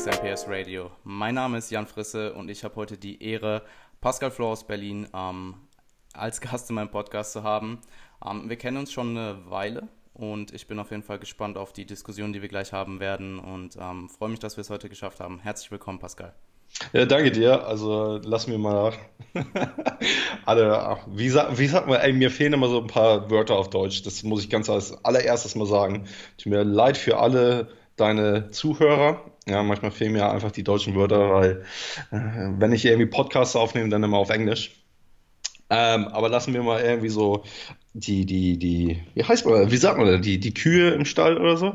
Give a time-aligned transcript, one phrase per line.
[0.00, 0.90] Hallo und herzlich willkommen zum Max MPS Radio.
[1.04, 3.62] Mein Name ist Jan Frisse und ich habe heute die Ehre,
[4.00, 5.54] Pascal Flor aus Berlin ähm,
[6.14, 7.80] als Gast in meinem Podcast zu haben.
[8.24, 11.72] Ähm, wir kennen uns schon eine Weile und ich bin auf jeden Fall gespannt auf
[11.72, 14.88] die Diskussion, die wir gleich haben werden und ähm, freue mich, dass wir es heute
[14.88, 15.40] geschafft haben.
[15.40, 16.34] Herzlich willkommen, Pascal.
[16.92, 17.66] Ja, danke dir.
[17.66, 18.92] Also lass mir mal
[20.46, 24.02] alle, wie, wie sagt man, ey, mir fehlen immer so ein paar Wörter auf Deutsch.
[24.02, 26.06] Das muss ich ganz als allererstes mal sagen.
[26.38, 29.29] Tut mir leid für alle deine Zuhörer.
[29.46, 31.64] Ja, manchmal fehlen mir einfach die deutschen Wörter, weil
[32.10, 34.72] äh, wenn ich irgendwie Podcasts aufnehme, dann immer auf Englisch.
[35.70, 37.44] Ähm, aber lassen wir mal irgendwie so
[37.94, 41.38] die, die, die, wie heißt man, wie sagt man das, die, die Kühe im Stall
[41.38, 41.74] oder so?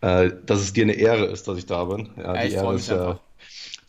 [0.00, 2.10] Äh, dass es dir eine Ehre ist, dass ich da bin.
[2.16, 3.12] Ja, ja die Ehre ist ja.
[3.12, 3.14] Äh,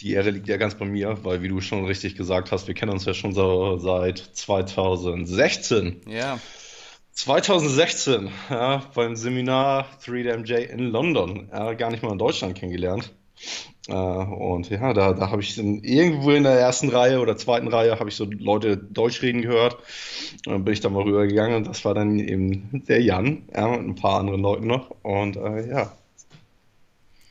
[0.01, 2.73] die Ehre liegt ja ganz bei mir, weil wie du schon richtig gesagt hast, wir
[2.73, 6.01] kennen uns ja schon so seit 2016.
[6.07, 6.39] Ja.
[7.13, 13.11] 2016, ja, beim Seminar 3DMJ in London, ja, gar nicht mal in Deutschland kennengelernt.
[13.87, 17.67] Äh, und ja, da, da habe ich in, irgendwo in der ersten Reihe oder zweiten
[17.67, 19.75] Reihe habe ich so Leute Deutsch reden gehört.
[20.45, 23.65] Und dann bin ich da mal rübergegangen und das war dann eben der Jan, ja,
[23.65, 24.91] und ein paar anderen Leuten noch.
[25.01, 25.91] Und äh, ja.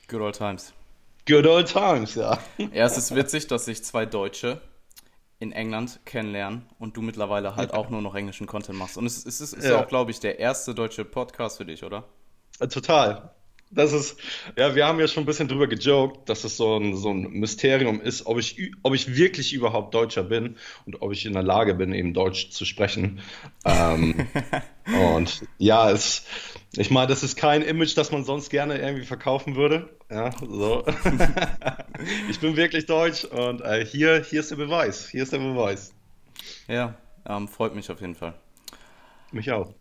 [0.09, 0.73] Good old times.
[1.27, 2.39] Good old times, ja.
[2.59, 4.61] Ja, es ist witzig, dass sich zwei Deutsche
[5.41, 8.99] in England kennenlernen und du mittlerweile halt auch nur noch englischen Content machst.
[8.99, 9.83] Und es, es ist, ist ja.
[9.83, 12.05] auch, glaube ich, der erste deutsche Podcast für dich, oder?
[12.61, 13.35] Äh, total.
[13.73, 14.19] Das ist,
[14.59, 17.23] ja, wir haben ja schon ein bisschen drüber gejoked, dass es so ein, so ein
[17.31, 21.45] Mysterium ist, ob ich, ob ich wirklich überhaupt Deutscher bin und ob ich in der
[21.45, 23.21] Lage bin, eben Deutsch zu sprechen.
[23.65, 24.27] Ähm,
[25.15, 26.27] und ja, es,
[26.77, 29.89] ich meine, das ist kein Image, das man sonst gerne irgendwie verkaufen würde.
[30.09, 30.85] Ja, so.
[32.31, 35.09] ich bin wirklich deutsch und äh, hier, hier ist der Beweis.
[35.09, 35.93] Hier ist der Beweis.
[36.69, 36.95] Ja,
[37.27, 38.35] ähm, freut mich auf jeden Fall.
[39.33, 39.75] Mich auch.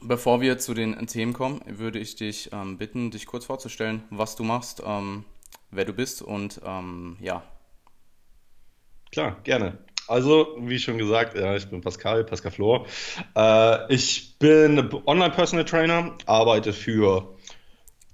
[0.00, 4.36] Bevor wir zu den Themen kommen, würde ich dich ähm, bitten, dich kurz vorzustellen, was
[4.36, 5.24] du machst, ähm,
[5.70, 7.42] wer du bist und ähm, ja.
[9.10, 9.78] Klar, gerne.
[10.08, 12.86] Also, wie schon gesagt, ja, ich bin Pascal, Pascal Flor.
[13.36, 17.36] Äh, ich bin Online-Personal Trainer, arbeite für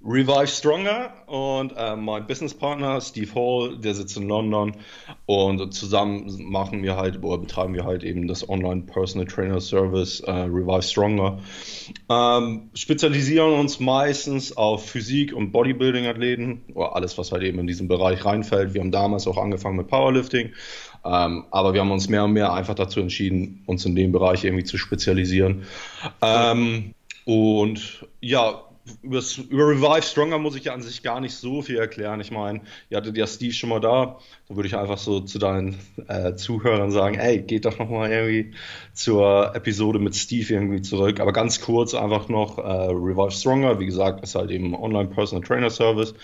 [0.07, 4.77] Revive Stronger und äh, mein Businesspartner Steve Hall, der sitzt in London
[5.25, 10.21] und zusammen machen wir halt oder betreiben wir halt eben das Online Personal Trainer Service
[10.21, 11.39] äh, Revive Stronger.
[12.11, 17.67] Ähm, spezialisieren uns meistens auf Physik und Bodybuilding Athleten oder alles, was halt eben in
[17.67, 18.75] diesen Bereich reinfällt.
[18.75, 20.53] Wir haben damals auch angefangen mit Powerlifting,
[21.05, 24.45] ähm, aber wir haben uns mehr und mehr einfach dazu entschieden, uns in dem Bereich
[24.45, 25.65] irgendwie zu spezialisieren.
[26.23, 26.95] Ähm,
[27.25, 28.63] und ja,
[29.03, 32.21] übers, über Revive Stronger muss ich ja an sich gar nicht so viel erklären.
[32.21, 32.61] Ich meine,
[32.91, 34.19] ihr hattet ja Steve schon mal da.
[34.49, 35.79] Da würde ich einfach so zu deinen
[36.09, 38.55] äh, Zuhörern sagen, ey, geht doch nochmal irgendwie
[38.93, 41.21] zur Episode mit Steve irgendwie zurück.
[41.21, 43.81] Aber ganz kurz einfach noch äh, Revive Stronger.
[43.81, 46.15] Wie gesagt, ist halt eben Online Personal Trainer Service.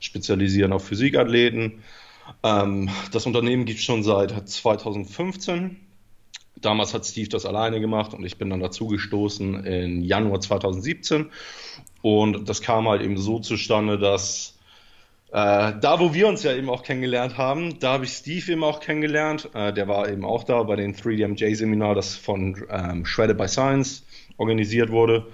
[0.00, 1.82] Spezialisieren auf Physikathleten.
[2.42, 5.76] Ähm, das Unternehmen gibt es schon seit 2015.
[6.56, 11.30] Damals hat Steve das alleine gemacht und ich bin dann dazu gestoßen in Januar 2017
[12.02, 14.58] und das kam halt eben so zustande, dass
[15.30, 18.64] äh, da, wo wir uns ja eben auch kennengelernt haben, da habe ich Steve eben
[18.64, 19.50] auch kennengelernt.
[19.52, 24.04] Äh, der war eben auch da bei dem 3DMJ-Seminar, das von ähm, Shredded by Science
[24.38, 25.26] organisiert wurde.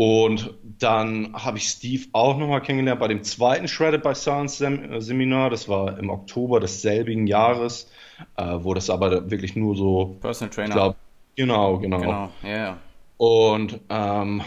[0.00, 5.00] Und dann habe ich Steve auch nochmal kennengelernt bei dem zweiten Shredded by Science Sem
[5.00, 5.50] Seminar.
[5.50, 7.90] Das war im Oktober desselbigen Jahres,
[8.36, 10.16] äh, wo das aber wirklich nur so.
[10.20, 10.72] Personal Trainer.
[10.72, 10.96] Glaub,
[11.34, 11.98] genau, genau.
[11.98, 12.48] Genau, ja.
[12.48, 12.78] Yeah.
[13.16, 14.42] Und ähm,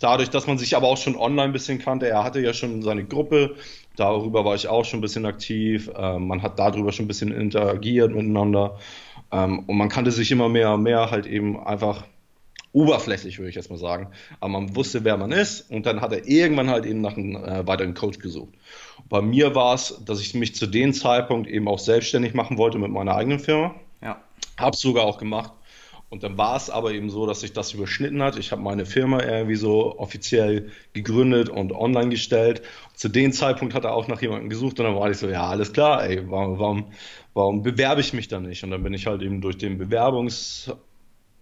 [0.00, 2.80] Dadurch, dass man sich aber auch schon online ein bisschen kannte, er hatte ja schon
[2.80, 3.56] seine Gruppe,
[3.96, 7.30] darüber war ich auch schon ein bisschen aktiv, ähm, man hat darüber schon ein bisschen
[7.30, 8.78] interagiert miteinander
[9.30, 12.04] ähm, und man kannte sich immer mehr und mehr halt eben einfach
[12.72, 14.08] oberflächlich, würde ich jetzt mal sagen.
[14.38, 17.36] Aber man wusste, wer man ist und dann hat er irgendwann halt eben nach einem
[17.36, 18.54] äh, weiteren Coach gesucht.
[19.08, 22.78] Bei mir war es, dass ich mich zu dem Zeitpunkt eben auch selbstständig machen wollte
[22.78, 23.74] mit meiner eigenen Firma.
[24.02, 24.22] Ja.
[24.58, 25.52] Hab's sogar auch gemacht.
[26.10, 28.36] Und dann war es aber eben so, dass sich das überschnitten hat.
[28.36, 32.62] Ich habe meine Firma irgendwie so offiziell gegründet und online gestellt.
[32.94, 35.46] Zu dem Zeitpunkt hat er auch nach jemandem gesucht und dann war ich so, ja,
[35.46, 36.86] alles klar, ey, warum, warum,
[37.32, 38.64] warum bewerbe ich mich da nicht?
[38.64, 39.78] Und dann bin ich halt eben durch den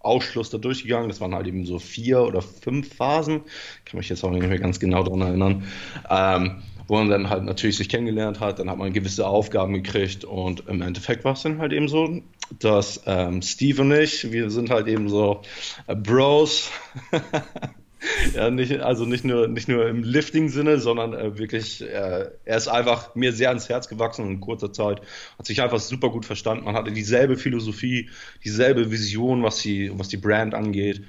[0.02, 1.08] Bewerbungsausschluss da durchgegangen.
[1.08, 3.42] Das waren halt eben so vier oder fünf Phasen.
[3.84, 5.64] Ich kann mich jetzt auch nicht mehr ganz genau daran erinnern.
[6.08, 10.24] Ähm, wo man dann halt natürlich sich kennengelernt hat, dann hat man gewisse Aufgaben gekriegt
[10.24, 12.22] und im Endeffekt war es dann halt eben so,
[12.60, 15.42] dass ähm, Steve und ich, wir sind halt eben so
[15.86, 16.70] äh, Bros.
[18.34, 22.68] ja, nicht, also nicht nur, nicht nur im Lifting-Sinne, sondern äh, wirklich, äh, er ist
[22.68, 25.00] einfach mir sehr ans Herz gewachsen in kurzer Zeit
[25.38, 26.64] hat sich einfach super gut verstanden.
[26.64, 28.10] Man hatte dieselbe Philosophie,
[28.44, 31.02] dieselbe Vision, was die, was die Brand angeht.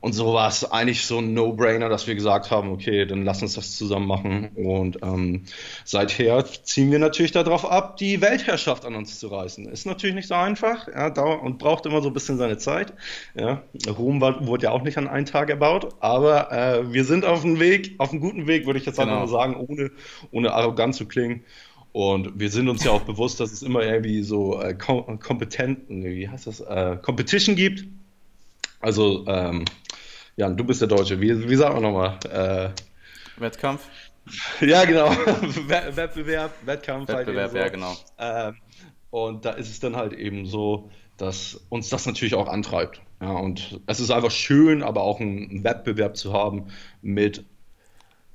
[0.00, 3.42] Und so war es eigentlich so ein No-Brainer, dass wir gesagt haben, okay, dann lass
[3.42, 4.50] uns das zusammen machen.
[4.54, 5.44] Und ähm,
[5.84, 9.66] seither ziehen wir natürlich darauf ab, die Weltherrschaft an uns zu reißen.
[9.66, 12.92] Ist natürlich nicht so einfach ja, und braucht immer so ein bisschen seine Zeit.
[13.34, 13.62] Ja.
[13.88, 17.42] Rom war, wurde ja auch nicht an einen Tag erbaut, aber äh, wir sind auf
[17.42, 19.14] dem Weg, auf einem guten Weg, würde ich jetzt genau.
[19.14, 19.90] einfach sagen, ohne,
[20.30, 21.44] ohne arrogant zu klingen.
[21.96, 26.28] Und wir sind uns ja auch bewusst, dass es immer irgendwie so äh, kompetenten, wie
[26.28, 27.86] heißt das, äh, Competition gibt.
[28.80, 29.64] Also, ähm,
[30.36, 31.20] Jan, du bist der Deutsche.
[31.20, 32.18] Wie, wie sagt man nochmal?
[32.30, 33.82] Äh, Wettkampf?
[34.60, 35.08] Ja, genau.
[35.68, 37.08] Wettbewerb, Wettkampf.
[37.08, 37.58] Halt Wettbewerb, halt so.
[37.58, 37.96] ja, genau.
[38.18, 38.56] Ähm,
[39.10, 43.00] und da ist es dann halt eben so, dass uns das natürlich auch antreibt.
[43.20, 46.66] Ja, und es ist einfach schön, aber auch einen Wettbewerb zu haben
[47.02, 47.44] mit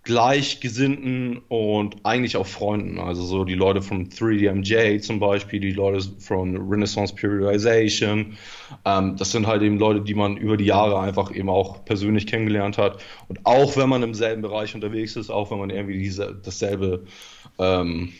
[0.03, 2.99] Gleichgesinnten und eigentlich auch Freunden.
[2.99, 8.35] Also so die Leute von 3DMJ zum Beispiel, die Leute von Renaissance Periodization.
[8.83, 12.25] Ähm, das sind halt eben Leute, die man über die Jahre einfach eben auch persönlich
[12.25, 12.99] kennengelernt hat.
[13.27, 17.05] Und auch wenn man im selben Bereich unterwegs ist, auch wenn man irgendwie diese, dasselbe,
[17.59, 18.11] ähm,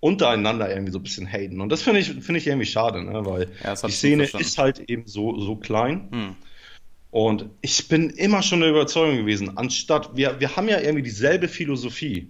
[0.00, 1.60] untereinander irgendwie so ein bisschen haten.
[1.60, 3.24] Und das finde ich, finde ich irgendwie schade, ne?
[3.26, 6.08] weil ja, die Szene ist halt eben so, so klein.
[6.12, 6.36] Hm.
[7.10, 11.48] Und ich bin immer schon der Überzeugung gewesen, anstatt, wir, wir haben ja irgendwie dieselbe
[11.48, 12.28] Philosophie,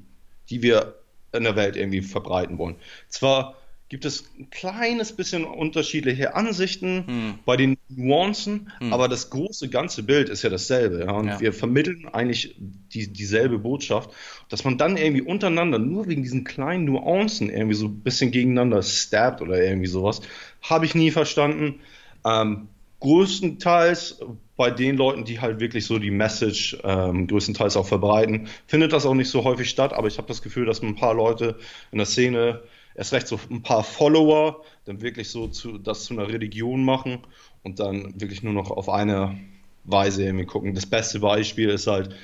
[0.50, 0.94] die wir
[1.32, 2.76] in der Welt irgendwie verbreiten wollen.
[3.08, 3.56] Zwar
[3.88, 7.38] gibt es ein kleines bisschen unterschiedliche Ansichten hm.
[7.44, 8.92] bei den Nuancen, hm.
[8.92, 11.04] aber das große ganze Bild ist ja dasselbe.
[11.04, 11.12] Ja?
[11.12, 11.40] Und ja.
[11.40, 14.10] wir vermitteln eigentlich die, dieselbe Botschaft,
[14.48, 18.82] dass man dann irgendwie untereinander nur wegen diesen kleinen Nuancen irgendwie so ein bisschen gegeneinander
[18.82, 20.20] stabbt oder irgendwie sowas,
[20.62, 21.80] habe ich nie verstanden.
[22.24, 24.20] Ähm, größtenteils
[24.56, 29.04] bei den Leuten, die halt wirklich so die Message ähm, größtenteils auch verbreiten, findet das
[29.06, 31.56] auch nicht so häufig statt, aber ich habe das Gefühl, dass ein paar Leute
[31.92, 32.62] in der Szene,
[32.94, 37.18] erst recht so ein paar Follower, dann wirklich so zu, das zu einer Religion machen
[37.62, 39.38] und dann wirklich nur noch auf eine
[39.84, 40.74] Weise irgendwie gucken.
[40.74, 42.14] Das beste Beispiel ist halt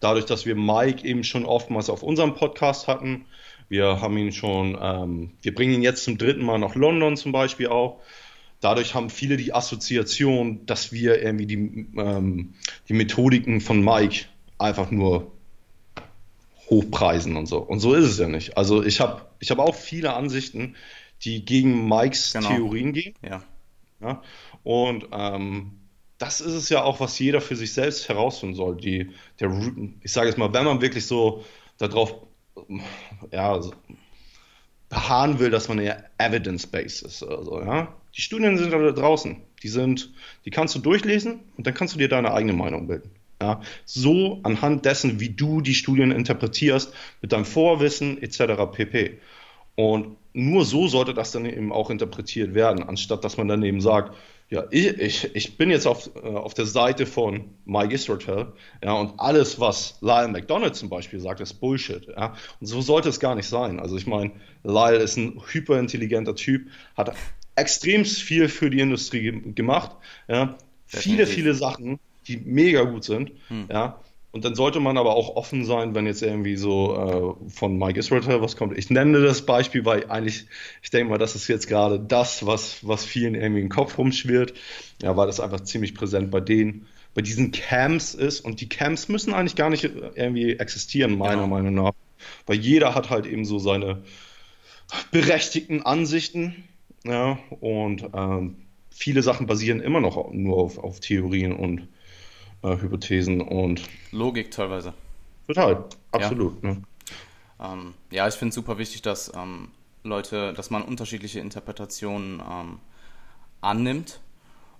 [0.00, 3.24] dadurch, dass wir Mike eben schon oftmals auf unserem Podcast hatten.
[3.68, 7.32] Wir haben ihn schon, ähm, wir bringen ihn jetzt zum dritten Mal nach London zum
[7.32, 8.00] Beispiel auch
[8.60, 12.54] dadurch haben viele die Assoziation, dass wir irgendwie die, ähm,
[12.88, 14.26] die Methodiken von Mike
[14.58, 15.32] einfach nur
[16.68, 17.58] hochpreisen und so.
[17.58, 18.56] Und so ist es ja nicht.
[18.56, 20.76] Also ich habe ich hab auch viele Ansichten,
[21.22, 22.48] die gegen Mikes genau.
[22.48, 23.14] Theorien gehen.
[23.22, 23.42] Ja.
[24.00, 24.22] ja?
[24.62, 25.72] Und ähm,
[26.18, 28.76] das ist es ja auch, was jeder für sich selbst herausfinden soll.
[28.76, 29.50] Die, der,
[30.02, 31.44] ich sage jetzt mal, wenn man wirklich so
[31.78, 32.14] darauf
[33.32, 33.58] ja,
[34.88, 37.22] beharren will, dass man ja evidence-based ist.
[37.22, 37.88] Also, ja?
[38.16, 39.36] Die Studien sind da draußen.
[39.62, 40.12] Die sind,
[40.44, 43.10] die kannst du durchlesen und dann kannst du dir deine eigene Meinung bilden.
[43.40, 43.60] Ja?
[43.84, 48.70] So anhand dessen, wie du die Studien interpretierst, mit deinem Vorwissen etc.
[48.72, 49.18] pp.
[49.76, 53.80] Und nur so sollte das dann eben auch interpretiert werden, anstatt dass man dann eben
[53.80, 54.14] sagt,
[54.50, 58.52] ja, ich, ich, ich bin jetzt auf, äh, auf der Seite von Mike Isrotel,
[58.82, 62.34] ja, und alles, was Lyle McDonald zum Beispiel sagt, ist Bullshit, ja.
[62.60, 63.78] Und so sollte es gar nicht sein.
[63.78, 64.32] Also ich meine,
[64.64, 67.14] Lyle ist ein hyperintelligenter Typ, hat
[67.60, 69.92] extrem viel für die Industrie gemacht,
[70.28, 70.56] ja.
[70.86, 73.66] viele, viele Sachen, die mega gut sind, hm.
[73.70, 74.00] ja.
[74.32, 77.98] Und dann sollte man aber auch offen sein, wenn jetzt irgendwie so äh, von Mike
[77.98, 78.78] Israel was kommt.
[78.78, 80.46] Ich nenne das Beispiel, weil eigentlich,
[80.82, 84.54] ich denke mal, das ist jetzt gerade das, was, was vielen irgendwie im Kopf rumschwirrt.
[85.02, 88.40] Ja, weil das einfach ziemlich präsent bei denen, bei diesen Camps ist.
[88.40, 91.46] Und die Camps müssen eigentlich gar nicht irgendwie existieren, meiner genau.
[91.48, 91.92] Meinung nach.
[92.46, 94.04] Weil jeder hat halt eben so seine
[95.10, 96.68] berechtigten Ansichten.
[97.04, 98.56] Ja, und ähm,
[98.90, 101.88] viele Sachen basieren immer noch nur auf, auf Theorien und
[102.62, 104.92] äh, Hypothesen und Logik teilweise.
[105.46, 106.62] Total, absolut.
[106.62, 106.82] Ja, ne?
[107.60, 109.68] ähm, ja ich finde es super wichtig, dass ähm,
[110.02, 112.78] Leute, dass man unterschiedliche Interpretationen ähm,
[113.60, 114.20] annimmt.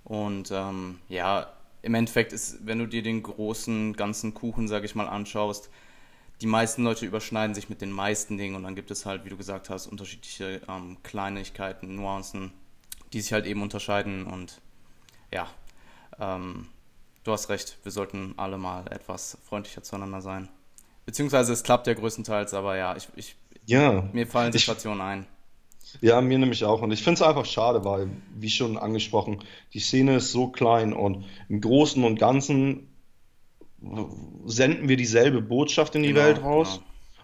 [0.05, 4.95] Und ähm, ja, im Endeffekt ist, wenn du dir den großen ganzen Kuchen, sage ich
[4.95, 5.71] mal, anschaust,
[6.41, 9.29] die meisten Leute überschneiden sich mit den meisten Dingen und dann gibt es halt, wie
[9.29, 12.53] du gesagt hast, unterschiedliche ähm, Kleinigkeiten, Nuancen,
[13.13, 14.61] die sich halt eben unterscheiden und
[15.33, 15.49] ja,
[16.19, 16.69] ähm,
[17.25, 20.49] du hast recht, wir sollten alle mal etwas freundlicher zueinander sein.
[21.07, 25.27] Beziehungsweise es klappt ja größtenteils, aber ja, ich, ich ja, mir fallen Situationen ein.
[26.01, 26.83] Ja, mir nämlich auch.
[26.83, 29.43] Und ich finde es einfach schade, weil, wie schon angesprochen,
[29.75, 32.90] die Szene ist so klein und im Großen und Ganzen
[34.45, 36.81] senden wir dieselbe Botschaft in die genau, Welt raus.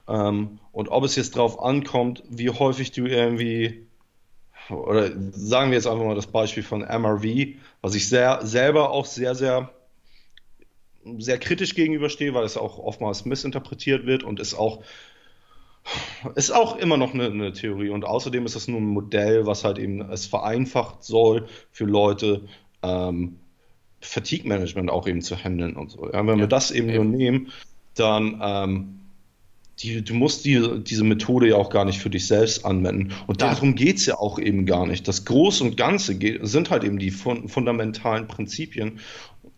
[0.06, 0.28] Genau.
[0.28, 3.86] Ähm, und ob es jetzt drauf ankommt, wie häufig du irgendwie,
[4.70, 9.04] oder sagen wir jetzt einfach mal das Beispiel von MRV, was ich sehr, selber auch
[9.04, 9.72] sehr, sehr,
[11.18, 14.82] sehr kritisch gegenüberstehe, weil es auch oftmals missinterpretiert wird und es auch
[16.34, 19.62] ist auch immer noch eine, eine, Theorie und außerdem ist das nur ein Modell, was
[19.62, 22.48] halt eben es vereinfacht soll für Leute,
[22.82, 23.38] ähm,
[24.00, 26.06] Fatigue-Management auch eben zu handeln und so.
[26.06, 27.52] Ja, wenn ja, wir das eben, eben, nur nehmen,
[27.94, 29.00] dann ähm,
[29.80, 33.12] die, du musst die, diese Methode ja auch gar nicht für dich selbst anwenden.
[33.26, 35.06] Und darum geht es ja auch eben gar nicht.
[35.06, 39.00] Das Große und Ganze geht, sind halt eben die fun fundamentalen Prinzipien.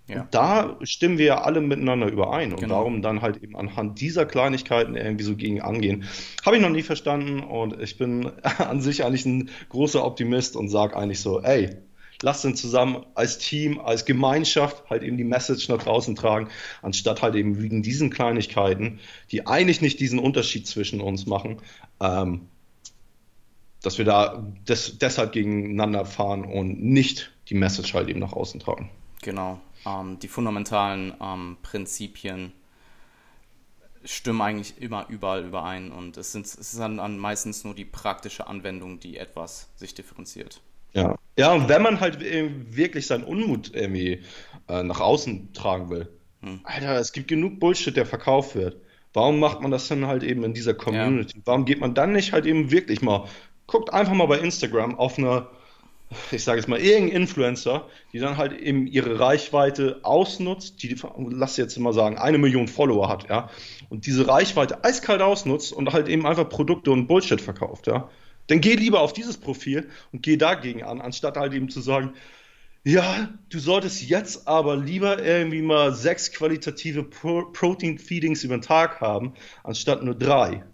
[0.08, 0.26] Ja.
[0.30, 2.52] da stimmen wir ja alle miteinander überein.
[2.52, 2.76] Und genau.
[2.76, 6.04] darum dann halt eben anhand dieser Kleinigkeiten irgendwie so gegen angehen.
[6.46, 10.68] Habe ich noch nie verstanden und ich bin an sich eigentlich ein großer Optimist und
[10.70, 11.76] sage eigentlich so, ey,
[12.22, 16.48] lasst uns zusammen als Team, als Gemeinschaft halt eben die Message nach draußen tragen,
[16.82, 21.60] anstatt halt eben wegen diesen Kleinigkeiten, die eigentlich nicht diesen Unterschied zwischen uns machen,
[22.00, 22.48] ähm,
[23.82, 28.60] dass wir da des, deshalb gegeneinander fahren und nicht die Message halt eben nach außen
[28.60, 28.90] tragen.
[29.22, 29.60] Genau.
[29.86, 32.52] Ähm, die fundamentalen ähm, Prinzipien
[34.04, 37.84] stimmen eigentlich immer überall überein und es, sind, es ist dann, dann meistens nur die
[37.84, 40.60] praktische Anwendung, die etwas sich differenziert.
[40.92, 41.16] Ja.
[41.36, 44.22] Ja, und wenn man halt wirklich seinen Unmut irgendwie
[44.68, 46.08] äh, nach außen tragen will,
[46.42, 46.60] hm.
[46.64, 48.76] Alter, es gibt genug Bullshit, der verkauft wird.
[49.12, 51.38] Warum macht man das dann halt eben in dieser Community?
[51.38, 51.42] Ja.
[51.46, 53.26] Warum geht man dann nicht halt eben wirklich mal,
[53.66, 55.46] guckt einfach mal bei Instagram auf eine,
[56.30, 60.94] ich sage jetzt mal, irgendein Influencer, die dann halt eben ihre Reichweite ausnutzt, die,
[61.30, 63.50] lass jetzt mal sagen, eine Million Follower hat, ja,
[63.88, 68.08] und diese Reichweite eiskalt ausnutzt und halt eben einfach Produkte und Bullshit verkauft, ja.
[68.48, 72.14] Dann geh lieber auf dieses Profil und geh dagegen an, anstatt halt eben zu sagen,
[72.84, 79.00] ja, du solltest jetzt aber lieber irgendwie mal sechs qualitative Pro Protein-Feedings über den Tag
[79.00, 80.64] haben, anstatt nur drei.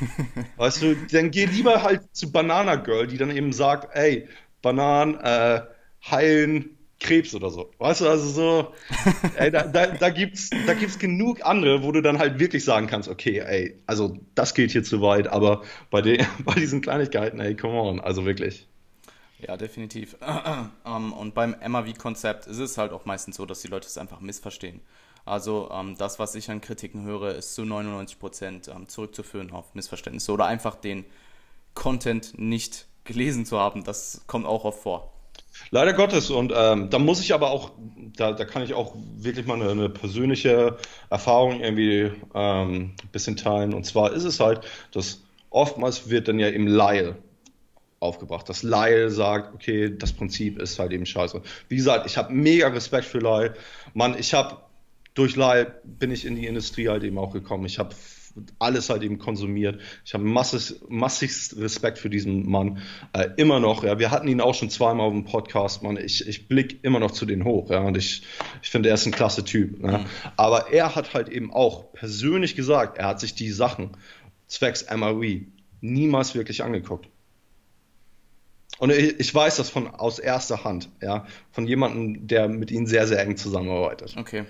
[0.56, 4.28] weißt du, dann geh lieber halt zu Banana Girl, die dann eben sagt, ey,
[4.62, 5.62] Bananen äh,
[6.10, 7.70] heilen Krebs oder so.
[7.78, 8.72] Weißt du, also so,
[9.36, 12.86] ey, da, da, da, gibt's, da gibt's genug andere, wo du dann halt wirklich sagen
[12.86, 17.40] kannst, okay, ey, also das geht hier zu weit, aber bei, den, bei diesen Kleinigkeiten,
[17.40, 18.68] ey, come on, also wirklich.
[19.38, 20.16] Ja, definitiv.
[20.84, 24.20] Um, und beim MAV-Konzept ist es halt auch meistens so, dass die Leute es einfach
[24.20, 24.80] missverstehen.
[25.24, 29.74] Also um, das, was ich an Kritiken höre, ist zu 99 Prozent um, zurückzuführen auf
[29.74, 31.04] Missverständnisse oder einfach den
[31.74, 33.84] Content nicht gelesen zu haben.
[33.84, 35.12] Das kommt auch oft vor.
[35.70, 36.30] Leider Gottes.
[36.30, 37.72] Und ähm, da muss ich aber auch,
[38.16, 40.76] da, da kann ich auch wirklich mal eine, eine persönliche
[41.10, 43.74] Erfahrung irgendwie ähm, ein bisschen teilen.
[43.74, 44.60] Und zwar ist es halt,
[44.92, 47.16] dass oftmals wird dann ja im Laie
[48.00, 48.48] aufgebracht.
[48.48, 51.40] Dass Lyle sagt, okay, das Prinzip ist halt eben scheiße.
[51.68, 53.54] Wie gesagt, ich habe mega Respekt für Lyle.
[53.94, 54.58] Mann, ich habe
[55.14, 57.66] durch Lyle bin ich in die Industrie halt eben auch gekommen.
[57.66, 57.94] Ich habe
[58.58, 59.80] alles halt eben konsumiert.
[60.04, 62.78] Ich habe massig, massigst Respekt für diesen Mann.
[63.12, 63.98] Äh, immer noch, ja.
[63.98, 65.96] Wir hatten ihn auch schon zweimal auf dem Podcast, Mann.
[65.96, 67.80] Ich, ich blick immer noch zu denen hoch, ja.
[67.80, 68.22] Und ich,
[68.62, 69.82] ich finde, er ist ein klasse Typ.
[69.82, 69.98] Ja?
[69.98, 70.04] Mhm.
[70.36, 73.90] Aber er hat halt eben auch persönlich gesagt, er hat sich die Sachen
[74.46, 75.42] zwecks MRE
[75.80, 77.08] niemals wirklich angeguckt.
[78.78, 82.86] Und ich, ich weiß das von aus erster Hand, ja, von jemandem, der mit ihnen
[82.86, 84.16] sehr, sehr eng zusammenarbeitet.
[84.16, 84.44] Okay.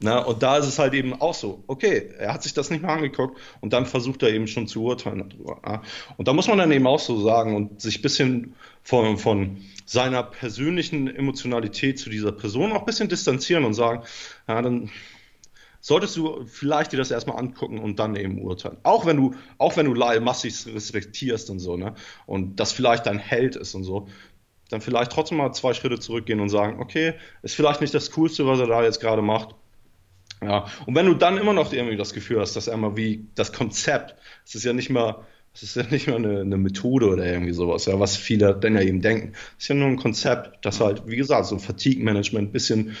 [0.00, 2.82] Na, und da ist es halt eben auch so, okay, er hat sich das nicht
[2.82, 5.60] mehr angeguckt und dann versucht er eben schon zu urteilen darüber.
[5.66, 5.82] Ja.
[6.16, 9.58] Und da muss man dann eben auch so sagen und sich ein bisschen von, von
[9.86, 14.02] seiner persönlichen Emotionalität zu dieser Person auch ein bisschen distanzieren und sagen,
[14.48, 14.90] ja, dann
[15.80, 18.78] solltest du vielleicht dir das erstmal angucken und dann eben urteilen.
[18.84, 21.94] Auch wenn du, auch wenn du Lyle massiv respektierst und so, ne?
[22.24, 24.06] Und das vielleicht dein Held ist und so,
[24.70, 28.46] dann vielleicht trotzdem mal zwei Schritte zurückgehen und sagen, okay, ist vielleicht nicht das Coolste,
[28.46, 29.54] was er da jetzt gerade macht.
[30.42, 33.26] Ja, und wenn du dann immer noch irgendwie das Gefühl hast, dass er mal wie
[33.34, 37.08] das Konzept, es ist ja nicht mal, es ist ja nicht mal eine, eine, Methode
[37.08, 39.34] oder irgendwie sowas, ja, was viele dann ja eben denken.
[39.58, 42.96] Es ist ja nur ein Konzept, das halt, wie gesagt, so Fatigue-Management ein bisschen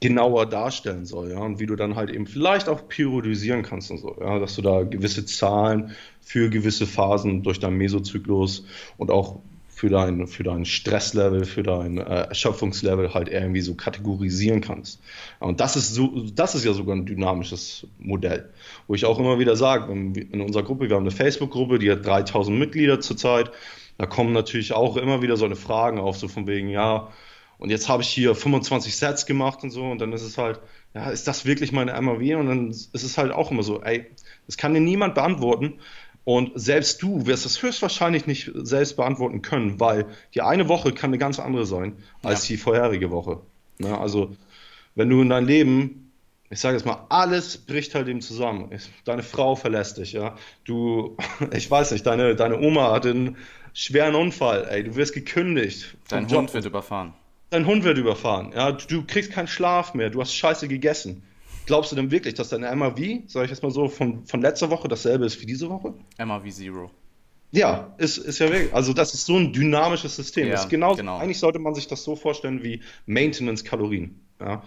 [0.00, 3.98] genauer darstellen soll, ja, und wie du dann halt eben vielleicht auch periodisieren kannst und
[3.98, 8.66] so, ja, dass du da gewisse Zahlen für gewisse Phasen durch deinen Mesozyklus
[8.98, 9.40] und auch
[9.76, 15.02] für dein, für dein Stresslevel, für dein äh, Erschöpfungslevel halt irgendwie so kategorisieren kannst.
[15.38, 18.48] Und das ist so, das ist ja sogar ein dynamisches Modell,
[18.86, 22.06] wo ich auch immer wieder sage, in unserer Gruppe, wir haben eine Facebook-Gruppe, die hat
[22.06, 23.50] 3000 Mitglieder zurzeit,
[23.98, 27.12] da kommen natürlich auch immer wieder so eine Fragen auf, so von wegen, ja,
[27.58, 30.58] und jetzt habe ich hier 25 Sets gemacht und so und dann ist es halt,
[30.94, 32.36] ja, ist das wirklich meine MAW?
[32.36, 34.06] Und dann ist es halt auch immer so, ey,
[34.46, 35.74] das kann dir niemand beantworten.
[36.26, 41.10] Und selbst du wirst es höchstwahrscheinlich nicht selbst beantworten können, weil die eine Woche kann
[41.10, 41.92] eine ganz andere sein
[42.24, 42.54] als ja.
[42.54, 43.42] die vorherige Woche.
[43.78, 44.34] Ja, also,
[44.96, 46.10] wenn du in dein Leben,
[46.50, 48.70] ich sage jetzt mal, alles bricht halt eben zusammen.
[49.04, 50.34] Deine Frau verlässt dich, ja.
[50.64, 51.16] Du,
[51.52, 53.36] ich weiß nicht, deine, deine Oma hat einen
[53.72, 55.96] schweren Unfall, ey, du wirst gekündigt.
[56.08, 57.14] Dein Hund wird überfahren.
[57.50, 58.72] Dein Hund wird überfahren, ja.
[58.72, 61.22] Du kriegst keinen Schlaf mehr, du hast Scheiße gegessen.
[61.66, 64.70] Glaubst du denn wirklich, dass deine MAV, sage ich jetzt mal so, von, von letzter
[64.70, 65.94] Woche dasselbe ist wie diese Woche?
[66.18, 66.90] MAV Zero.
[67.50, 68.72] Ja, ist, ist ja wirklich.
[68.74, 70.48] Also, das ist so ein dynamisches System.
[70.48, 71.18] Ja, ist genau, genau.
[71.18, 74.20] Eigentlich sollte man sich das so vorstellen wie Maintenance-Kalorien.
[74.40, 74.62] Ja.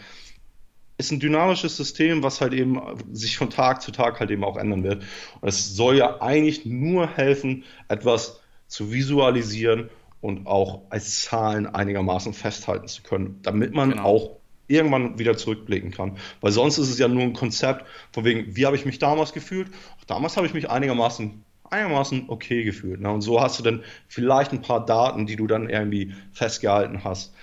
[0.98, 2.82] Ist ein dynamisches System, was halt eben
[3.13, 5.04] sich von Tag zu Tag halt eben auch ändern wird.
[5.39, 12.34] Und es soll ja eigentlich nur helfen, etwas zu visualisieren und auch als Zahlen einigermaßen
[12.34, 14.04] festhalten zu können, damit man genau.
[14.04, 14.38] auch
[14.69, 16.17] irgendwann wieder zurückblicken kann.
[16.41, 19.34] Weil sonst ist es ja nur ein Konzept von wegen, wie habe ich mich damals
[19.34, 19.69] gefühlt?
[19.99, 23.01] Auch damals habe ich mich einigermaßen einigermaßen okay gefühlt.
[23.01, 23.12] Ne?
[23.12, 27.34] Und so hast du dann vielleicht ein paar Daten, die du dann irgendwie festgehalten hast.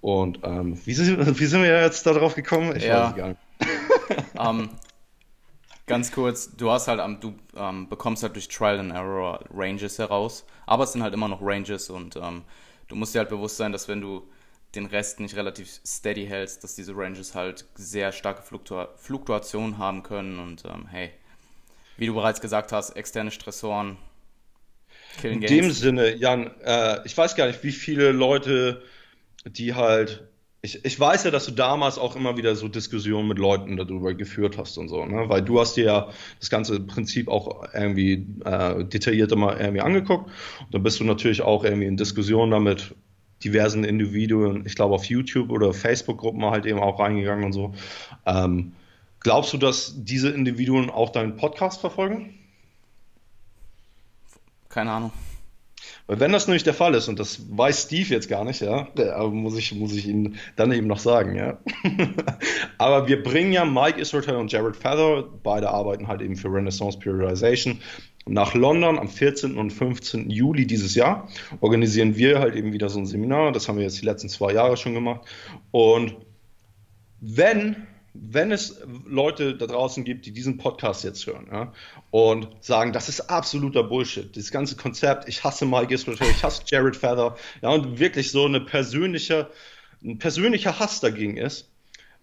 [0.00, 2.74] Und ähm, wie, sind, wie sind wir jetzt darauf gekommen?
[2.76, 3.08] Ich ja.
[3.08, 3.40] weiß gar nicht.
[4.38, 4.68] um, ähm,
[5.86, 10.44] ganz kurz, du hast halt, du ähm, bekommst halt durch Trial and Error Ranges heraus,
[10.66, 12.42] aber es sind halt immer noch Ranges und ähm,
[12.88, 14.22] du musst dir halt bewusst sein, dass wenn du
[14.74, 20.02] den Rest nicht relativ steady hältst, dass diese Ranges halt sehr starke Fluktua Fluktuationen haben
[20.02, 21.10] können und ähm, hey,
[21.96, 23.96] wie du bereits gesagt hast, externe Stressoren.
[25.22, 25.48] In Games.
[25.48, 28.82] dem Sinne, Jan, äh, ich weiß gar nicht, wie viele Leute,
[29.46, 30.28] die halt
[30.66, 34.14] ich, ich, weiß ja, dass du damals auch immer wieder so Diskussionen mit Leuten darüber
[34.14, 35.28] geführt hast und so, ne?
[35.28, 36.08] Weil du hast dir ja
[36.40, 40.28] das ganze Prinzip auch irgendwie äh, detailliert immer irgendwie angeguckt.
[40.60, 42.96] Und dann bist du natürlich auch irgendwie in Diskussionen damit
[43.44, 47.74] diversen Individuen, ich glaube auf YouTube oder Facebook-Gruppen halt eben auch reingegangen und so.
[48.24, 48.72] Ähm,
[49.20, 52.38] glaubst du, dass diese Individuen auch deinen Podcast verfolgen?
[54.68, 55.12] Keine Ahnung.
[56.06, 58.86] Weil wenn das nämlich der Fall ist, und das weiß Steve jetzt gar nicht, ja,
[59.28, 61.58] muss ich, muss ich Ihnen dann eben noch sagen, ja.
[62.78, 66.98] Aber wir bringen ja Mike Israel und Jared Feather, beide arbeiten halt eben für Renaissance
[66.98, 67.80] Periodization,
[68.28, 69.56] nach London am 14.
[69.56, 70.30] und 15.
[70.30, 71.28] Juli dieses Jahr
[71.60, 73.52] organisieren wir halt eben wieder so ein Seminar.
[73.52, 75.20] Das haben wir jetzt die letzten zwei Jahre schon gemacht.
[75.70, 76.16] Und
[77.20, 81.72] wenn, wenn es Leute da draußen gibt, die diesen Podcast jetzt hören ja,
[82.10, 86.62] und sagen, das ist absoluter Bullshit, dieses ganze Konzept, ich hasse Mike Israel, ich hasse
[86.66, 89.50] Jared Feather, ja, und wirklich so eine persönliche,
[90.02, 91.70] ein persönlicher Hass dagegen ist,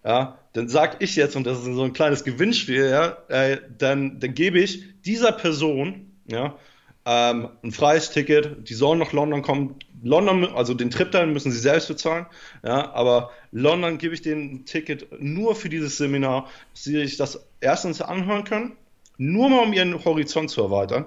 [0.04, 4.20] ja, dann sag ich jetzt, und das ist so ein kleines Gewinnspiel, ja, äh, dann,
[4.20, 6.56] dann gebe ich dieser Person, ja,
[7.04, 9.76] ähm, ein freies Ticket, die sollen nach London kommen.
[10.02, 12.26] London, also den Trip dahin müssen sie selbst bezahlen,
[12.62, 17.46] ja, aber London gebe ich ein Ticket nur für dieses Seminar, dass sie sich das
[17.60, 18.76] erstens anhören können,
[19.16, 21.06] nur mal um ihren Horizont zu erweitern.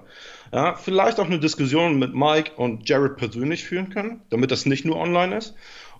[0.51, 4.85] Ja, vielleicht auch eine Diskussion mit Mike und Jared persönlich führen können, damit das nicht
[4.85, 5.55] nur online ist.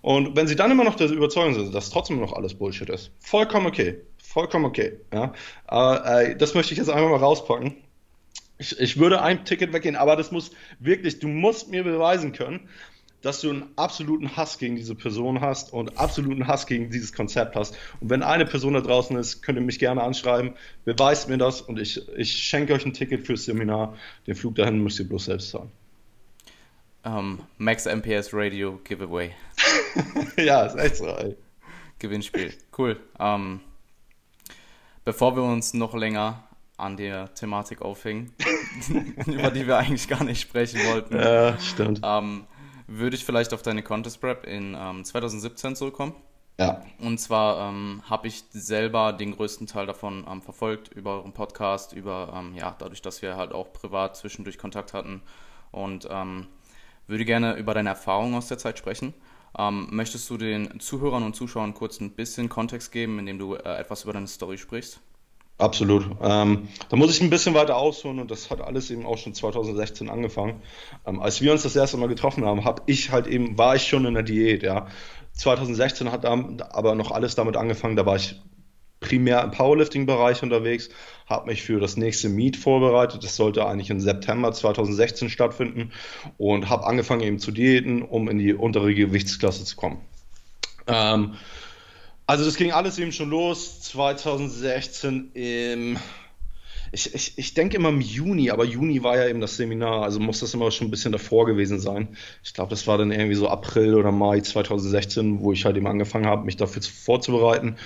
[0.08, 3.12] Und wenn sie dann immer noch der Überzeugung sind, dass trotzdem noch alles Bullshit ist,
[3.20, 4.04] vollkommen okay.
[4.24, 5.02] Vollkommen okay.
[5.14, 5.34] Ja.
[5.70, 7.76] Äh, das möchte ich jetzt einfach mal rauspacken.
[8.58, 12.70] Ich, ich würde ein Ticket weggehen, aber das muss wirklich, du musst mir beweisen können,
[13.22, 17.58] dass du einen absoluten Hass gegen diese Person hast und absoluten Hass gegen dieses Konzept
[17.58, 17.78] hast.
[18.00, 20.54] Und wenn eine Person da draußen ist, könnt ihr mich gerne anschreiben,
[20.86, 23.98] beweist mir das und ich, ich schenke euch ein Ticket fürs Seminar.
[24.26, 25.70] Den Flug dahin müsst ihr bloß selbst zahlen.
[27.08, 29.34] Um, ähm, Max MPS Radio Giveaway.
[30.38, 31.38] ja, ist echt so, ey.
[32.00, 32.54] Gewinnspiel.
[32.78, 33.00] Cool.
[33.18, 33.60] Um, ähm,
[35.06, 36.44] bevor wir uns noch länger
[36.76, 38.34] an der Thematik aufhängen,
[39.26, 42.02] über die wir eigentlich gar nicht sprechen wollten, Ja, stimmt.
[42.04, 42.46] ähm,
[42.88, 46.14] würde ich vielleicht auf deine Contest Prep in ähm, 2017 zurückkommen.
[46.60, 47.72] Ja, Und zwar
[48.10, 53.22] habe ich selber den größten Teil davon verfolgt über euren Podcast, über ja dadurch, dass
[53.22, 55.22] wir halt auch privat zwischendurch Kontakt hatten
[55.70, 56.48] und ähm,
[57.08, 59.14] würde gerne über deine Erfahrungen aus der Zeit sprechen.
[59.58, 63.78] Ähm, möchtest du den Zuhörern und Zuschauern kurz ein bisschen Kontext geben, indem du äh,
[63.78, 65.00] etwas über deine Story sprichst?
[65.58, 66.06] absolut.
[66.22, 69.34] Ähm, da muss ich ein bisschen weiter ausholen und das hat alles eben auch schon
[69.34, 70.62] 2016 angefangen.
[71.06, 73.88] Ähm, als wir uns das erste Mal getroffen haben, habe ich halt eben, war ich
[73.88, 74.88] schon in der Diät, ja.
[75.34, 78.42] 2016 hat aber noch alles damit angefangen, da war ich
[79.00, 80.90] primär im Powerlifting-Bereich unterwegs,
[81.28, 83.24] habe mich für das nächste Meet vorbereitet.
[83.24, 85.92] Das sollte eigentlich im September 2016 stattfinden
[86.38, 90.02] und habe angefangen eben zu diäten, um in die untere Gewichtsklasse zu kommen.
[90.88, 91.36] Ähm,
[92.26, 95.98] also das ging alles eben schon los 2016 im,
[96.92, 100.20] ich, ich, ich denke immer im Juni, aber Juni war ja eben das Seminar, also
[100.20, 102.10] muss das immer schon ein bisschen davor gewesen sein.
[102.44, 105.88] Ich glaube, das war dann irgendwie so April oder Mai 2016, wo ich halt eben
[105.88, 107.78] angefangen habe, mich dafür vorzubereiten.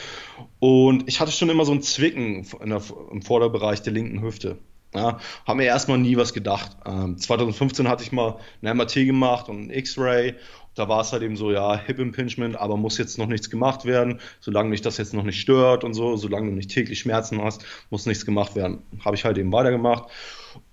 [0.59, 4.57] Und ich hatte schon immer so ein Zwicken der, im Vorderbereich der linken Hüfte.
[4.93, 6.75] Ja, haben mir erstmal nie was gedacht.
[6.85, 10.35] Ähm, 2015 hatte ich mal ein MRT gemacht und ein X-Ray.
[10.75, 13.85] Da war es halt eben so, ja, Hip Impingement, aber muss jetzt noch nichts gemacht
[13.85, 17.41] werden, solange mich das jetzt noch nicht stört und so, solange du nicht täglich Schmerzen
[17.41, 18.81] hast, muss nichts gemacht werden.
[19.03, 20.09] Habe ich halt eben weitergemacht.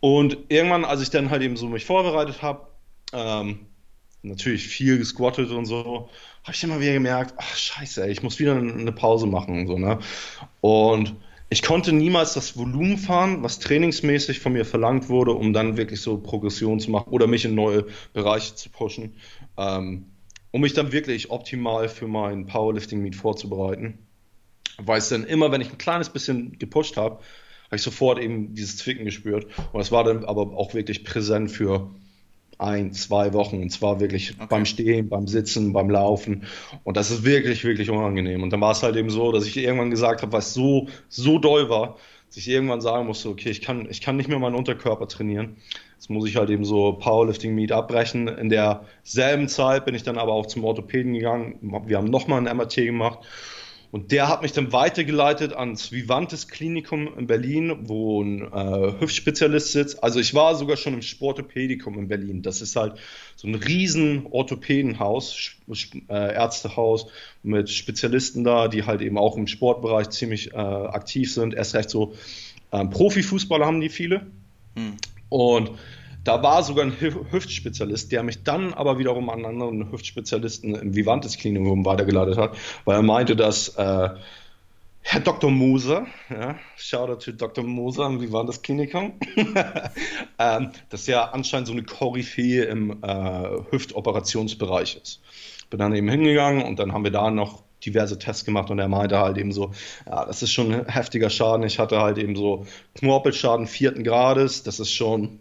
[0.01, 2.67] Und irgendwann, als ich dann halt eben so mich vorbereitet habe,
[3.13, 3.67] ähm,
[4.23, 6.09] natürlich viel gesquattet und so,
[6.43, 9.67] habe ich immer wieder gemerkt, ach scheiße, ey, ich muss wieder eine Pause machen und
[9.67, 9.99] so, ne?
[10.61, 11.15] Und
[11.51, 16.01] ich konnte niemals das Volumen fahren, was trainingsmäßig von mir verlangt wurde, um dann wirklich
[16.01, 19.15] so Progression zu machen oder mich in neue Bereiche zu pushen,
[19.57, 20.07] ähm,
[20.51, 23.99] um mich dann wirklich optimal für mein Powerlifting-Meet vorzubereiten.
[24.77, 27.17] Weil es dann immer, wenn ich ein kleines bisschen gepusht habe,
[27.67, 29.47] habe ich sofort eben dieses Zwicken gespürt.
[29.73, 31.91] Und es war dann aber auch wirklich präsent für
[32.59, 33.62] ein, zwei Wochen.
[33.62, 34.47] Und zwar wirklich Okay.
[34.51, 36.44] beim Stehen, beim Sitzen, beim Laufen.
[36.85, 38.42] Und das ist wirklich, wirklich unangenehm.
[38.42, 41.38] Und dann war es halt eben so, dass ich irgendwann gesagt habe, was so, so
[41.38, 44.55] doll war, dass ich irgendwann sagen musste, okay, ich kann, ich kann nicht mehr meinen
[44.57, 45.57] Unterkörper trainieren.
[45.94, 48.29] Jetzt muss ich halt eben so Powerlifting Meet abbrechen.
[48.29, 51.59] In derselben Zeit bin ich dann aber auch zum Orthopäden gegangen.
[51.87, 53.21] Wir haben nochmal ein MRT gemacht.
[53.90, 59.72] Und der hat mich dann weitergeleitet ans Vivantes Klinikum in Berlin, wo ein äh, Hüftspezialist
[59.72, 60.05] sitzt.
[60.05, 62.42] Also ich war sogar schon im Sportopädikum in Berlin.
[62.42, 62.98] Das ist halt
[63.35, 65.53] so ein riesen Orthopädenhaus,
[66.09, 67.07] äh, Ärztehaus
[67.42, 71.55] mit Spezialisten da, die halt eben auch im Sportbereich ziemlich äh, aktiv sind.
[71.55, 72.14] Erst recht so
[72.72, 74.27] ähm, Profifußballer haben die viele.
[74.77, 74.96] Hm.
[75.31, 75.70] Und
[76.29, 80.75] da war sogar ein Hü- Hüftspezialist, der mich dann aber wiederum an einen anderen Hüftspezialisten
[80.75, 84.11] im Vivantes Klinikum weitergeleitet hat, weil er meinte, dass äh,
[85.01, 85.51] Herr Dr.
[85.51, 87.64] Moser, ja, Shoutout to Dr.
[87.64, 89.14] Moser im Vivantes Klinikum,
[90.38, 95.23] ähm, dass er anscheinend so eine Koryphäe im äh, Hüftoperationsbereich ist.
[95.71, 98.88] Bin dann eben hingegangen und dann haben wir da noch diverse Tests gemacht und er
[98.88, 99.71] meinte halt eben so,
[100.07, 101.64] ja, das ist schon ein heftiger Schaden.
[101.64, 105.41] Ich hatte halt eben so Knorpelschaden vierten Grades, das ist schon,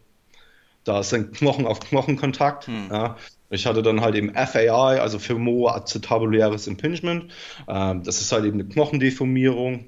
[0.87, 2.67] da ist ein Knochen auf Knochenkontakt.
[2.67, 2.87] Hm.
[2.91, 3.17] Ja.
[3.49, 7.31] Ich hatte dann halt eben FAI, also Femoacetabuläres Impingement.
[7.67, 9.85] Ähm, das ist halt eben eine Knochendeformierung.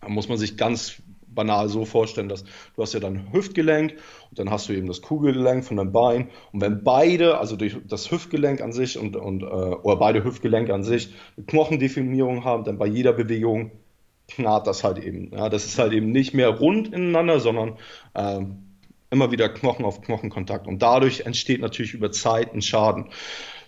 [0.00, 1.02] Da muss man sich ganz
[1.34, 3.92] banal so vorstellen, dass du hast ja dein Hüftgelenk
[4.30, 7.76] und dann hast du eben das Kugelgelenk von deinem Bein und wenn beide, also durch
[7.88, 12.64] das Hüftgelenk an sich und, und äh, oder beide Hüftgelenke an sich eine Knochendeformierung haben,
[12.64, 13.70] dann bei jeder Bewegung
[14.28, 15.30] knarrt das halt eben.
[15.32, 17.78] Ja, das ist halt eben nicht mehr rund ineinander, sondern
[18.14, 18.71] ähm,
[19.12, 23.10] immer wieder Knochen auf Knochenkontakt und dadurch entsteht natürlich über Zeit ein Schaden.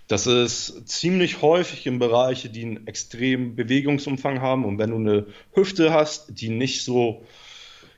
[0.09, 4.65] Das ist ziemlich häufig in Bereiche, die einen extremen Bewegungsumfang haben.
[4.65, 7.25] Und wenn du eine Hüfte hast, die nicht so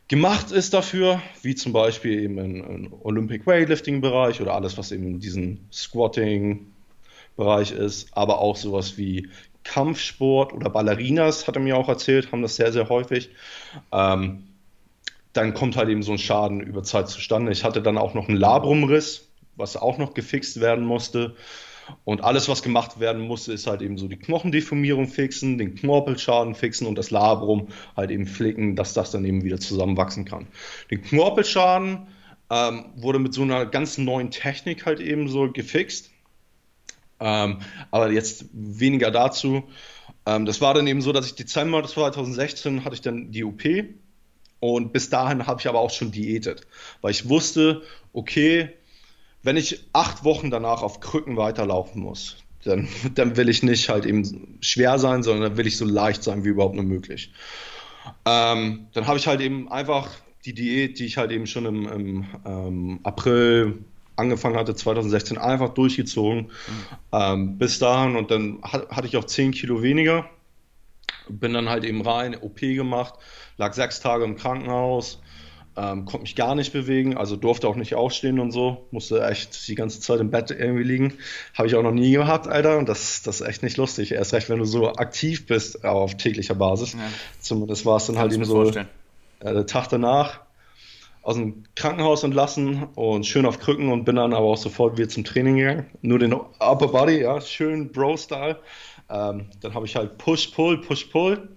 [0.06, 5.06] gemacht ist dafür, wie zum Beispiel eben im Olympic Weightlifting Bereich oder alles, was eben
[5.06, 6.66] in diesem Squatting
[7.36, 9.28] Bereich ist, aber auch sowas wie
[9.64, 13.30] Kampfsport oder Ballerinas, hat er mir auch erzählt, haben das sehr, sehr häufig.
[13.92, 14.44] Ähm,
[15.36, 17.52] dann kommt halt eben so ein Schaden über Zeit zustande.
[17.52, 21.36] Ich hatte dann auch noch einen Labrumriss, was auch noch gefixt werden musste.
[22.04, 26.54] Und alles, was gemacht werden musste, ist halt eben so die Knochendeformierung fixen, den Knorpelschaden
[26.54, 30.48] fixen und das Labrum halt eben flicken, dass das dann eben wieder zusammenwachsen kann.
[30.90, 32.08] Den Knorpelschaden
[32.50, 36.10] ähm, wurde mit so einer ganz neuen Technik halt eben so gefixt.
[37.20, 39.64] Ähm, aber jetzt weniger dazu.
[40.26, 43.62] Ähm, das war dann eben so, dass ich Dezember 2016 hatte ich dann die OP
[44.60, 46.66] und bis dahin habe ich aber auch schon diätet,
[47.00, 48.70] weil ich wusste, okay,
[49.42, 54.06] wenn ich acht Wochen danach auf Krücken weiterlaufen muss, dann, dann will ich nicht halt
[54.06, 57.32] eben schwer sein, sondern dann will ich so leicht sein wie überhaupt nur möglich.
[58.24, 60.10] Ähm, dann habe ich halt eben einfach
[60.44, 65.70] die Diät, die ich halt eben schon im, im ähm, April angefangen hatte, 2016, einfach
[65.70, 66.44] durchgezogen.
[66.44, 66.50] Mhm.
[67.12, 70.28] Ähm, bis dahin und dann hat, hatte ich auch 10 Kilo weniger.
[71.28, 73.14] Bin dann halt eben rein, OP gemacht,
[73.56, 75.20] lag sechs Tage im Krankenhaus,
[75.76, 79.68] ähm, konnte mich gar nicht bewegen, also durfte auch nicht aufstehen und so, musste echt
[79.68, 81.14] die ganze Zeit im Bett irgendwie liegen.
[81.54, 84.12] Habe ich auch noch nie gehabt, Alter, und das, das ist echt nicht lustig.
[84.12, 86.94] Erst recht, wenn du so aktiv bist auf täglicher Basis.
[86.94, 87.00] Ja.
[87.40, 88.84] Zumindest war es dann halt eben so äh,
[89.40, 90.40] der Tag danach
[91.22, 95.08] aus dem Krankenhaus entlassen und schön auf Krücken und bin dann aber auch sofort wieder
[95.08, 95.86] zum Training gegangen.
[96.00, 98.60] Nur den Upper Body, ja, schön Bro-Style.
[99.10, 101.48] Ähm, dann habe ich halt Push-Pull, Push-Pull.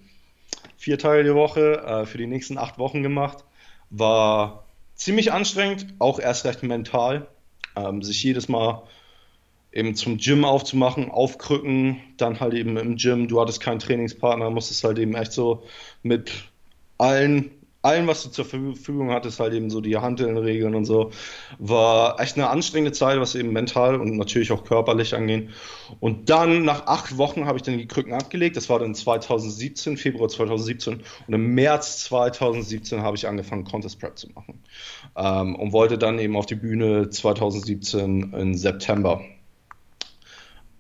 [0.80, 3.44] Vier Tage die Woche äh, für die nächsten acht Wochen gemacht.
[3.90, 4.64] War
[4.96, 7.28] ziemlich anstrengend, auch erst recht mental.
[7.76, 8.84] Ähm, sich jedes Mal
[9.74, 13.28] eben zum Gym aufzumachen, aufkrücken, dann halt eben im Gym.
[13.28, 15.66] Du hattest keinen Trainingspartner, musstest halt eben echt so
[16.02, 16.32] mit
[16.98, 21.12] allen allem, was du zur Verfügung hattest, halt eben so die Handeln und so,
[21.58, 25.50] war echt eine anstrengende Zeit, was eben mental und natürlich auch körperlich angehen.
[26.00, 28.58] Und dann nach acht Wochen habe ich dann die Krücken abgelegt.
[28.58, 31.02] Das war dann 2017, Februar 2017.
[31.28, 34.62] Und im März 2017 habe ich angefangen, Contest Prep zu machen.
[35.16, 39.22] Ähm, und wollte dann eben auf die Bühne 2017 im September.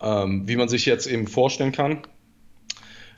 [0.02, 2.02] Ähm, wie man sich jetzt eben vorstellen kann,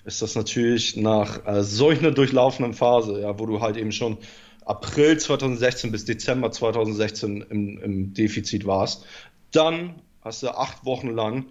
[0.06, 4.18] ist das natürlich nach äh, solch einer durchlaufenden Phase, ja, wo du halt eben schon
[4.66, 9.06] April 2016 bis Dezember 2016 im, im Defizit warst,
[9.52, 11.46] dann hast du acht Wochen lang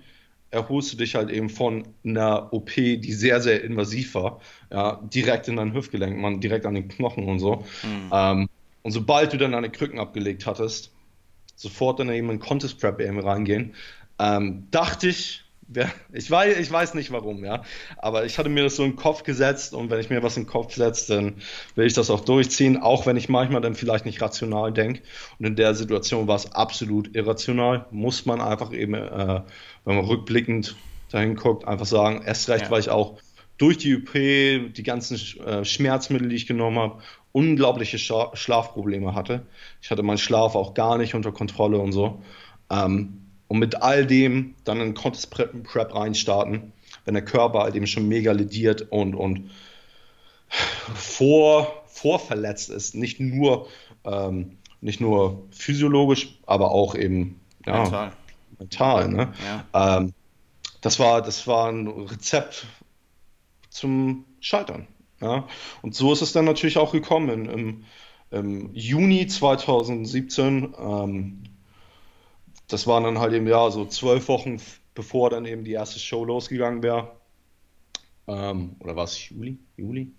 [0.50, 4.40] erholst du dich halt eben von einer OP, die sehr, sehr invasiv war,
[4.72, 7.64] ja, direkt in dein Hüftgelenk, man direkt an den Knochen und so.
[7.82, 8.10] Mhm.
[8.12, 8.48] Ähm,
[8.82, 10.92] und sobald du dann deine Krücken abgelegt hattest,
[11.54, 13.74] sofort dann eben in Contest Prep eben reingehen,
[14.18, 15.44] ähm, dachte ich,
[16.12, 17.62] ich weiß, ich weiß nicht warum, ja.
[17.96, 20.36] Aber ich hatte mir das so in den Kopf gesetzt und wenn ich mir was
[20.36, 21.34] in den Kopf setze, dann
[21.74, 25.02] will ich das auch durchziehen, auch wenn ich manchmal dann vielleicht nicht rational denke.
[25.38, 27.86] Und in der Situation war es absolut irrational.
[27.90, 29.42] Muss man einfach eben, äh,
[29.84, 30.76] wenn man rückblickend
[31.10, 32.70] dahin guckt, einfach sagen, erst recht, ja.
[32.70, 33.18] weil ich auch
[33.58, 37.02] durch die UP, die ganzen äh, Schmerzmittel, die ich genommen habe,
[37.32, 39.46] unglaubliche Schla Schlafprobleme hatte.
[39.82, 42.22] Ich hatte meinen Schlaf auch gar nicht unter Kontrolle und so.
[42.70, 46.72] Ähm, und mit all dem dann in Contest Prep, Prep reinstarten,
[47.04, 49.50] wenn der Körper halt eben schon mega lediert und, und
[50.94, 53.66] vor, vorverletzt ist, nicht nur,
[54.04, 58.12] ähm, nicht nur physiologisch, aber auch eben ja, mental.
[58.60, 59.32] mental ne?
[59.74, 59.96] Ja.
[59.98, 60.12] Ähm,
[60.80, 62.68] das, war, das war ein Rezept
[63.68, 64.86] zum Scheitern.
[65.20, 65.48] Ja?
[65.82, 67.48] Und so ist es dann natürlich auch gekommen.
[67.50, 67.84] Im,
[68.30, 71.42] im Juni 2017 ähm,
[72.72, 74.60] das waren dann halt eben, ja, so zwölf Wochen
[74.94, 77.12] bevor dann eben die erste Show losgegangen wäre.
[78.26, 79.58] Ähm, oder war es Juli?
[79.76, 80.12] Juli?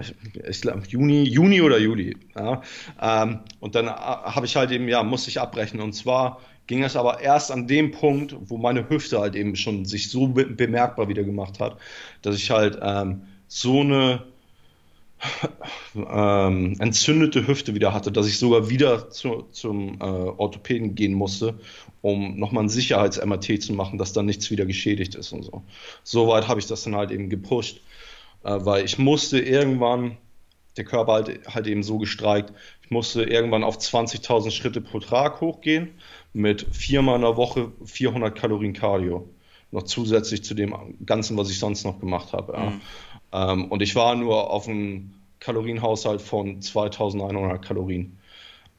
[0.00, 0.14] Ich,
[0.48, 2.16] ich glaube Juni, Juni oder Juli.
[2.36, 2.62] Ja.
[3.00, 5.80] Ähm, und dann äh, habe ich halt eben, ja, musste ich abbrechen.
[5.80, 9.84] Und zwar ging es aber erst an dem Punkt, wo meine Hüfte halt eben schon
[9.84, 11.78] sich so be bemerkbar wieder gemacht hat,
[12.22, 14.26] dass ich halt ähm, so eine
[15.94, 21.58] ähm, entzündete Hüfte wieder hatte, dass ich sogar wieder zu, zum äh, Orthopäden gehen musste,
[22.02, 25.62] um nochmal ein Sicherheits-MRT zu machen, dass da nichts wieder geschädigt ist und so.
[26.04, 27.80] Soweit habe ich das dann halt eben gepusht,
[28.44, 30.16] äh, weil ich musste irgendwann,
[30.76, 32.52] der Körper halt, halt eben so gestreikt,
[32.82, 35.90] ich musste irgendwann auf 20.000 Schritte pro Tag hochgehen
[36.32, 39.28] mit viermal in der Woche 400 Kalorien Cardio.
[39.70, 42.54] Noch zusätzlich zu dem Ganzen, was ich sonst noch gemacht habe.
[42.54, 42.70] Ja.
[42.70, 42.80] Mhm.
[43.32, 48.18] Ähm, und ich war nur auf einem Kalorienhaushalt von 2100 Kalorien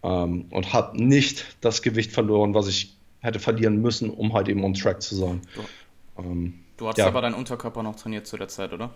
[0.03, 4.63] ähm, und habe nicht das Gewicht verloren, was ich hätte verlieren müssen, um halt eben
[4.63, 5.41] on track zu sein.
[5.55, 7.07] Du, ähm, du hattest ja.
[7.07, 8.91] aber deinen Unterkörper noch trainiert zu der Zeit, oder?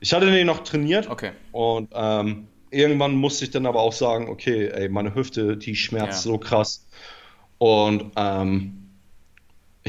[0.00, 1.08] Ich hatte den noch trainiert.
[1.10, 1.32] Okay.
[1.52, 6.24] Und ähm, irgendwann musste ich dann aber auch sagen, okay, ey, meine Hüfte, die schmerzt
[6.24, 6.32] ja.
[6.32, 6.86] so krass.
[7.58, 8.77] Und ähm,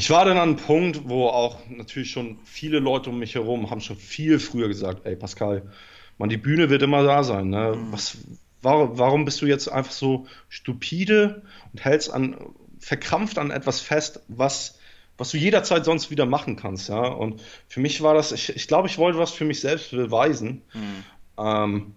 [0.00, 3.70] ich war dann an einem Punkt, wo auch natürlich schon viele Leute um mich herum
[3.70, 5.70] haben schon viel früher gesagt, ey Pascal,
[6.16, 7.50] man, die Bühne wird immer da sein.
[7.50, 7.74] Ne?
[7.76, 7.92] Mhm.
[7.92, 8.16] Was,
[8.62, 11.42] warum, warum bist du jetzt einfach so stupide
[11.74, 12.34] und hältst an,
[12.78, 14.78] verkrampft an etwas fest, was,
[15.18, 17.06] was du jederzeit sonst wieder machen kannst, ja?
[17.06, 20.62] Und für mich war das, ich, ich glaube, ich wollte was für mich selbst beweisen.
[20.72, 21.04] Mhm.
[21.36, 21.94] Ähm,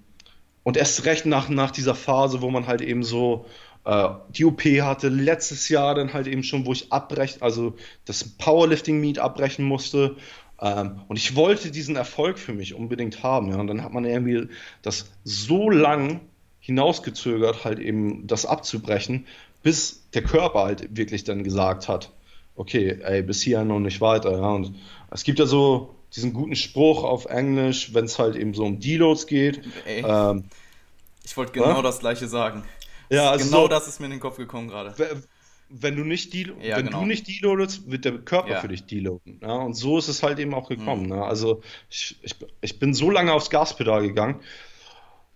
[0.64, 3.46] und erst recht nach, nach dieser Phase, wo man halt eben so
[3.86, 8.24] äh, die OP hatte, letztes Jahr dann halt eben schon, wo ich abbrechen, also das
[8.24, 10.16] Powerlifting-Meet abbrechen musste.
[10.62, 13.50] Ähm, und ich wollte diesen Erfolg für mich unbedingt haben.
[13.50, 13.58] Ja?
[13.58, 14.48] Und dann hat man irgendwie
[14.82, 16.22] das so lang
[16.60, 19.28] hinausgezögert, halt eben das abzubrechen,
[19.64, 22.12] bis der Körper halt wirklich dann gesagt hat,
[22.56, 24.32] okay, ey, bis hierhin und nicht weiter.
[24.32, 24.52] Ja?
[24.52, 24.76] Und
[25.12, 28.80] es gibt ja so diesen guten Spruch auf Englisch, wenn es halt eben so um
[28.80, 29.62] Deloads geht.
[29.86, 30.46] Ähm,
[31.26, 31.82] ich wollte genau ja?
[31.82, 32.64] das gleiche sagen.
[33.10, 34.94] Ja, also genau so, das ist mir in den Kopf gekommen gerade.
[35.70, 37.02] Wenn du nicht de ja, wenn genau.
[37.02, 38.62] du nicht deloadest, wird der Körper ja.
[38.62, 39.40] für dich deloaden.
[39.42, 41.04] Ja, und so ist es halt eben auch gekommen.
[41.04, 41.10] Mhm.
[41.10, 41.24] Ne?
[41.24, 44.40] Also ich, ich, ich bin so lange aufs Gaspedal gegangen,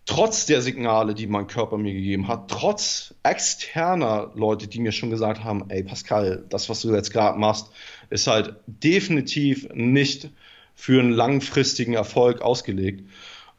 [0.08, 5.10] trotz der Signale, die mein Körper mir gegeben hat, trotz externer Leute, die mir schon
[5.10, 7.70] gesagt haben, ey Pascal, das, was du jetzt gerade machst,
[8.10, 10.30] ist halt definitiv nicht
[10.74, 13.10] für einen langfristigen Erfolg ausgelegt.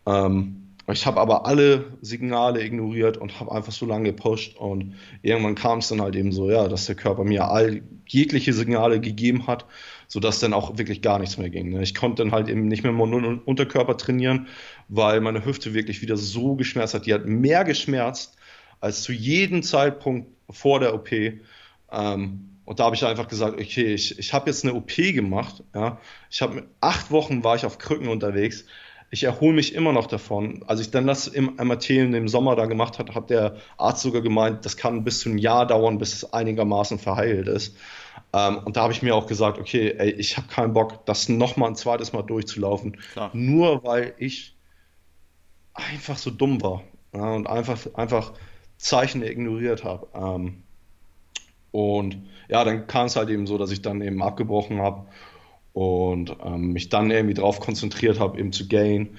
[0.06, 0.57] Ähm,
[0.92, 5.80] ich habe aber alle Signale ignoriert und habe einfach so lange gepusht und irgendwann kam
[5.80, 9.66] es dann halt eben so, ja, dass der Körper mir all jegliche Signale gegeben hat,
[10.06, 11.70] sodass dann auch wirklich gar nichts mehr ging.
[11.70, 11.82] Ne?
[11.82, 14.46] Ich konnte dann halt eben nicht mehr meinen Unterkörper trainieren,
[14.88, 17.04] weil meine Hüfte wirklich wieder so geschmerzt hat.
[17.04, 18.36] Die hat mehr geschmerzt
[18.80, 21.12] als zu jedem Zeitpunkt vor der OP.
[21.12, 25.62] Ähm, und da habe ich einfach gesagt, okay, ich, ich habe jetzt eine OP gemacht.
[25.74, 26.00] Ja?
[26.30, 28.64] Ich habe acht Wochen war ich auf Krücken unterwegs
[29.10, 30.62] ich erhole mich immer noch davon.
[30.66, 34.02] Als ich dann das im MRT in dem Sommer da gemacht habe, hat der Arzt
[34.02, 37.76] sogar gemeint, das kann bis zu einem Jahr dauern, bis es einigermaßen verheilt ist.
[38.34, 41.28] Ähm, und da habe ich mir auch gesagt, okay, ey, ich habe keinen Bock, das
[41.28, 42.98] nochmal ein zweites Mal durchzulaufen.
[43.12, 43.30] Klar.
[43.32, 44.54] Nur weil ich
[45.72, 46.82] einfach so dumm war
[47.14, 48.32] ja, und einfach, einfach
[48.76, 50.08] Zeichen ignoriert habe.
[50.14, 50.62] Ähm,
[51.70, 55.06] und ja, dann kam es halt eben so, dass ich dann eben abgebrochen habe
[55.72, 59.18] und ähm, mich dann irgendwie darauf konzentriert habe, eben zu gain.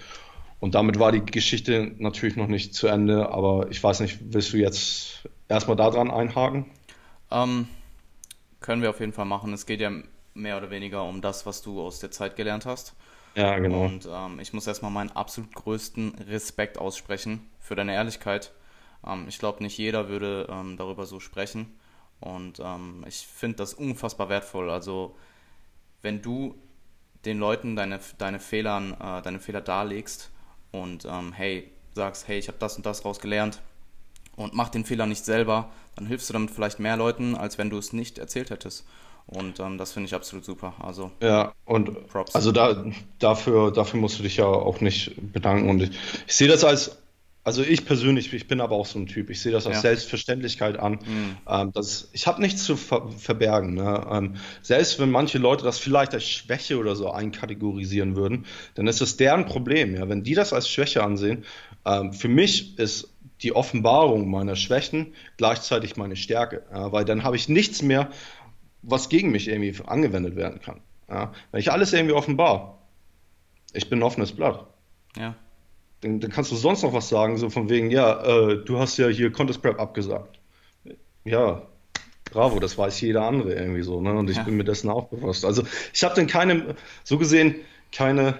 [0.59, 4.51] Und damit war die Geschichte natürlich noch nicht zu Ende, aber ich weiß nicht, willst
[4.51, 6.65] du jetzt erstmal daran einhaken?
[7.31, 7.67] Ähm,
[8.59, 9.53] können wir auf jeden Fall machen.
[9.53, 9.91] Es geht ja
[10.33, 12.95] mehr oder weniger um das, was du aus der Zeit gelernt hast.
[13.35, 13.85] Ja, genau.
[13.85, 18.51] Und ähm, ich muss erstmal meinen absolut größten Respekt aussprechen für deine Ehrlichkeit.
[19.05, 21.79] Ähm, ich glaube, nicht jeder würde ähm, darüber so sprechen.
[22.19, 24.69] Und ähm, ich finde das unfassbar wertvoll.
[24.69, 25.15] Also
[26.01, 26.55] wenn du
[27.25, 30.31] den Leuten deine, deine, Fehlern, äh, deine Fehler darlegst
[30.71, 33.61] und ähm, hey, sagst, hey, ich habe das und das rausgelernt
[34.35, 37.69] und mach den Fehler nicht selber, dann hilfst du damit vielleicht mehr Leuten, als wenn
[37.69, 38.85] du es nicht erzählt hättest.
[39.27, 40.73] Und ähm, das finde ich absolut super.
[40.79, 42.33] Also ja, und Props.
[42.33, 42.83] also da,
[43.19, 45.69] dafür, dafür musst du dich ja auch nicht bedanken.
[45.69, 45.91] Und ich,
[46.25, 46.97] ich sehe das als
[47.49, 49.31] also ich persönlich, ich bin aber auch so ein Typ.
[49.31, 49.81] Ich sehe das als ja.
[49.81, 50.99] Selbstverständlichkeit an.
[51.03, 51.37] Mhm.
[51.47, 53.73] Ähm, das, ich habe nichts zu ver verbergen.
[53.73, 54.07] Ne?
[54.11, 59.01] Ähm, selbst wenn manche Leute das vielleicht als Schwäche oder so einkategorisieren würden, dann ist
[59.01, 59.95] das deren Problem.
[59.95, 60.07] Ja?
[60.07, 61.43] Wenn die das als Schwäche ansehen,
[61.87, 66.61] ähm, für mich ist die Offenbarung meiner Schwächen gleichzeitig meine Stärke.
[66.71, 66.91] Ja?
[66.91, 68.11] Weil dann habe ich nichts mehr,
[68.83, 70.81] was gegen mich irgendwie angewendet werden kann.
[71.09, 71.33] Ja?
[71.49, 72.77] Wenn ich alles irgendwie offenbar,
[73.73, 74.67] ich bin ein offenes Blatt.
[75.17, 75.35] Ja
[76.01, 78.97] dann, dann, kannst du sonst noch was sagen, so von wegen, ja, äh, du hast
[78.97, 80.39] ja hier Contest Prep abgesagt.
[81.25, 81.63] Ja,
[82.31, 84.13] bravo, das weiß jeder andere irgendwie so, ne?
[84.13, 84.43] Und ich ja.
[84.43, 85.45] bin mir dessen auch bewusst.
[85.45, 87.55] Also ich habe dann keine, so gesehen,
[87.91, 88.39] keine,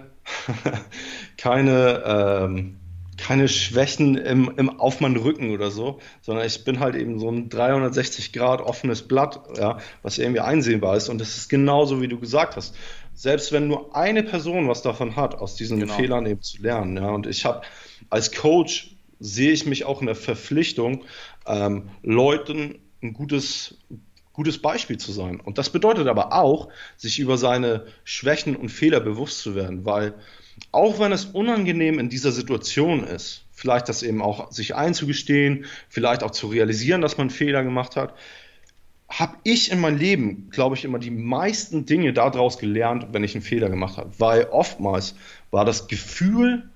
[1.38, 2.78] keine, ähm,
[3.18, 7.30] keine Schwächen im, im, auf meinen Rücken oder so, sondern ich bin halt eben so
[7.30, 11.10] ein 360 Grad offenes Blatt, ja, was irgendwie einsehbar ist.
[11.10, 12.76] Und das ist genauso, wie du gesagt hast
[13.20, 15.94] selbst wenn nur eine Person was davon hat, aus diesen genau.
[15.94, 16.96] Fehlern eben zu lernen.
[16.96, 17.64] Ja, und ich habe
[18.10, 21.04] als Coach sehe ich mich auch in der Verpflichtung,
[21.46, 23.78] ähm, Leuten ein gutes,
[24.32, 25.42] gutes Beispiel zu sein.
[25.42, 30.14] Und das bedeutet aber auch, sich über seine Schwächen und Fehler bewusst zu werden, weil
[30.72, 36.24] auch wenn es unangenehm in dieser Situation ist, vielleicht das eben auch sich einzugestehen, vielleicht
[36.24, 38.14] auch zu realisieren, dass man Fehler gemacht hat,
[39.10, 43.34] habe ich in meinem Leben, glaube ich, immer die meisten Dinge daraus gelernt, wenn ich
[43.34, 44.12] einen Fehler gemacht habe.
[44.20, 45.16] Weil oftmals
[45.52, 46.70] war das Gefühl,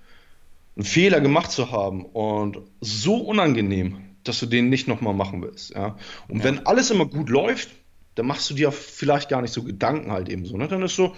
[0.76, 5.76] einen Fehler gemacht zu haben und so unangenehm, dass du den nicht nochmal machen willst.
[5.76, 5.96] Ja?
[6.28, 6.46] Und ja.
[6.46, 7.70] wenn alles immer gut läuft,
[8.16, 10.58] dann machst du dir vielleicht gar nicht so Gedanken halt eben so.
[10.58, 10.68] Ne?
[10.68, 11.16] Dann ist so,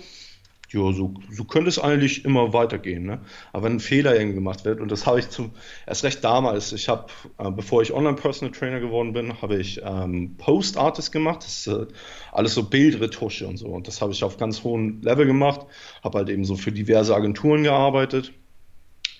[0.72, 3.06] ja, so, so könnte es eigentlich immer weitergehen.
[3.06, 3.20] Ne?
[3.54, 5.52] Aber wenn ein Fehler irgendwie gemacht wird, und das habe ich zum,
[5.86, 10.36] erst recht damals, ich habe, äh, bevor ich Online-Personal Trainer geworden bin, habe ich ähm,
[10.38, 11.40] Post-Artist gemacht.
[11.44, 11.86] Das ist äh,
[12.32, 13.68] alles so Bildretusche und so.
[13.68, 15.62] Und das habe ich auf ganz hohem Level gemacht,
[16.04, 18.34] habe halt eben so für diverse Agenturen gearbeitet.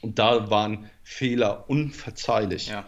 [0.02, 2.68] Und da waren Fehler unverzeihlich.
[2.68, 2.86] Ja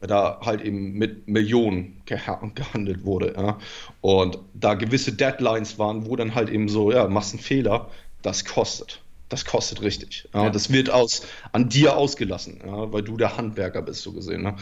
[0.00, 3.34] da halt eben mit Millionen gehandelt wurde.
[3.36, 3.58] Ja.
[4.00, 7.90] Und da gewisse Deadlines waren, wo dann halt eben so, ja, machst einen Fehler,
[8.22, 9.02] das kostet.
[9.28, 10.28] Das kostet richtig.
[10.34, 10.44] Ja.
[10.44, 10.50] Ja.
[10.50, 14.42] Das wird aus, an dir ausgelassen, ja, weil du der Handwerker bist, so gesehen.
[14.42, 14.56] Ne.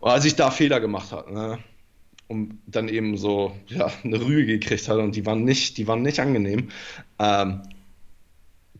[0.00, 1.58] Und als ich da Fehler gemacht habe, ne,
[2.28, 6.02] und dann eben so ja, eine Rühe gekriegt hatte und die waren nicht, die waren
[6.02, 6.70] nicht angenehm,
[7.18, 7.62] ähm,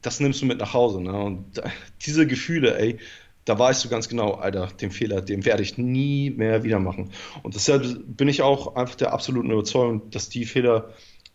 [0.00, 1.00] das nimmst du mit nach Hause.
[1.00, 1.12] Ne?
[1.12, 1.62] Und
[2.04, 2.98] diese Gefühle, ey,
[3.44, 7.10] da weißt du ganz genau, Alter, den Fehler, den werde ich nie mehr wieder machen.
[7.42, 10.90] Und deshalb bin ich auch einfach der absoluten Überzeugung, dass die Fehler,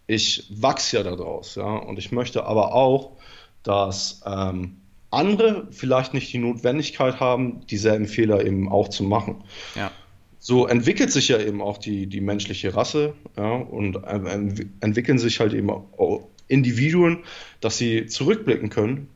[0.07, 3.17] ich wachse ja daraus, ja, und ich möchte aber auch,
[3.63, 4.77] dass ähm,
[5.11, 9.43] andere vielleicht nicht die Notwendigkeit haben, dieselben Fehler eben auch zu machen.
[9.75, 9.91] Ja.
[10.39, 15.39] So entwickelt sich ja eben auch die, die menschliche Rasse ja, und ähm, entwickeln sich
[15.39, 17.23] halt eben auch Individuen,
[17.59, 19.09] dass sie zurückblicken können,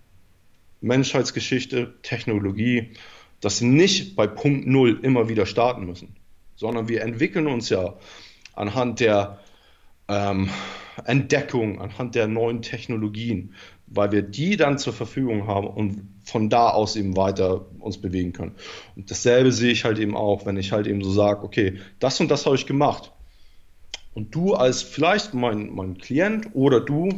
[0.81, 2.91] Menschheitsgeschichte, Technologie,
[3.39, 6.15] dass sie nicht bei Punkt Null immer wieder starten müssen,
[6.55, 7.95] sondern wir entwickeln uns ja
[8.53, 9.39] anhand der
[10.07, 10.49] ähm,
[11.05, 13.55] Entdeckung, anhand der neuen Technologien,
[13.87, 18.33] weil wir die dann zur Verfügung haben und von da aus eben weiter uns bewegen
[18.33, 18.55] können.
[18.95, 22.19] Und dasselbe sehe ich halt eben auch, wenn ich halt eben so sage, okay, das
[22.19, 23.11] und das habe ich gemacht.
[24.13, 27.09] Und du als vielleicht mein, mein Klient oder du,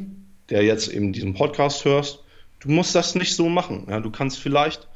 [0.49, 2.22] der jetzt eben diesen Podcast hörst,
[2.63, 3.87] du musst das nicht so machen.
[3.89, 4.87] Ja, du kannst vielleicht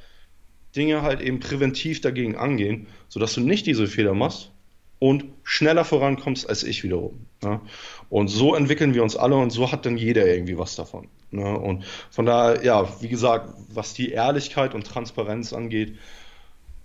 [0.75, 4.51] Dinge halt eben präventiv dagegen angehen, sodass du nicht diese Fehler machst
[4.99, 7.27] und schneller vorankommst als ich wiederum.
[7.43, 7.61] Ja?
[8.09, 11.09] Und so entwickeln wir uns alle und so hat dann jeder irgendwie was davon.
[11.31, 11.57] Ne?
[11.57, 15.97] Und von daher, ja, wie gesagt, was die Ehrlichkeit und Transparenz angeht,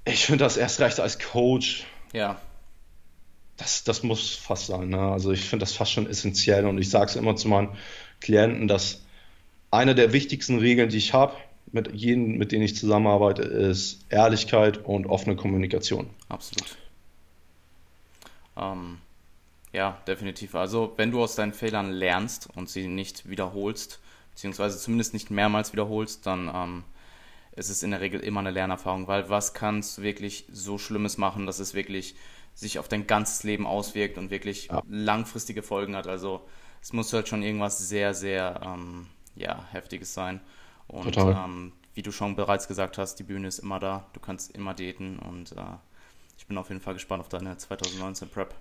[0.05, 1.85] ich finde das erst recht als Coach.
[2.12, 2.41] Ja.
[3.57, 4.89] Das, das muss fast sein.
[4.89, 4.99] Ne?
[4.99, 7.76] Also ich finde das fast schon essentiell und ich sage es immer zu meinen
[8.20, 9.03] Klienten, dass
[9.73, 11.35] eine der wichtigsten Regeln, die ich habe,
[11.73, 16.11] mit jedem, mit denen ich zusammenarbeite, ist Ehrlichkeit und offene Kommunikation.
[16.29, 16.77] Absolut.
[18.57, 18.99] Ähm,
[19.73, 20.55] ja, definitiv.
[20.55, 24.01] Also wenn du aus deinen Fehlern lernst und sie nicht wiederholst,
[24.33, 26.85] beziehungsweise zumindest nicht mehrmals wiederholst, dann ähm,
[27.57, 31.16] ist es in der Regel immer eine Lernerfahrung, weil was kannst du wirklich so Schlimmes
[31.16, 32.14] machen, dass es wirklich
[32.55, 34.83] sich auf dein ganzes Leben auswirkt und wirklich ja.
[34.91, 36.07] langfristige Folgen hat.
[36.07, 36.43] Also
[36.83, 40.41] es muss halt schon irgendwas sehr, sehr ähm, ja, Heftiges sein.
[40.89, 44.55] Und ähm, wie du schon bereits gesagt hast, die Bühne ist immer da, du kannst
[44.55, 45.76] immer daten und äh,
[46.39, 48.55] ich bin auf jeden Fall gespannt auf deine 2019 Prep.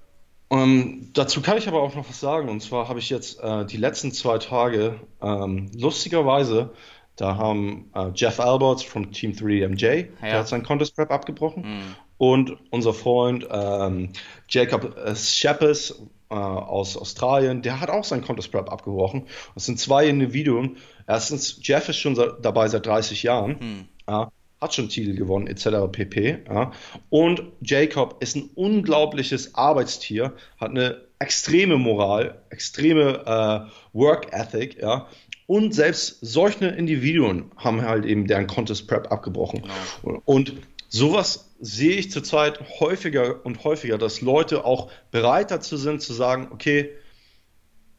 [0.50, 2.50] Um, ähm, dazu kann ich aber auch noch was sagen.
[2.50, 6.72] Und zwar habe ich jetzt äh, die letzten zwei Tage, ähm, lustigerweise,
[7.16, 10.08] da haben äh, Jeff Alberts vom Team 3MJ, ja.
[10.22, 11.64] der hat seinen Contest Prep abgebrochen.
[11.64, 11.96] Mhm.
[12.18, 14.10] Und unser Freund ähm,
[14.48, 19.28] Jacob äh, Sheppes äh, aus Australien, der hat auch seinen Contest Prep abgebrochen.
[19.54, 20.78] Das sind zwei Individuen.
[21.08, 23.58] Erstens, Jeff ist schon dabei seit 30 Jahren.
[23.60, 23.86] Mhm.
[24.08, 25.92] Ja, hat schon Titel gewonnen, etc.
[25.92, 26.40] pp.
[26.48, 26.72] Ja.
[27.10, 35.08] Und Jacob ist ein unglaubliches Arbeitstier, hat eine extreme Moral, extreme äh, Work Ethic, ja.
[35.48, 39.64] Und selbst solche Individuen haben halt eben deren Contest Prep abgebrochen.
[40.04, 40.22] Genau.
[40.24, 40.54] Und
[40.88, 46.50] sowas sehe ich zurzeit häufiger und häufiger, dass Leute auch bereit dazu sind zu sagen,
[46.52, 46.90] okay,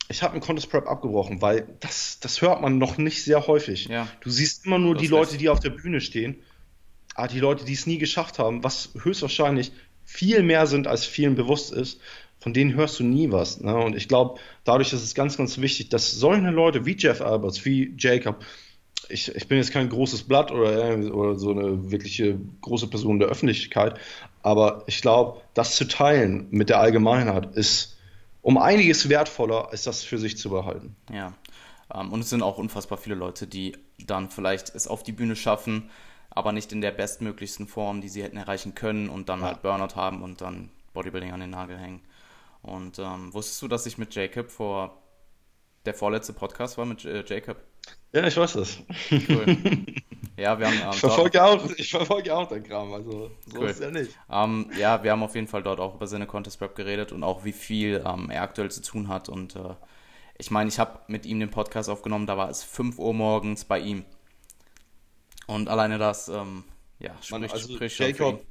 [0.09, 3.87] ich habe einen Contest Prep abgebrochen, weil das, das hört man noch nicht sehr häufig.
[3.87, 4.09] Ja.
[4.21, 6.43] Du siehst immer nur das die Leute, die auf der Bühne stehen
[7.15, 9.73] ah, die Leute, die es nie geschafft haben, was höchstwahrscheinlich
[10.05, 12.01] viel mehr sind, als vielen bewusst ist,
[12.39, 13.61] von denen hörst du nie was.
[13.61, 13.75] Ne?
[13.75, 17.65] Und ich glaube, dadurch ist es ganz, ganz wichtig, dass solche Leute wie Jeff Alberts,
[17.65, 18.45] wie Jacob,
[19.13, 23.29] ich, ich bin jetzt kein großes Blatt oder, oder so eine wirkliche große Person der
[23.29, 23.99] Öffentlichkeit,
[24.43, 27.99] aber ich glaube, das zu teilen mit der Allgemeinheit ist
[28.41, 30.97] um einiges wertvoller, als das für sich zu behalten.
[31.13, 31.33] Ja,
[31.95, 35.37] ähm, und es sind auch unfassbar viele Leute, die dann vielleicht es auf die Bühne
[35.37, 35.91] schaffen,
[36.31, 39.47] aber nicht in der bestmöglichsten Form, die sie hätten erreichen können und dann ja.
[39.47, 42.01] halt Burnout haben und dann Bodybuilding an den Nagel hängen.
[42.63, 45.03] Und ähm, wusstest du, dass ich mit Jacob vor
[45.85, 47.57] der vorletzte Podcast war mit äh, Jacob?
[48.12, 48.78] Ja, ich weiß das.
[49.11, 49.57] Cool.
[50.37, 50.80] Ja, wir haben.
[50.80, 53.68] Ähm, ich, verfolge auch, ich verfolge auch den Kram, also so cool.
[53.68, 54.18] ist ja nicht.
[54.30, 57.22] Ähm, ja, wir haben auf jeden Fall dort auch über seine Contest Prep geredet und
[57.22, 59.28] auch wie viel ähm, er aktuell zu tun hat.
[59.28, 59.74] Und äh,
[60.39, 63.64] ich meine, ich habe mit ihm den Podcast aufgenommen, da war es 5 Uhr morgens
[63.64, 64.05] bei ihm.
[65.47, 66.64] Und alleine das, ähm,
[66.99, 68.43] ja, spricht, also spricht Jacob,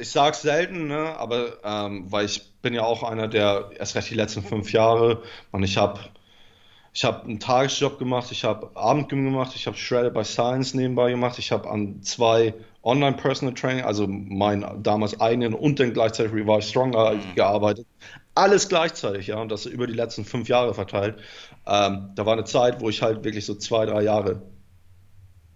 [0.00, 4.10] ich sag's selten, ne, aber ähm, weil ich bin ja auch einer der erst recht
[4.10, 5.98] die letzten fünf Jahre, und ich habe
[6.92, 11.10] ich habe einen Tagesjob gemacht, ich habe Abendgym gemacht, ich habe Shredded by Science nebenbei
[11.10, 16.32] gemacht, ich habe an zwei Online Personal Training, also meinen damals eigenen und dann gleichzeitig
[16.32, 17.34] Revive Stronger mhm.
[17.34, 17.86] gearbeitet.
[18.34, 21.18] Alles gleichzeitig, ja, und das über die letzten fünf Jahre verteilt.
[21.66, 24.42] Ähm, da war eine Zeit, wo ich halt wirklich so zwei, drei Jahre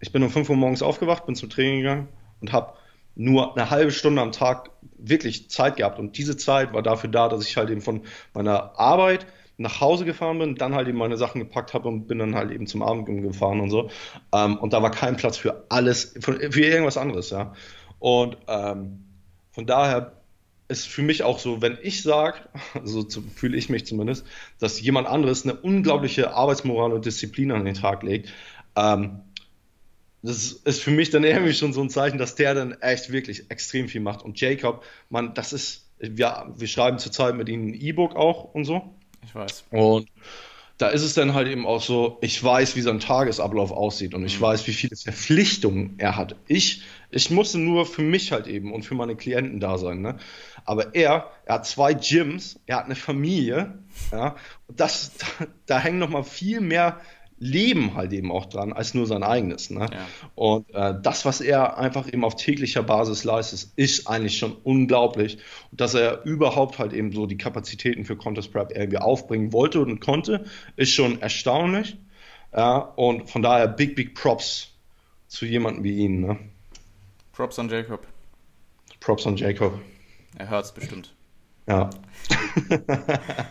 [0.05, 2.09] ich bin um 5 Uhr morgens aufgewacht, bin zum Training gegangen
[2.43, 2.75] und habe
[3.15, 5.99] nur eine halbe Stunde am Tag wirklich Zeit gehabt.
[5.99, 8.03] Und diese Zeit war dafür da, dass ich halt eben von
[8.35, 9.27] meiner Arbeit
[9.57, 12.51] nach Hause gefahren bin, dann halt eben meine Sachen gepackt habe und bin dann halt
[12.51, 13.91] eben zum Abend gefahren und so.
[14.33, 17.55] Ähm, und da war kein Platz für alles, für, für irgendwas anderes, ja.
[18.01, 19.05] Und ähm,
[19.53, 20.21] von daher
[20.69, 22.39] ist für mich auch so, wenn ich sage,
[22.85, 24.27] so fühle ich mich zumindest,
[24.59, 28.33] dass jemand anderes eine unglaubliche Arbeitsmoral und Disziplin an den Tag legt,
[28.77, 29.21] ähm,
[30.23, 33.51] das ist für mich dann irgendwie schon so ein Zeichen, dass der dann echt wirklich
[33.51, 34.23] extrem viel macht.
[34.23, 38.65] Und Jacob, man, das ist, wir, wir schreiben zurzeit mit ihm ein E-Book auch und
[38.65, 38.95] so.
[39.27, 39.65] Ich weiß.
[39.71, 40.09] Und
[40.79, 44.25] da ist es dann halt eben auch so, ich weiß, wie sein Tagesablauf aussieht und
[44.25, 44.45] ich mhm.
[44.45, 46.35] weiß, wie viele Verpflichtungen er hat.
[46.49, 50.01] Ich, ich musste nur für mich halt eben und für meine Klienten da sein.
[50.01, 50.17] Ne?
[50.65, 53.79] Aber er, er hat zwei Gyms, er hat eine Familie,
[54.11, 54.35] ja,
[54.67, 57.01] und das, da, da hängen nochmal viel mehr
[57.39, 59.71] Leben halt eben auch dran, als nur sein eigenes.
[59.71, 59.89] Ne?
[59.93, 60.07] Ja.
[60.35, 65.39] Und äh, das, was er einfach eben auf täglicher Basis leistet, ist eigentlich schon unglaublich.
[65.71, 69.81] Und dass er überhaupt halt eben so die Kapazitäten für Contest Prep irgendwie aufbringen wollte
[69.81, 70.45] und konnte,
[70.77, 71.97] ist schon erstaunlich.
[72.57, 74.71] Ja, und von daher big, big Props
[75.27, 76.21] zu jemandem wie ihm.
[76.21, 76.39] Ne?
[77.33, 78.07] Props an Jacob.
[79.01, 79.81] Props an Jacob.
[80.39, 81.15] Er hört es bestimmt.
[81.67, 81.91] Ja.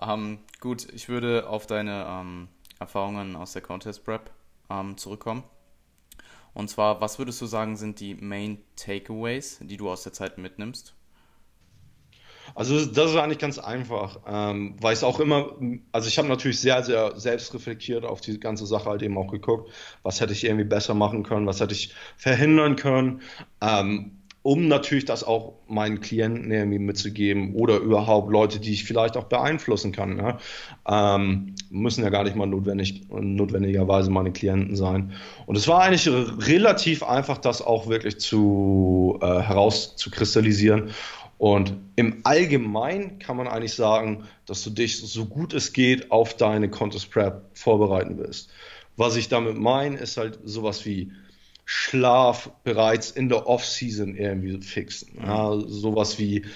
[0.00, 2.48] ähm, gut, ich würde auf deine ähm,
[2.78, 4.30] Erfahrungen aus der Contest Prep
[4.70, 5.44] ähm, zurückkommen.
[6.54, 10.38] Und zwar, was würdest du sagen, sind die Main Takeaways, die du aus der Zeit
[10.38, 10.94] mitnimmst?
[12.54, 15.52] Also das ist eigentlich ganz einfach, ähm, weil es auch immer,
[15.92, 19.30] also ich habe natürlich sehr, sehr selbst reflektiert auf die ganze Sache halt eben auch
[19.30, 19.70] geguckt,
[20.02, 23.20] was hätte ich irgendwie besser machen können, was hätte ich verhindern können.
[23.60, 24.17] Ähm,
[24.48, 29.24] um natürlich das auch meinen Klienten irgendwie mitzugeben oder überhaupt Leute, die ich vielleicht auch
[29.24, 30.16] beeinflussen kann.
[30.16, 30.38] Ne?
[30.88, 35.12] Ähm, müssen ja gar nicht mal notwendig, notwendigerweise meine Klienten sein.
[35.44, 40.92] Und es war eigentlich relativ einfach, das auch wirklich zu, äh, herauszukristallisieren.
[41.36, 46.38] Und im Allgemeinen kann man eigentlich sagen, dass du dich so gut es geht auf
[46.38, 48.48] deine Contest Prep vorbereiten willst.
[48.96, 51.12] Was ich damit meine, ist halt sowas wie
[51.70, 55.18] Schlaf bereits in der Off-Season irgendwie fixen.
[55.22, 56.46] Ja, sowas wie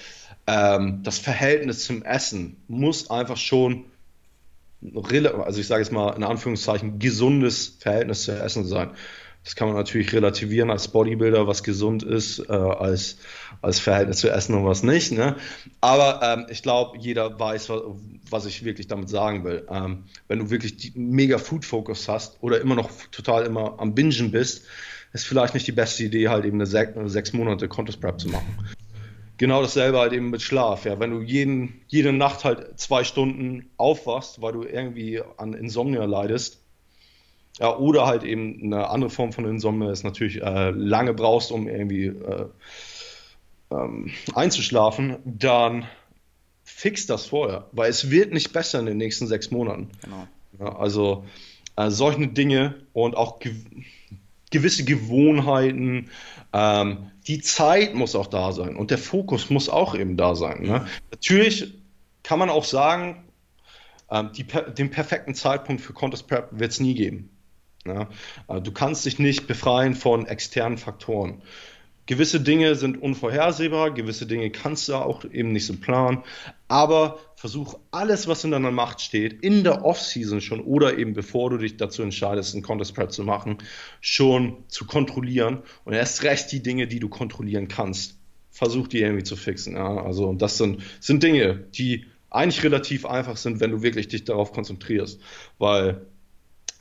[0.47, 3.85] ähm, das Verhältnis zum Essen muss einfach schon,
[4.91, 8.89] also ich sage jetzt mal in Anführungszeichen, gesundes Verhältnis zu Essen sein.
[9.43, 13.17] Das kann man natürlich relativieren als Bodybuilder, was gesund ist, äh, als,
[13.61, 15.11] als Verhältnis zu Essen und was nicht.
[15.11, 15.35] Ne?
[15.79, 17.81] Aber ähm, ich glaube, jeder weiß, was,
[18.31, 19.67] was, ich wirklich damit sagen will.
[19.69, 24.63] Ähm, wenn du wirklich mega Food-Focus hast oder immer noch total immer am Bingen bist,
[25.13, 28.29] ist vielleicht nicht die beste Idee, halt eben eine, sech, sechs Monate Contest Prep zu
[28.29, 28.57] machen.
[29.37, 30.85] Genau dasselbe halt eben mit Schlaf.
[30.85, 36.05] Ja, wenn du jeden, jede Nacht halt zwei Stunden aufwachst, weil du irgendwie an Insomnia
[36.05, 36.61] leidest,
[37.59, 41.67] ja, oder halt eben eine andere Form von Insomnia ist natürlich äh, lange brauchst, um
[41.67, 42.45] irgendwie äh,
[43.69, 45.85] ähm, einzuschlafen, dann
[46.63, 49.89] fix das vorher, weil es wird nicht besser in den nächsten sechs Monaten.
[50.01, 50.27] Genau.
[50.59, 51.25] Ja, also
[51.75, 53.39] äh, solche Dinge und auch
[54.53, 56.09] gewisse Gewohnheiten.
[56.53, 60.61] Ähm, die Zeit muss auch da sein und der Fokus muss auch eben da sein.
[60.61, 60.85] Ne?
[61.11, 61.73] Natürlich
[62.21, 63.25] kann man auch sagen,
[64.09, 67.29] ähm, die, den perfekten Zeitpunkt für Contest Prep wird es nie geben.
[67.85, 68.09] Ja?
[68.47, 71.41] Äh, du kannst dich nicht befreien von externen Faktoren
[72.05, 76.23] gewisse Dinge sind unvorhersehbar, gewisse Dinge kannst du auch eben nicht so planen,
[76.67, 81.49] aber versuch alles, was in deiner Macht steht, in der Offseason schon oder eben bevor
[81.49, 83.57] du dich dazu entscheidest, einen Contest Prep zu machen,
[84.01, 88.17] schon zu kontrollieren und erst recht die Dinge, die du kontrollieren kannst,
[88.51, 89.75] versuch die irgendwie zu fixen.
[89.75, 90.03] Ja?
[90.03, 94.51] Also das sind, sind Dinge, die eigentlich relativ einfach sind, wenn du wirklich dich darauf
[94.51, 95.19] konzentrierst,
[95.57, 96.05] weil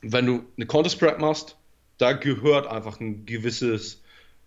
[0.01, 1.57] wenn du eine Contest Prep machst,
[1.99, 4.02] da gehört einfach ein gewisses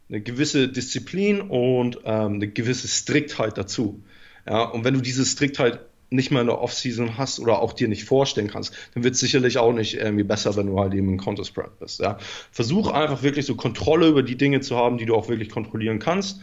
[0.10, 4.04] eine gewisse Disziplin und ähm, eine gewisse Striktheit dazu.
[4.48, 5.80] Ja, und wenn du diese Striktheit
[6.10, 9.20] nicht mal in der Offseason hast oder auch dir nicht vorstellen kannst, dann wird es
[9.20, 12.00] sicherlich auch nicht irgendwie besser, wenn du halt eben in Contest Prep bist.
[12.00, 12.18] Ja.
[12.52, 16.00] Versuch einfach wirklich so Kontrolle über die Dinge zu haben, die du auch wirklich kontrollieren
[16.00, 16.42] kannst.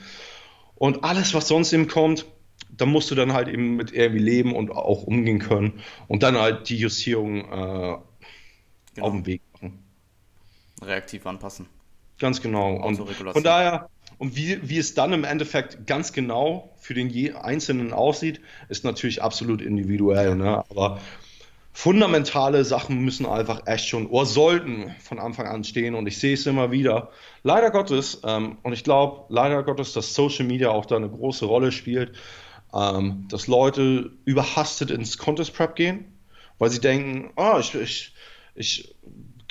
[0.75, 2.27] Und alles, was sonst eben kommt,
[2.71, 6.37] da musst du dann halt eben mit irgendwie leben und auch umgehen können und dann
[6.37, 7.97] halt die Justierung äh,
[8.95, 9.07] genau.
[9.07, 9.79] auf dem Weg machen.
[10.83, 11.67] Reaktiv anpassen.
[12.19, 12.75] Ganz genau.
[12.77, 13.89] Und von daher,
[14.19, 18.85] und wie, wie es dann im Endeffekt ganz genau für den je Einzelnen aussieht, ist
[18.85, 20.37] natürlich absolut individuell.
[20.37, 20.65] Ne?
[20.71, 21.01] Aber
[21.73, 25.95] fundamentale Sachen müssen einfach echt schon oder sollten von Anfang an stehen.
[25.95, 27.11] Und ich sehe es immer wieder.
[27.43, 31.47] Leider Gottes, ähm, und ich glaube leider Gottes, dass Social Media auch da eine große
[31.47, 32.13] Rolle spielt,
[32.75, 36.05] ähm, dass Leute überhastet ins Contest Prep gehen,
[36.59, 38.15] weil sie denken, oh, ich, ich,
[38.55, 38.95] ich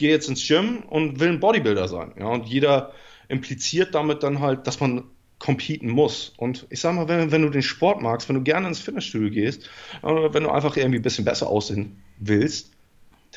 [0.01, 2.13] gehe jetzt ins Gym und will ein Bodybuilder sein.
[2.19, 2.91] Ja, und jeder
[3.29, 5.05] impliziert damit dann halt, dass man
[5.39, 6.33] competen muss.
[6.37, 9.29] Und ich sag mal, wenn, wenn du den Sport magst, wenn du gerne ins Fitnessstudio
[9.29, 9.69] gehst,
[10.01, 12.71] oder wenn du einfach irgendwie ein bisschen besser aussehen willst,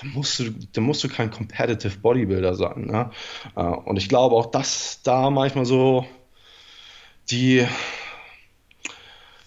[0.00, 2.86] dann musst du, dann musst du kein competitive Bodybuilder sein.
[2.86, 3.10] Ne?
[3.56, 6.06] Äh, und ich glaube auch, dass da manchmal so
[7.30, 7.66] die,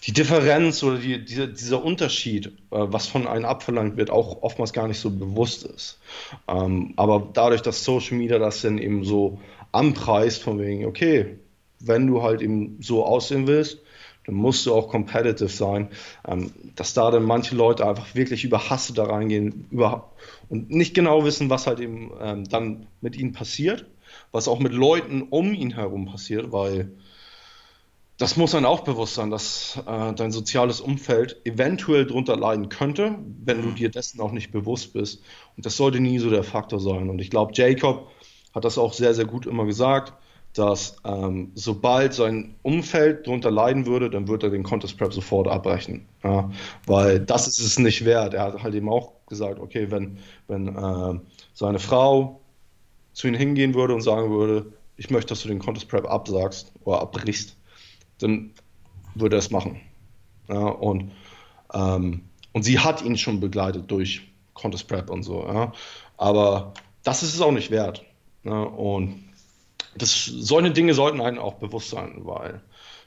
[0.03, 4.73] die Differenz oder die, die, dieser Unterschied, äh, was von einem abverlangt wird, auch oftmals
[4.73, 5.99] gar nicht so bewusst ist.
[6.47, 9.39] Ähm, aber dadurch, dass Social Media das dann eben so
[9.71, 11.37] anpreist, von wegen, okay,
[11.79, 13.79] wenn du halt eben so aussehen willst,
[14.25, 15.89] dann musst du auch competitive sein,
[16.27, 20.11] ähm, dass da dann manche Leute einfach wirklich über Hasse da reingehen über,
[20.49, 23.85] und nicht genau wissen, was halt eben ähm, dann mit ihnen passiert,
[24.31, 26.91] was auch mit Leuten um ihn herum passiert, weil
[28.17, 33.19] das muss dann auch bewusst sein, dass äh, dein soziales Umfeld eventuell darunter leiden könnte,
[33.43, 35.21] wenn du dir dessen auch nicht bewusst bist.
[35.55, 37.09] Und das sollte nie so der Faktor sein.
[37.09, 38.09] Und ich glaube, Jacob
[38.55, 40.13] hat das auch sehr, sehr gut immer gesagt
[40.57, 45.47] dass ähm, sobald sein Umfeld darunter leiden würde, dann würde er den Contest Prep sofort
[45.47, 46.07] abbrechen.
[46.23, 46.49] Ja?
[46.85, 48.33] Weil das ist es nicht wert.
[48.33, 51.19] Er hat halt eben auch gesagt, okay, wenn, wenn äh,
[51.53, 52.41] seine Frau
[53.13, 56.71] zu ihm hingehen würde und sagen würde, ich möchte, dass du den Contest Prep absagst
[56.83, 57.56] oder abbrichst,
[58.19, 58.51] dann
[59.15, 59.81] würde er es machen.
[60.49, 60.59] Ja?
[60.59, 61.11] Und,
[61.73, 62.21] ähm,
[62.53, 65.45] und sie hat ihn schon begleitet durch Contest Prep und so.
[65.47, 65.73] Ja?
[66.17, 68.03] Aber das ist es auch nicht wert.
[68.43, 68.61] Ja?
[68.61, 69.23] Und
[69.95, 72.61] das, solche Dinge sollten einem auch bewusst sein, weil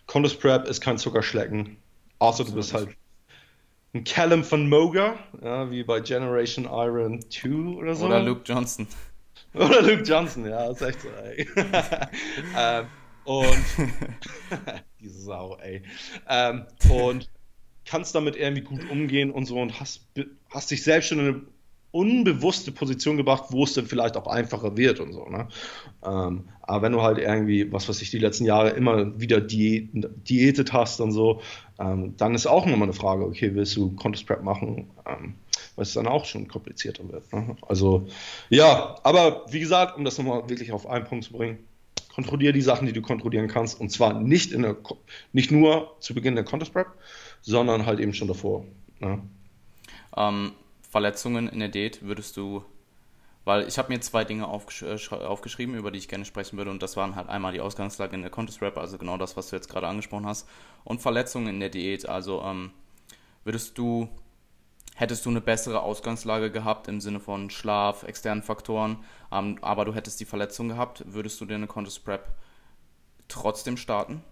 [0.07, 1.77] Contest Prep ist kein Zuckerschlecken.
[2.19, 2.91] Außer du bist halt
[3.95, 8.07] ein Callum von Moga, ja, wie bei Generation Iron 2 oder so.
[8.07, 8.87] Oder Luke Johnson.
[9.55, 11.09] Oder Luke Johnson, ja, ist echt so,
[12.57, 12.87] ähm,
[13.31, 13.65] und
[15.01, 15.83] diese Sau, ey.
[16.29, 17.31] Ähm, und
[17.85, 20.05] kannst damit irgendwie gut umgehen und so und hast,
[20.51, 21.43] hast dich selbst schon in eine
[21.93, 25.29] unbewusste Position gebracht, wo es dann vielleicht auch einfacher wird und so.
[25.29, 25.47] Ne?
[26.05, 29.91] Ähm, aber wenn du halt irgendwie, was weiß ich, die letzten Jahre immer wieder Diät,
[29.93, 31.41] diätet hast und so,
[31.79, 34.91] ähm, dann ist auch nochmal eine Frage, okay, willst du Contest Prep machen?
[35.07, 35.35] Ähm,
[35.77, 37.33] weil es dann auch schon komplizierter wird.
[37.33, 37.57] Ne?
[37.63, 38.09] Also,
[38.49, 41.59] ja, aber wie gesagt, um das nochmal wirklich auf einen Punkt zu bringen,
[42.15, 44.77] kontrolliere die Sachen, die du kontrollieren kannst, und zwar nicht, in der,
[45.33, 46.89] nicht nur zu Beginn der Contest Prep,
[47.41, 48.65] sondern halt eben schon davor.
[48.99, 49.23] Ne?
[50.11, 50.53] Um
[50.83, 52.65] Verletzungen in der Date würdest du,
[53.45, 56.71] weil ich habe mir zwei Dinge aufgesch äh, aufgeschrieben, über die ich gerne sprechen würde
[56.71, 59.51] und das waren halt einmal die Ausgangslage in der Contest Rap, also genau das, was
[59.51, 60.49] du jetzt gerade angesprochen hast,
[60.85, 62.09] und Verletzungen in der Diät.
[62.09, 62.73] Also ähm,
[63.45, 64.09] würdest du,
[65.01, 68.99] hättest du eine bessere Ausgangslage gehabt im Sinne von Schlaf, externen Faktoren,
[69.33, 72.29] ähm, aber du hättest die Verletzung gehabt, würdest du dir eine Contest Prep
[73.27, 74.23] trotzdem starten?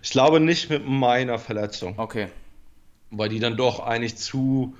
[0.00, 1.98] Ich glaube nicht mit meiner Verletzung.
[1.98, 2.28] Okay.
[3.10, 4.76] Weil die dann doch eigentlich zu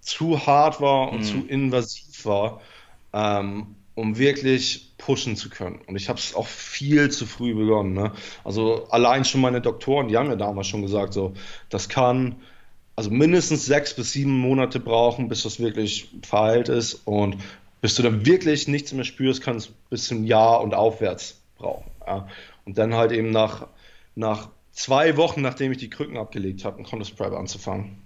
[0.00, 1.24] zu hart war und mhm.
[1.24, 2.60] zu invasiv war,
[3.12, 5.80] ähm, um wirklich pushen zu können.
[5.86, 7.92] Und ich habe es auch viel zu früh begonnen.
[7.92, 8.12] Ne?
[8.42, 11.34] Also allein schon meine Doktoren, die haben mir damals schon gesagt, so,
[11.68, 12.36] das kann
[12.98, 16.94] also mindestens sechs bis sieben Monate brauchen, bis das wirklich verheilt ist.
[17.04, 17.36] Und
[17.80, 21.88] bis du dann wirklich nichts mehr spürst, kann es bis zum Jahr und aufwärts brauchen.
[22.04, 22.26] Ja?
[22.64, 23.68] Und dann halt eben nach,
[24.16, 27.98] nach zwei Wochen, nachdem ich die Krücken abgelegt habe, ein Contest Prep anzufangen.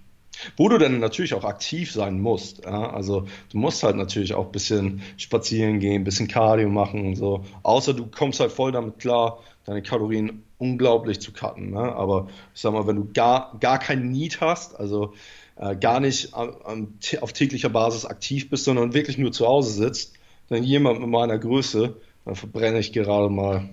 [0.57, 2.63] Wo du dann natürlich auch aktiv sein musst.
[2.63, 2.91] Ja?
[2.91, 7.15] Also du musst halt natürlich auch ein bisschen spazieren gehen, ein bisschen Cardio machen und
[7.15, 7.43] so.
[7.63, 11.71] Außer du kommst halt voll damit klar, deine Kalorien unglaublich zu cutten.
[11.71, 11.79] Ne?
[11.79, 15.13] Aber ich sag mal, wenn du gar, gar kein Need hast, also
[15.55, 19.71] äh, gar nicht an, an, auf täglicher Basis aktiv bist, sondern wirklich nur zu Hause
[19.71, 20.13] sitzt,
[20.49, 21.95] dann jemand mit meiner Größe,
[22.25, 23.69] dann verbrenne ich gerade mal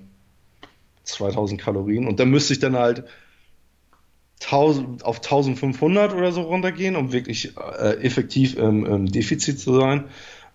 [1.05, 3.05] 2000 Kalorien und dann müsste ich dann halt
[4.43, 10.05] 1000, auf 1500 oder so runtergehen, um wirklich äh, effektiv im, im, Defizit zu sein.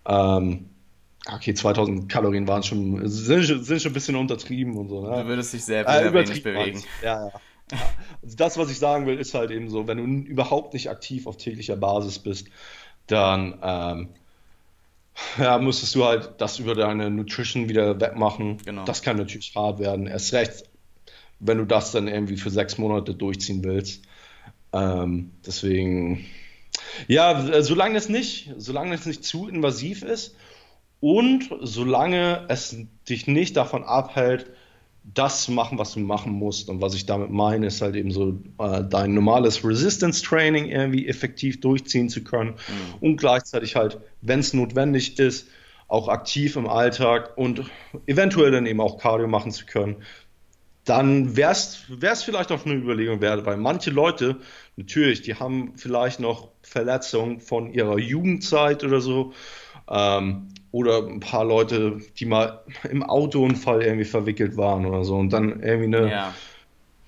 [0.07, 0.69] Ähm,
[1.31, 5.07] okay, 2000 Kalorien waren schon, sind, sind, schon ein bisschen untertrieben und so.
[5.07, 5.23] Ne?
[5.23, 6.83] Du würdest dich sehr, sehr äh, wenig bewegen.
[7.01, 7.31] Ja, ja.
[7.71, 7.79] ja.
[8.21, 11.27] Also das, was ich sagen will, ist halt eben so, wenn du überhaupt nicht aktiv
[11.27, 12.47] auf täglicher Basis bist,
[13.07, 14.09] dann ähm,
[15.37, 18.57] ja, müsstest du halt das über deine Nutrition wieder wegmachen.
[18.65, 18.85] Genau.
[18.85, 20.07] Das kann natürlich hart werden.
[20.07, 20.65] Erst recht
[21.39, 24.03] wenn du das dann irgendwie für sechs Monate durchziehen willst.
[24.73, 26.25] Ähm, deswegen,
[27.07, 30.35] ja, solange es nicht, solange es nicht zu invasiv ist
[31.05, 32.75] und solange es
[33.07, 34.47] dich nicht davon abhält,
[35.03, 36.67] das zu machen, was du machen musst.
[36.67, 41.07] Und was ich damit meine, ist halt eben so, äh, dein normales Resistance Training irgendwie
[41.07, 42.95] effektiv durchziehen zu können mhm.
[43.01, 45.47] und gleichzeitig halt, wenn es notwendig ist,
[45.87, 47.61] auch aktiv im Alltag und
[48.07, 49.97] eventuell dann eben auch Cardio machen zu können,
[50.85, 54.37] dann wäre es vielleicht auch eine Überlegung wert, weil manche Leute,
[54.75, 59.33] natürlich, die haben vielleicht noch Verletzungen von ihrer Jugendzeit oder so.
[59.89, 65.31] Ähm, oder ein paar Leute, die mal im Autounfall irgendwie verwickelt waren oder so und
[65.31, 66.33] dann irgendwie eine, ja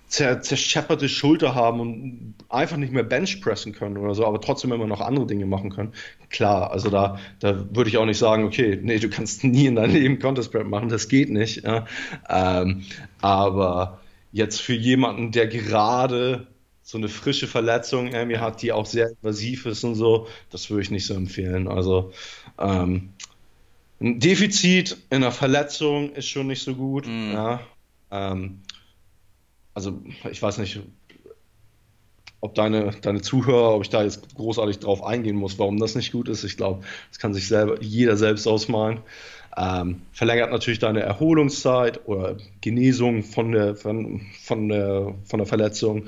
[0.08, 4.88] zer zerschepperte Schulter haben und einfach nicht mehr Benchpressen können oder so, aber trotzdem immer
[4.88, 5.94] noch andere Dinge machen können.
[6.30, 9.76] Klar, also da, da würde ich auch nicht sagen, okay, nee, du kannst nie in
[9.76, 11.64] deinem Leben Contest Prep machen, das geht nicht.
[11.64, 11.86] Ja.
[12.30, 12.84] Ähm,
[13.22, 14.00] aber
[14.32, 16.48] jetzt für jemanden, der gerade
[16.84, 20.84] so eine frische Verletzung irgendwie hat, die auch sehr invasiv ist und so, das würde
[20.84, 21.68] ich nicht so empfehlen.
[21.68, 22.14] Also
[22.60, 23.10] ähm,
[24.00, 27.08] ein Defizit in einer Verletzung ist schon nicht so gut.
[27.08, 27.32] Mhm.
[27.34, 27.60] Ja.
[28.12, 28.62] Ähm,
[29.74, 30.82] also ich weiß nicht,
[32.42, 36.12] ob deine, deine Zuhörer, ob ich da jetzt großartig drauf eingehen muss, warum das nicht
[36.12, 36.44] gut ist.
[36.44, 39.02] Ich glaube, das kann sich selber, jeder selbst ausmalen.
[39.56, 46.06] Ähm, verlängert natürlich deine Erholungszeit oder Genesung von der, von, von der, von der Verletzung.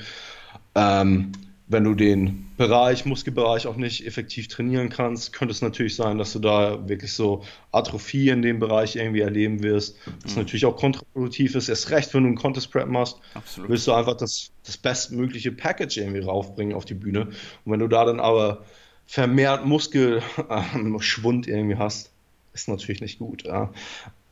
[0.76, 1.32] Ähm,
[1.70, 6.34] wenn du den Bereich, Muskelbereich auch nicht effektiv trainieren kannst, könnte es natürlich sein, dass
[6.34, 9.96] du da wirklich so Atrophie in dem Bereich irgendwie erleben wirst.
[10.24, 10.42] Was mhm.
[10.42, 11.70] natürlich auch kontraproduktiv ist.
[11.70, 13.70] Erst recht, wenn du einen Contest Prep machst, Absolut.
[13.70, 17.28] willst du einfach das, das bestmögliche Package irgendwie raufbringen auf die Bühne.
[17.66, 18.66] Und wenn du da dann aber
[19.06, 22.12] vermehrt Muskelschwund irgendwie hast,
[22.54, 23.44] ist natürlich nicht gut.
[23.46, 23.72] Ja.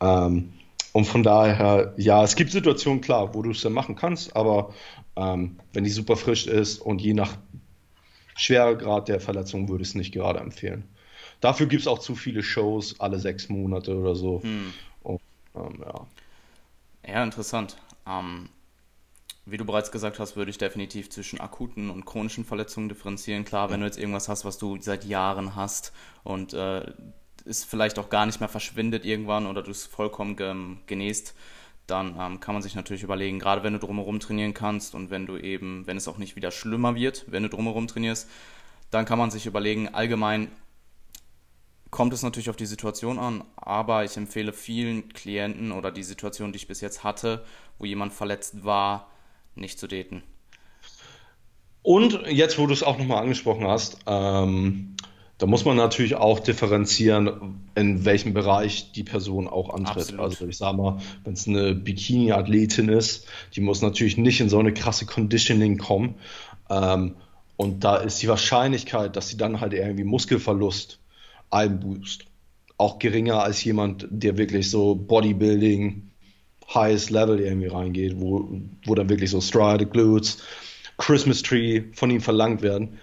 [0.01, 0.53] Ähm,
[0.97, 4.73] und von daher, ja, es gibt Situationen, klar, wo du es dann machen kannst, aber
[5.18, 7.38] ähm, wenn die super frisch ist und je nach
[8.36, 10.84] Schweregrad der Verletzung würde ich es nicht gerade empfehlen.
[11.41, 14.41] Dafür gibt es auch zu viele Shows alle sechs Monate oder so.
[14.43, 14.74] Hm.
[15.01, 15.22] Und,
[15.55, 16.07] ähm, ja.
[17.07, 17.78] ja, interessant.
[18.07, 18.49] Ähm,
[19.45, 23.43] wie du bereits gesagt hast, würde ich definitiv zwischen akuten und chronischen Verletzungen differenzieren.
[23.43, 25.93] Klar, wenn du jetzt irgendwas hast, was du seit Jahren hast
[26.24, 26.91] und äh,
[27.45, 31.34] es vielleicht auch gar nicht mehr verschwindet irgendwann oder du es vollkommen genäst,
[31.88, 35.25] dann ähm, kann man sich natürlich überlegen, gerade wenn du drumherum trainieren kannst und wenn
[35.25, 38.29] du eben, wenn es auch nicht wieder schlimmer wird, wenn du drumherum trainierst,
[38.91, 40.49] dann kann man sich überlegen, allgemein
[41.89, 46.51] kommt es natürlich auf die Situation an, aber ich empfehle vielen Klienten oder die Situation,
[46.51, 47.45] die ich bis jetzt hatte,
[47.79, 49.09] wo jemand verletzt war,
[49.55, 50.23] nicht zu daten.
[51.81, 54.97] Und jetzt, wo du es auch nochmal angesprochen hast, ähm,
[55.38, 59.97] da muss man natürlich auch differenzieren, in welchem Bereich die Person auch antritt.
[59.97, 60.21] Absolut.
[60.21, 64.57] Also ich sage mal, wenn es eine Bikini-Athletin ist, die muss natürlich nicht in so
[64.57, 66.15] eine krasse Conditioning kommen.
[66.69, 67.15] Ähm,
[67.55, 70.99] und da ist die Wahrscheinlichkeit, dass sie dann halt irgendwie Muskelverlust
[71.51, 72.25] einboost,
[72.77, 76.09] auch geringer als jemand, der wirklich so Bodybuilding,
[76.73, 80.39] highest Level irgendwie reingeht, wo, wo dann wirklich so Stride, Glutes,
[80.97, 82.99] Christmas Tree von ihm verlangt werden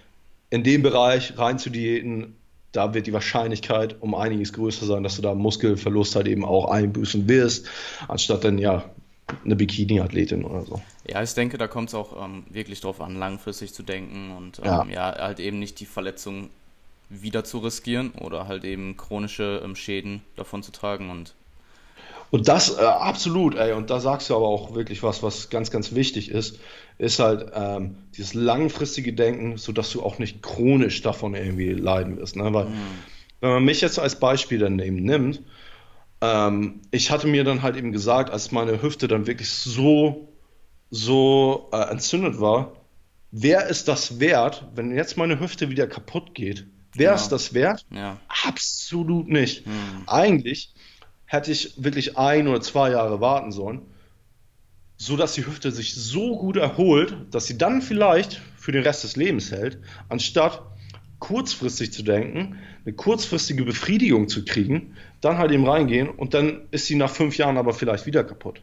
[0.49, 2.35] in dem Bereich rein zu diäten,
[2.71, 6.69] da wird die Wahrscheinlichkeit um einiges größer sein, dass du da Muskelverlust halt eben auch
[6.69, 7.67] einbüßen wirst,
[8.07, 8.83] anstatt dann ja
[9.43, 10.81] eine Bikini-Athletin oder so.
[11.07, 14.59] Ja, ich denke, da kommt es auch ähm, wirklich drauf an, langfristig zu denken und
[14.59, 14.85] ähm, ja.
[14.89, 15.15] ja.
[15.17, 16.49] halt eben nicht die Verletzung
[17.09, 21.33] wieder zu riskieren oder halt eben chronische ähm, Schäden davon zu tragen und
[22.31, 25.71] und das äh, absolut, ey, und da sagst du aber auch wirklich was, was ganz,
[25.71, 26.59] ganz wichtig ist,
[26.97, 32.35] ist halt ähm, dieses langfristige Denken, sodass du auch nicht chronisch davon irgendwie leiden wirst.
[32.35, 32.53] Ne?
[32.53, 32.73] Weil, mhm.
[33.41, 35.41] wenn man mich jetzt als Beispiel dann eben nimmt,
[36.21, 40.29] ähm, ich hatte mir dann halt eben gesagt, als meine Hüfte dann wirklich so,
[40.89, 42.73] so äh, entzündet war,
[43.31, 46.65] wer ist das wert, wenn jetzt meine Hüfte wieder kaputt geht?
[46.93, 47.21] Wer genau.
[47.21, 47.85] ist das wert?
[47.91, 48.17] Ja.
[48.45, 49.67] Absolut nicht.
[49.67, 50.03] Mhm.
[50.07, 50.73] Eigentlich
[51.25, 53.81] hätte ich wirklich ein oder zwei Jahre warten sollen,
[54.97, 59.03] so dass die Hüfte sich so gut erholt, dass sie dann vielleicht für den Rest
[59.03, 60.61] des Lebens hält, anstatt
[61.19, 66.85] kurzfristig zu denken, eine kurzfristige Befriedigung zu kriegen, dann halt eben reingehen und dann ist
[66.85, 68.61] sie nach fünf Jahren aber vielleicht wieder kaputt.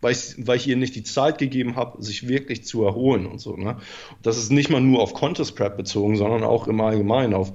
[0.00, 3.40] Weil ich, weil ich ihr nicht die Zeit gegeben habe, sich wirklich zu erholen und
[3.40, 3.56] so.
[3.56, 3.78] Ne?
[4.20, 7.52] das ist nicht mal nur auf Contest Prep bezogen, sondern auch im Allgemeinen auf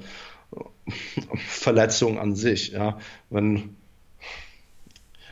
[1.35, 2.71] Verletzungen an sich.
[2.71, 2.99] Ja?
[3.29, 3.76] Wenn,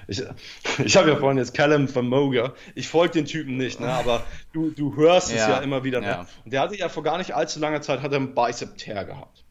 [0.07, 0.23] ich,
[0.85, 2.53] ich habe ja vorhin jetzt Callum von Moga.
[2.75, 3.87] Ich folge den Typen nicht, ne?
[3.87, 6.01] aber du, du hörst ja, es ja immer wieder.
[6.01, 6.07] Ne?
[6.07, 6.27] Ja.
[6.43, 9.43] Und der hatte ja vor gar nicht allzu langer Zeit hat er einen Bicep-Tear gehabt.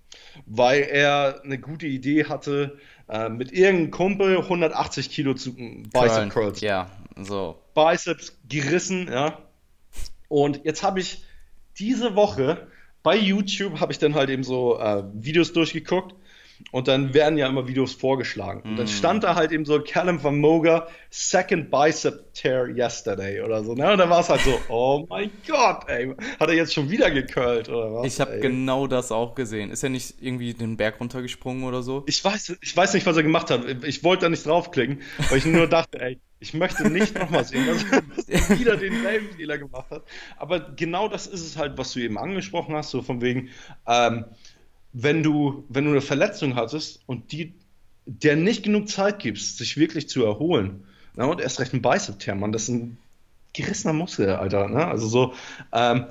[0.47, 2.79] Weil er eine gute Idee hatte,
[3.09, 6.61] äh, mit irgendeinem Kumpel 180 Kilo zu Bicep Curls.
[6.61, 7.61] Ja, so.
[7.75, 9.39] Biceps gerissen, ja.
[10.29, 11.25] Und jetzt habe ich
[11.79, 12.67] diese Woche
[13.05, 16.15] bei YouTube habe ich dann halt eben so äh, Videos durchgeguckt
[16.71, 18.63] und dann werden ja immer Videos vorgeschlagen.
[18.63, 18.89] Und dann mm.
[18.89, 23.75] stand da halt eben so Callum Van Moga, Second Bicep Tear Yesterday oder so.
[23.75, 23.93] Ne?
[23.93, 27.11] Und dann war es halt so, oh mein Gott, ey, hat er jetzt schon wieder
[27.11, 28.07] geköllt oder was?
[28.07, 29.71] Ich habe genau das auch gesehen.
[29.71, 32.05] Ist er nicht irgendwie den Berg runtergesprungen oder so?
[32.07, 33.65] Ich weiß, ich weiß nicht, was er gemacht hat.
[33.85, 37.67] Ich wollte da nicht draufklicken, weil ich nur dachte, ey, ich möchte nicht nochmal sehen,
[38.17, 40.05] dass er wieder denselben Fehler gemacht hat.
[40.37, 43.49] Aber genau das ist es halt, was du eben angesprochen hast, so von wegen,
[43.87, 44.27] ähm,
[44.95, 47.53] wenn du, wenn du eine Verletzung hattest und die,
[48.07, 50.85] der nicht genug Zeit gibst, sich wirklich zu erholen,
[51.17, 52.99] na, und erst recht ein Bicep-Tear, Mann, das ist ein
[53.53, 54.87] gerissener Muskel, Alter, ne?
[54.87, 55.35] Also so,
[55.73, 56.07] ähm,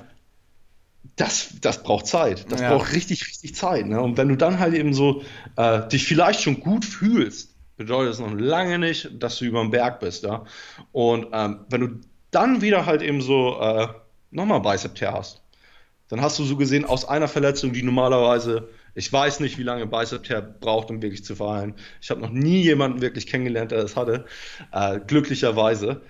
[1.16, 2.50] das, das braucht Zeit.
[2.50, 2.70] Das ja.
[2.70, 3.86] braucht richtig, richtig Zeit.
[3.86, 4.00] Ne?
[4.00, 5.22] Und wenn du dann halt eben so
[5.56, 9.70] äh, dich vielleicht schon gut fühlst, bedeutet das noch lange nicht, dass du über den
[9.70, 10.24] Berg bist.
[10.24, 10.44] Ja?
[10.92, 11.88] Und ähm, wenn du
[12.30, 13.88] dann wieder halt eben so äh,
[14.30, 15.43] nochmal Bicep-Tear hast,
[16.14, 19.88] dann hast du so gesehen aus einer Verletzung, die normalerweise, ich weiß nicht, wie lange
[19.88, 21.74] Bicep Tear braucht, um wirklich zu verheilen.
[22.00, 24.24] Ich habe noch nie jemanden wirklich kennengelernt, der das hatte,
[24.70, 26.02] äh, glücklicherweise.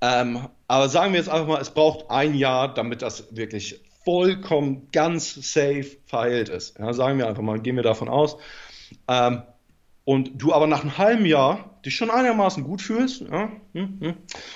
[0.00, 4.88] Ähm, aber sagen wir jetzt einfach mal, es braucht ein Jahr, damit das wirklich vollkommen
[4.90, 6.76] ganz safe verheilt ist.
[6.80, 8.38] Ja, sagen wir einfach mal, gehen wir davon aus.
[9.06, 9.42] Ähm,
[10.04, 14.14] und du aber nach einem halben Jahr dich schon einigermaßen gut fühlst, ja, hm, hm,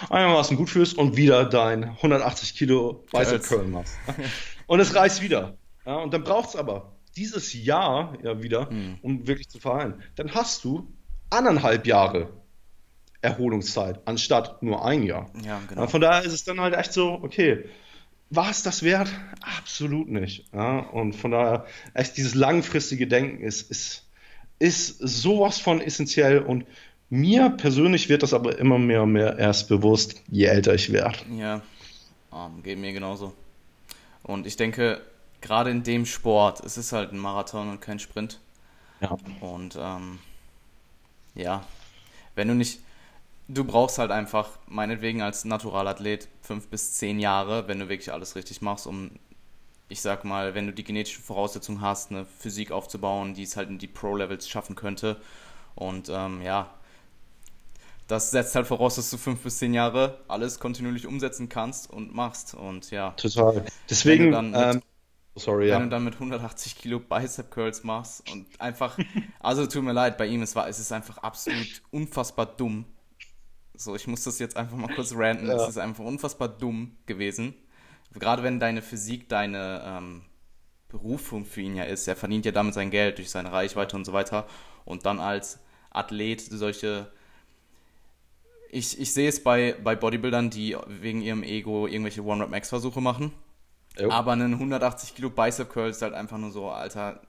[0.09, 3.97] einigermaßen gut fühlst und wieder dein 180 Kilo Bicep Curl machst.
[4.71, 5.59] und es reißt wieder.
[5.85, 8.99] Ja, und dann braucht es aber dieses Jahr ja wieder, hm.
[9.03, 10.01] um wirklich zu verheilen.
[10.15, 10.87] Dann hast du
[11.29, 12.29] anderthalb Jahre
[13.21, 15.29] Erholungszeit, anstatt nur ein Jahr.
[15.45, 15.89] Ja, genau.
[15.89, 17.65] Von daher ist es dann halt echt so, okay,
[18.31, 19.09] war es das wert?
[19.59, 20.47] Absolut nicht.
[20.53, 24.07] Ja, und von daher, echt dieses langfristige Denken ist, ist
[24.61, 26.65] ist sowas von essentiell und
[27.09, 31.19] mir persönlich wird das aber immer mehr und mehr erst bewusst, je älter ich werde.
[31.37, 31.63] Ja,
[32.31, 33.35] um, geht mir genauso.
[34.23, 35.01] Und ich denke,
[35.41, 38.41] gerade in dem Sport, es ist halt ein Marathon und kein Sprint.
[39.01, 39.17] Ja.
[39.41, 40.19] Und ähm,
[41.35, 41.65] ja,
[42.35, 42.81] wenn du nicht,
[43.49, 48.37] du brauchst halt einfach, meinetwegen als Naturalathlet, fünf bis zehn Jahre, wenn du wirklich alles
[48.37, 49.11] richtig machst, um
[49.91, 53.69] ich sag mal, wenn du die genetischen Voraussetzungen hast, eine Physik aufzubauen, die es halt
[53.69, 55.21] in die Pro-Levels schaffen könnte.
[55.75, 56.73] Und ähm, ja,
[58.11, 62.15] das setzt halt voraus, dass du fünf bis zehn Jahre alles kontinuierlich umsetzen kannst und
[62.15, 62.55] machst.
[62.55, 63.11] Und ja.
[63.13, 63.65] Total.
[63.89, 64.25] Deswegen.
[64.25, 64.83] Wenn du dann mit, ähm,
[65.37, 65.77] sorry, ja.
[65.77, 68.99] Wenn du dann mit 180 Kilo Bicep Curls machst und einfach.
[69.41, 72.85] also tut mir leid, bei ihm, es war, es ist einfach absolut unfassbar dumm.
[73.75, 75.47] So, ich muss das jetzt einfach mal kurz ranten.
[75.47, 75.55] Ja.
[75.55, 77.55] Es ist einfach unfassbar dumm gewesen
[78.15, 80.23] gerade wenn deine Physik deine ähm,
[80.89, 84.05] Berufung für ihn ja ist, er verdient ja damit sein Geld durch seine Reichweite und
[84.05, 84.47] so weiter
[84.85, 87.13] und dann als Athlet solche
[88.73, 93.33] ich, ich sehe es bei, bei Bodybuildern, die wegen ihrem Ego irgendwelche One-Rep-Max-Versuche machen.
[93.99, 94.11] Jo.
[94.11, 97.21] Aber einen 180 Kilo Bicep Curl ist halt einfach nur so, Alter,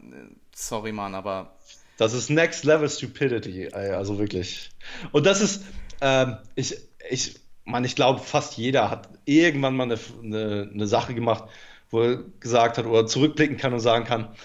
[0.55, 1.55] sorry Mann, aber.
[1.97, 4.69] Das ist Next Level Stupidity, also wirklich.
[5.11, 5.63] Und das ist,
[6.01, 6.77] ähm, ich,
[7.09, 7.35] ich
[7.65, 11.45] man, ich glaube, fast jeder hat irgendwann mal eine, eine, eine, Sache gemacht,
[11.89, 14.35] wo er gesagt hat oder zurückblicken kann und sagen kann,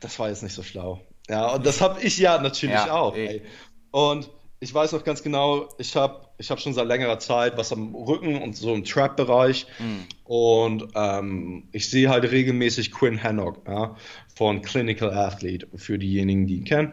[0.00, 1.00] das war jetzt nicht so schlau.
[1.28, 3.14] Ja, und das habe ich ja natürlich ja, auch.
[3.14, 3.42] Ey.
[3.90, 4.30] Und
[4.60, 7.94] ich weiß noch ganz genau, ich habe ich hab schon seit längerer Zeit was am
[7.94, 9.66] Rücken und so im Trap-Bereich.
[9.78, 10.04] Mhm.
[10.24, 13.96] Und ähm, ich sehe halt regelmäßig Quinn Hannock ja,
[14.34, 16.92] von Clinical Athlete, für diejenigen, die ihn kennen.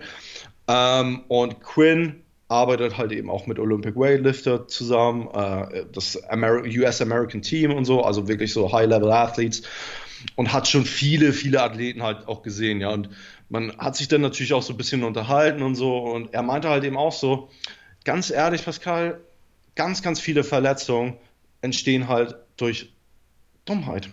[0.67, 7.01] Ähm, und Quinn arbeitet halt eben auch mit Olympic Weightlifter zusammen, äh, das Amer US
[7.01, 9.63] American Team und so, also wirklich so High-Level Athletes
[10.35, 12.89] und hat schon viele, viele Athleten halt auch gesehen, ja.
[12.89, 13.09] Und
[13.55, 15.97] man hat sich dann natürlich auch so ein bisschen unterhalten und so.
[15.97, 17.49] Und er meinte halt eben auch so,
[18.03, 19.21] ganz ehrlich, Pascal,
[19.75, 21.17] ganz, ganz viele Verletzungen
[21.61, 22.93] entstehen halt durch
[23.65, 24.09] Dummheit.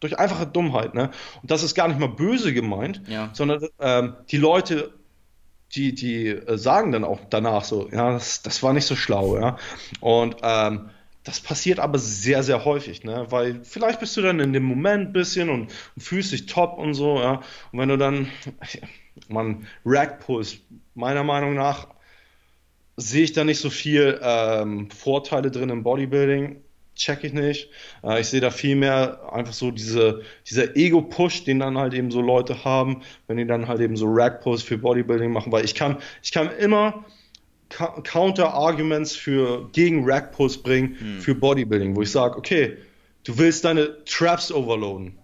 [0.00, 1.10] Durch einfache Dummheit, ne?
[1.42, 3.30] Und das ist gar nicht mal böse gemeint, ja.
[3.32, 4.92] sondern ähm, die Leute
[5.74, 9.38] die, die äh, sagen dann auch danach so, ja, das, das war nicht so schlau,
[9.38, 9.56] ja.
[10.00, 10.90] Und ähm,
[11.24, 13.26] das passiert aber sehr, sehr häufig, ne?
[13.30, 16.78] Weil vielleicht bist du dann in dem Moment ein bisschen und, und fühlst dich top
[16.78, 17.42] und so, ja.
[17.72, 18.28] Und wenn du dann,
[19.28, 20.58] man, Rack Pulls,
[20.94, 21.88] meiner Meinung nach,
[22.96, 26.60] sehe ich da nicht so viel ähm, Vorteile drin im Bodybuilding
[26.94, 27.70] check ich nicht.
[28.02, 32.10] Äh, ich sehe da viel mehr einfach so diese, dieser Ego-Push, den dann halt eben
[32.10, 35.74] so Leute haben, wenn die dann halt eben so Rack-Pulls für Bodybuilding machen, weil ich
[35.74, 37.04] kann, ich kann immer
[37.74, 41.20] Counter-Arguments für gegen Rack-Pulls bringen hm.
[41.20, 42.76] für Bodybuilding, wo ich sage, okay,
[43.24, 45.18] du willst deine Traps overloaden.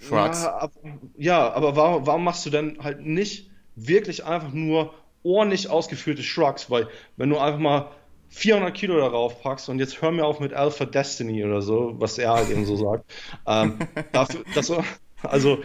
[0.00, 0.44] Shrugs.
[0.44, 0.72] Ja, ab,
[1.18, 6.70] ja, aber warum, warum machst du denn halt nicht wirklich einfach nur ordentlich ausgeführte Shrugs?
[6.70, 7.90] Weil wenn du einfach mal
[8.28, 12.16] 400 Kilo darauf packst und jetzt hör mir auf mit Alpha Destiny oder so, was
[12.16, 13.04] er halt eben so sagt.
[13.46, 13.78] ähm,
[14.12, 14.72] dafür, das,
[15.22, 15.62] also, ähm,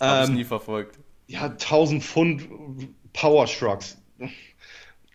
[0.00, 0.98] Hab ich ähm, nie verfolgt.
[1.26, 2.48] Ja, 1000 Pfund
[3.12, 3.98] Power Shrugs.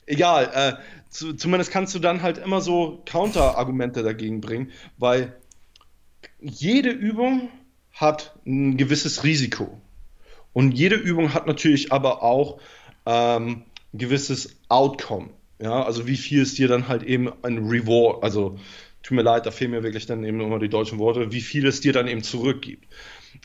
[0.05, 0.73] Egal, äh,
[1.09, 5.35] zu, zumindest kannst du dann halt immer so Counter-Argumente dagegen bringen, weil
[6.39, 7.49] jede Übung
[7.91, 9.79] hat ein gewisses Risiko.
[10.51, 12.59] Und jede Übung hat natürlich aber auch
[13.05, 15.29] ähm, ein gewisses Outcome.
[15.59, 18.59] Ja, also wie viel es dir dann halt eben ein Reward, also
[19.01, 21.65] tut mir leid, da fehlen mir wirklich dann eben immer die deutschen Worte, wie viel
[21.67, 22.85] es dir dann eben zurückgibt.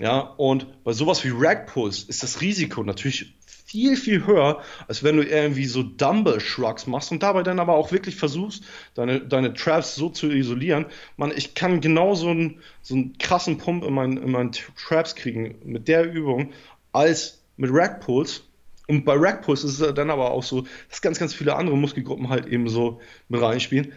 [0.01, 3.38] Ja, und bei sowas wie Rack Pulls ist das Risiko natürlich
[3.69, 7.75] viel, viel höher, als wenn du irgendwie so Dumble Shrugs machst und dabei dann aber
[7.75, 8.65] auch wirklich versuchst,
[8.95, 10.87] deine, deine Traps so zu isolieren.
[11.19, 15.15] Man, ich kann genau so einen, so einen krassen Pump in meinen, in meinen Traps
[15.15, 16.53] kriegen mit der Übung
[16.93, 18.45] als mit Rack Pulls
[18.89, 22.31] und bei Rackpush ist es dann aber auch so, dass ganz, ganz viele andere Muskelgruppen
[22.31, 23.93] halt eben so mit reinspielen.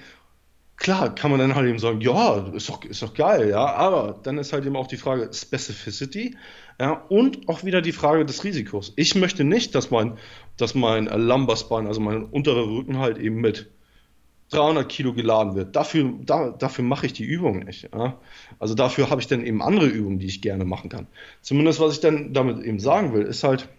[0.81, 4.19] Klar, kann man dann halt eben sagen, ja, ist doch, ist doch geil, ja, aber
[4.23, 6.35] dann ist halt eben auch die Frage Specificity,
[6.79, 8.91] ja, und auch wieder die Frage des Risikos.
[8.95, 10.17] Ich möchte nicht, dass mein,
[10.57, 13.69] dass mein Lumbar also mein unterer Rücken halt eben mit
[14.49, 15.75] 300 Kilo geladen wird.
[15.75, 17.87] Dafür, da, dafür mache ich die Übung nicht.
[17.93, 18.17] Ja?
[18.57, 21.05] Also dafür habe ich dann eben andere Übungen, die ich gerne machen kann.
[21.43, 23.69] Zumindest was ich dann damit eben sagen will, ist halt,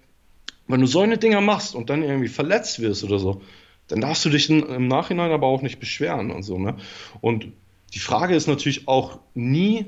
[0.68, 3.42] wenn du solche Dinger machst und dann irgendwie verletzt wirst oder so,
[3.88, 6.58] dann darfst du dich im Nachhinein aber auch nicht beschweren und so.
[6.58, 6.76] Ne?
[7.20, 7.48] Und
[7.94, 9.86] die Frage ist natürlich auch nie,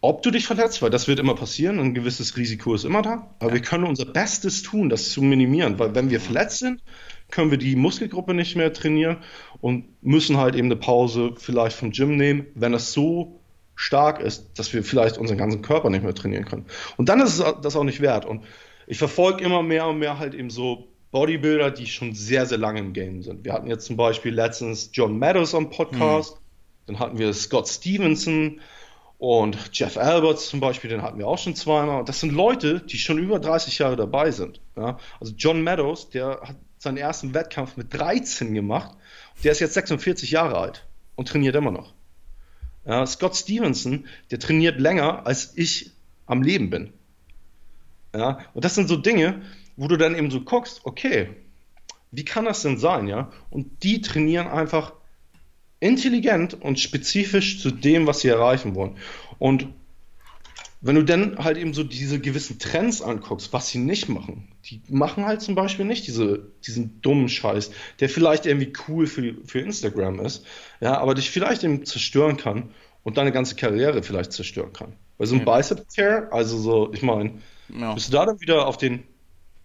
[0.00, 3.34] ob du dich verletzt, weil das wird immer passieren, ein gewisses Risiko ist immer da.
[3.40, 3.54] Aber ja.
[3.54, 6.82] wir können unser Bestes tun, das zu minimieren, weil wenn wir verletzt sind,
[7.30, 9.18] können wir die Muskelgruppe nicht mehr trainieren
[9.60, 13.40] und müssen halt eben eine Pause vielleicht vom Gym nehmen, wenn das so
[13.74, 16.66] stark ist, dass wir vielleicht unseren ganzen Körper nicht mehr trainieren können.
[16.96, 18.24] Und dann ist es das auch nicht wert.
[18.24, 18.44] Und
[18.86, 22.80] ich verfolge immer mehr und mehr halt eben so Bodybuilder, die schon sehr, sehr lange
[22.80, 23.44] im Game sind.
[23.44, 26.40] Wir hatten jetzt zum Beispiel letztens John Meadows am Podcast, hm.
[26.86, 28.60] dann hatten wir Scott Stevenson,
[29.18, 32.04] und Jeff Alberts zum Beispiel, den hatten wir auch schon zweimal.
[32.04, 34.60] Das sind Leute, die schon über 30 Jahre dabei sind.
[34.76, 34.98] Ja?
[35.20, 38.96] Also John Meadows, der hat seinen ersten Wettkampf mit 13 gemacht.
[39.42, 40.86] Der ist jetzt 46 Jahre alt
[41.16, 41.94] und trainiert immer noch.
[42.86, 45.90] Ja, Scott Stevenson, der trainiert länger, als ich
[46.26, 46.92] am Leben bin.
[48.14, 49.42] Ja, und das sind so Dinge,
[49.78, 51.28] wo du dann eben so guckst, okay,
[52.10, 53.30] wie kann das denn sein, ja?
[53.48, 54.92] Und die trainieren einfach
[55.80, 58.96] intelligent und spezifisch zu dem, was sie erreichen wollen.
[59.38, 59.68] Und
[60.80, 64.82] wenn du dann halt eben so diese gewissen Trends anguckst, was sie nicht machen, die
[64.88, 67.70] machen halt zum Beispiel nicht diese, diesen dummen Scheiß,
[68.00, 70.44] der vielleicht irgendwie cool für, für Instagram ist,
[70.80, 72.70] ja, aber dich vielleicht eben zerstören kann
[73.04, 74.94] und deine ganze Karriere vielleicht zerstören kann.
[75.18, 75.56] Weil so ein ja.
[75.56, 77.34] Bicep-Tear, also so, ich meine,
[77.76, 77.94] ja.
[77.94, 79.04] bist du da dann wieder auf den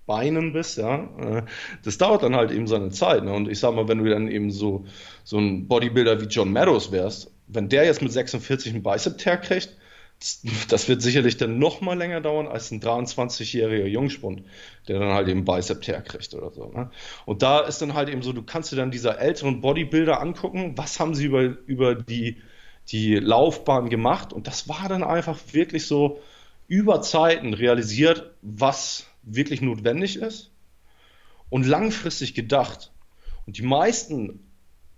[0.05, 1.43] Beinen bist, ja, äh,
[1.83, 3.23] das dauert dann halt eben seine Zeit.
[3.23, 3.33] Ne?
[3.33, 4.85] Und ich sag mal, wenn du dann eben so,
[5.23, 9.77] so ein Bodybuilder wie John Meadows wärst, wenn der jetzt mit 46 einen Bicep-Tear kriegt,
[10.69, 14.43] das wird sicherlich dann noch mal länger dauern als ein 23-jähriger Jungspund,
[14.87, 16.67] der dann halt eben Bicep-Tear kriegt oder so.
[16.69, 16.89] Ne?
[17.25, 20.77] Und da ist dann halt eben so, du kannst dir dann diese älteren Bodybuilder angucken,
[20.77, 22.37] was haben sie über, über die,
[22.89, 26.21] die Laufbahn gemacht und das war dann einfach wirklich so
[26.67, 30.51] über Zeiten realisiert, was wirklich notwendig ist
[31.49, 32.91] und langfristig gedacht.
[33.45, 34.39] Und die meisten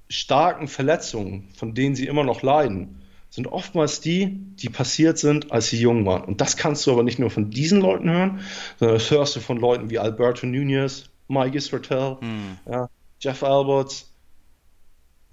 [0.09, 5.67] starken Verletzungen, von denen sie immer noch leiden, sind oftmals die, die passiert sind, als
[5.67, 6.23] sie jung waren.
[6.23, 8.39] Und das kannst du aber nicht nur von diesen Leuten hören,
[8.79, 12.57] sondern das hörst du von Leuten wie Alberto Nunez, Mike Israel, hm.
[12.65, 14.11] ja, Jeff Alberts.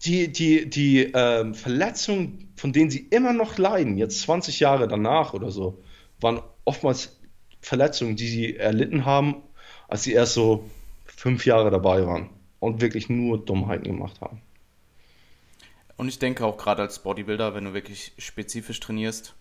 [0.05, 5.33] Die, die, die ähm, Verletzungen, von denen sie immer noch leiden, jetzt 20 Jahre danach
[5.33, 5.81] oder so,
[6.21, 7.21] waren oftmals
[7.63, 9.37] Verletzungen, die sie erlitten haben,
[9.89, 10.69] als sie erst so
[11.07, 12.29] fünf Jahre dabei waren
[12.61, 14.43] und wirklich nur Dummheiten gemacht haben.
[15.97, 19.35] Und ich denke auch gerade als Bodybuilder, wenn du wirklich spezifisch trainierst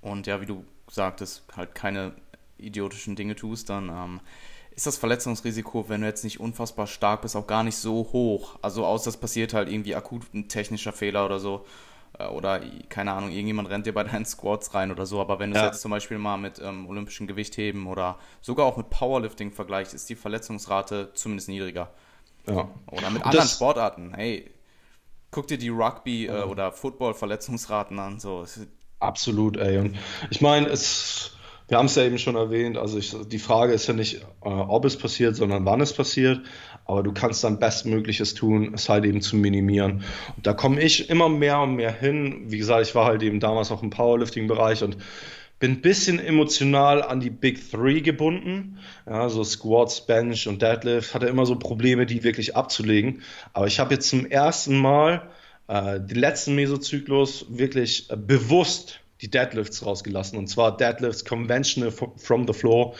[0.00, 2.14] und ja, wie du sagtest, halt keine
[2.58, 4.20] idiotischen Dinge tust, dann ähm,
[4.74, 8.58] ist das Verletzungsrisiko, wenn du jetzt nicht unfassbar stark bist, auch gar nicht so hoch.
[8.62, 11.66] Also außer es passiert halt irgendwie akut ein technischer Fehler oder so.
[12.18, 15.20] Äh, oder keine Ahnung, irgendjemand rennt dir bei deinen Squats rein oder so.
[15.20, 15.68] Aber wenn du es ja.
[15.68, 20.08] jetzt zum Beispiel mal mit ähm, olympischen Gewichtheben oder sogar auch mit Powerlifting vergleichst, ist
[20.08, 21.90] die Verletzungsrate zumindest niedriger.
[22.46, 22.68] Ja.
[22.90, 24.12] Oder mit anderen das, Sportarten.
[24.14, 24.50] Hey,
[25.30, 28.20] guck dir die Rugby- äh, oder Football-Verletzungsraten an.
[28.20, 28.44] So.
[29.00, 29.78] Absolut, ey.
[29.78, 29.96] Und
[30.30, 31.34] ich meine, es
[31.68, 34.48] wir haben es ja eben schon erwähnt, also ich, die Frage ist ja nicht, äh,
[34.48, 36.40] ob es passiert, sondern wann es passiert.
[36.84, 40.04] Aber du kannst dann Bestmögliches tun, es halt eben zu minimieren.
[40.36, 42.44] Und da komme ich immer mehr und mehr hin.
[42.46, 44.98] Wie gesagt, ich war halt eben damals auch im Powerlifting-Bereich und
[45.58, 48.78] bin ein bisschen emotional an die Big Three gebunden.
[49.06, 51.14] Ja, so Squats, Bench und Deadlift.
[51.14, 53.22] Hatte immer so Probleme, die wirklich abzulegen.
[53.54, 55.30] Aber ich habe jetzt zum ersten Mal
[55.68, 60.38] äh, den letzten Mesozyklus wirklich äh, bewusst die Deadlifts rausgelassen.
[60.38, 62.94] Und zwar Deadlifts Conventional from the Floor.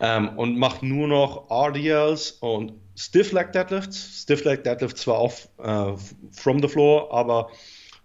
[0.00, 4.22] Ähm, und macht nur noch RDLs und Stiff Leg Deadlifts.
[4.22, 5.96] Stiff Leg Deadlifts zwar auch äh,
[6.32, 7.50] from the floor, aber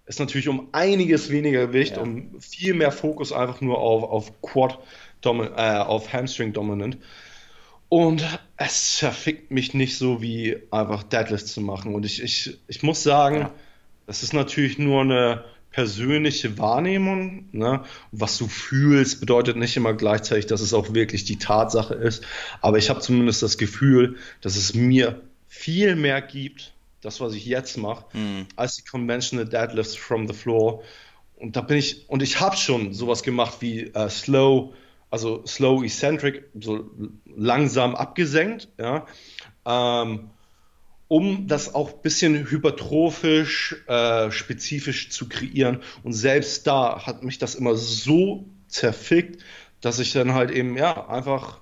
[0.05, 2.03] ist natürlich um einiges weniger Gewicht, ja.
[2.03, 4.79] um viel mehr Fokus einfach nur auf, auf Quad,
[5.23, 6.97] äh, auf Hamstring dominant.
[7.89, 8.23] Und
[8.57, 11.95] es zerfickt mich nicht so wie einfach Deadlifts zu machen.
[11.95, 13.51] Und ich, ich, ich muss sagen, ja.
[14.07, 15.43] das ist natürlich nur eine
[15.75, 17.49] persönliche Wahrnehmung.
[17.51, 17.83] Ne?
[18.13, 22.23] Was du fühlst, bedeutet nicht immer gleichzeitig, dass es auch wirklich die Tatsache ist.
[22.61, 27.45] Aber ich habe zumindest das Gefühl, dass es mir viel mehr gibt, das, was ich
[27.45, 28.47] jetzt mache, mhm.
[28.55, 30.81] als die Conventional Deadlifts from the Floor.
[31.35, 34.73] Und da bin ich, und ich habe schon sowas gemacht wie uh, Slow,
[35.11, 36.89] also Slow Eccentric, so
[37.35, 39.05] langsam abgesenkt, ja.
[39.65, 40.29] Ähm,
[41.07, 45.81] um das auch ein bisschen hypertrophisch, äh, spezifisch zu kreieren.
[46.03, 49.41] Und selbst da hat mich das immer so zerfickt,
[49.81, 51.59] dass ich dann halt eben, ja, einfach,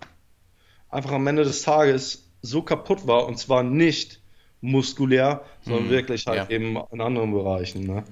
[0.89, 3.25] einfach am Ende des Tages so kaputt war.
[3.27, 4.21] Und zwar nicht,
[4.61, 6.49] muskulär, sondern Hm, wirklich halt ja.
[6.49, 7.83] eben in anderen Bereichen.
[7.85, 8.05] Ne?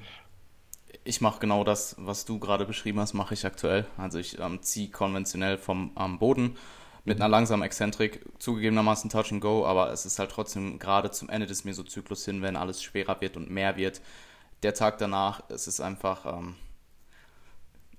[1.05, 3.86] Ich mache genau das, was du gerade beschrieben hast, mache ich aktuell.
[3.97, 6.57] Also ich ähm, ziehe konventionell vom am Boden
[7.04, 11.30] mit einer langsamen Exzentrik, zugegebenermaßen Touch and Go, aber es ist halt trotzdem gerade zum
[11.30, 14.02] Ende des Mesozyklus hin, wenn alles schwerer wird und mehr wird.
[14.64, 16.56] Der Tag danach, es ist einfach ähm,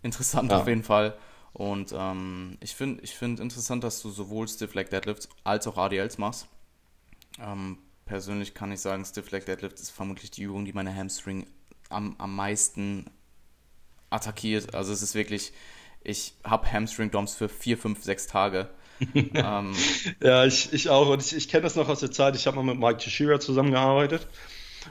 [0.03, 0.61] interessant Ja.
[0.61, 1.17] auf jeden Fall.
[1.53, 5.77] Und ähm, ich finde ich find interessant, dass du sowohl Stiff Leg Deadlifts als auch
[5.77, 6.47] ADLs machst.
[7.39, 11.47] Ähm, persönlich kann ich sagen, Stiff Leg Deadlift ist vermutlich die Übung, die meine Hamstring
[11.91, 13.11] am, am meisten
[14.11, 14.75] attackiert.
[14.75, 15.53] Also es ist wirklich,
[16.03, 18.71] ich habe Hamstring DOMs für vier, fünf, sechs Tage.
[19.35, 19.73] ähm,
[20.23, 21.09] Ja, ich, ich auch.
[21.09, 22.37] Und ich, ich kenne das noch aus der Zeit.
[22.37, 24.27] Ich habe mal mit Mike Teixeira zusammengearbeitet.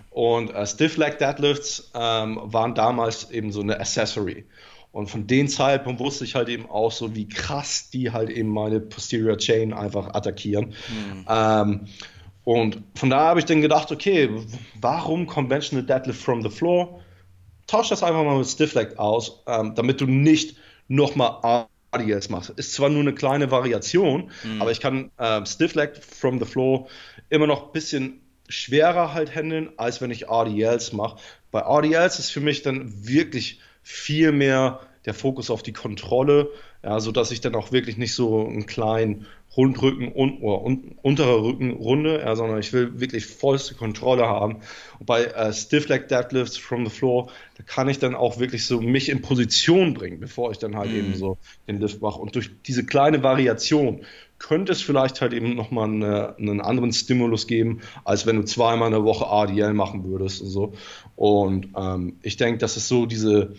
[0.10, 4.46] Und äh, Stiff Leg Deadlifts ähm, waren damals eben so eine Accessory.
[4.92, 8.50] Und von dem Zeitpunkt wusste ich halt eben auch so, wie krass die halt eben
[8.50, 10.74] meine Posterior Chain einfach attackieren.
[11.30, 11.88] Ähm,
[12.44, 14.30] und von da habe ich dann gedacht, okay,
[14.82, 17.00] warum Conventional Deadlift from the Floor?
[17.68, 20.58] Tausch das einfach mal mit Stiff Leg aus, ähm, damit du nicht
[20.90, 22.50] nochmal ADLs machst.
[22.52, 26.88] Ist zwar nur eine kleine Variation, aber ich kann ähm, Stiff Leg from the Floor
[27.30, 31.18] immer noch ein bisschen schwerer halt handeln, als wenn ich RDLs mache.
[31.52, 36.50] Bei RDLs ist für mich dann wirklich viel mehr der Fokus auf die Kontrolle,
[36.84, 39.26] ja, sodass ich dann auch wirklich nicht so einen kleinen
[39.58, 44.58] Rundrücken und, oder un, unterer Rücken runde, ja, sondern ich will wirklich vollste Kontrolle haben.
[45.00, 48.66] Und bei äh, Stiff Leg Deadlifts from the floor, da kann ich dann auch wirklich
[48.66, 51.38] so mich in Position bringen, bevor ich dann halt eben so
[51.68, 52.20] den Lift mache.
[52.20, 54.06] Und durch diese kleine Variation
[54.40, 58.88] könnte es vielleicht halt eben nochmal eine, einen anderen Stimulus geben, als wenn du zweimal
[58.88, 60.74] in der Woche ADL machen würdest und so.
[61.16, 63.54] Und ähm, ich denke, das ist so diese,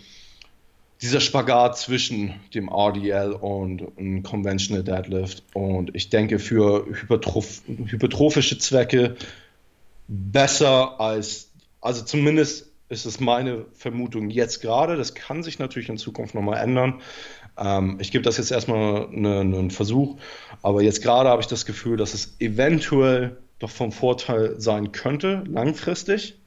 [1.03, 5.43] dieser Spagat zwischen dem RDL und einem Conventional Deadlift.
[5.53, 9.17] Und ich denke, für hypertroph hypertrophische Zwecke
[10.07, 11.51] besser als,
[11.81, 14.97] also zumindest ist es meine Vermutung jetzt gerade.
[14.97, 17.01] Das kann sich natürlich in Zukunft nochmal ändern.
[17.59, 20.19] Ähm, ich gebe das jetzt erstmal eine, einen Versuch,
[20.63, 25.43] aber jetzt gerade habe ich das Gefühl, dass es eventuell doch vom Vorteil sein könnte,
[25.49, 26.39] langfristig,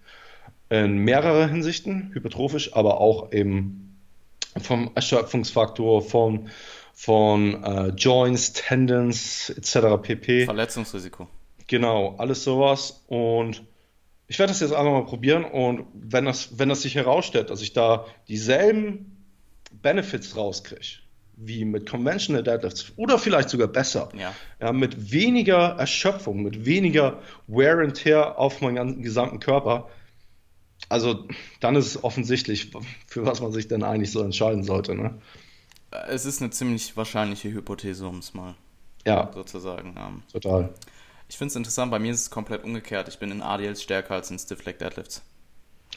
[0.70, 3.85] in mehrerer Hinsichten, hypertrophisch, aber auch eben
[4.58, 6.50] vom Erschöpfungsfaktor, von,
[6.94, 10.02] von äh, Joints, Tendons etc.
[10.02, 10.46] pp.
[10.46, 11.28] Verletzungsrisiko.
[11.68, 13.04] Genau, alles sowas.
[13.08, 13.64] Und
[14.28, 15.44] ich werde das jetzt einfach mal probieren.
[15.44, 19.26] Und wenn das, wenn das sich herausstellt, dass ich da dieselben
[19.82, 21.00] Benefits rauskriege,
[21.38, 24.34] wie mit Conventional Deadlifts oder vielleicht sogar besser, Ja.
[24.62, 29.90] ja, mit weniger Erschöpfung, mit weniger Wear and Tear auf meinen ganzen, gesamten Körper,
[30.90, 31.28] also
[31.60, 32.72] dann ist es offensichtlich,
[33.08, 34.96] für was man sich denn eigentlich so entscheiden sollte.
[34.96, 35.20] Ne?
[36.08, 38.56] Es ist eine ziemlich wahrscheinliche Hypothese, um es mal
[39.06, 39.96] Ja, sozusagen.
[39.98, 40.74] Ähm, total.
[41.28, 43.08] ich finde es interessant, bei mir ist es komplett umgekehrt.
[43.08, 45.22] Ich bin in ADLs stärker als in Stiff Leg Deadlifts.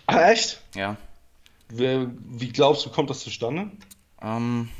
[0.07, 0.63] Ah, echt?
[0.75, 0.97] Ja.
[1.69, 3.71] Wie, wie glaubst du, kommt das zustande?
[4.23, 4.71] Ähm,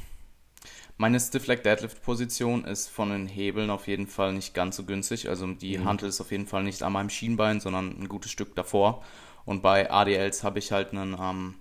[0.97, 4.85] meine Stiff Leg Deadlift Position ist von den Hebeln auf jeden Fall nicht ganz so
[4.85, 5.29] günstig.
[5.29, 8.55] Also die Hantel ist auf jeden Fall nicht an meinem Schienbein, sondern ein gutes Stück
[8.57, 9.05] davor.
[9.49, 11.55] Und bei ADLs habe ich halt einen ähm,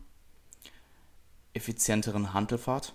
[1.54, 2.94] effizienteren Hantelfahrt.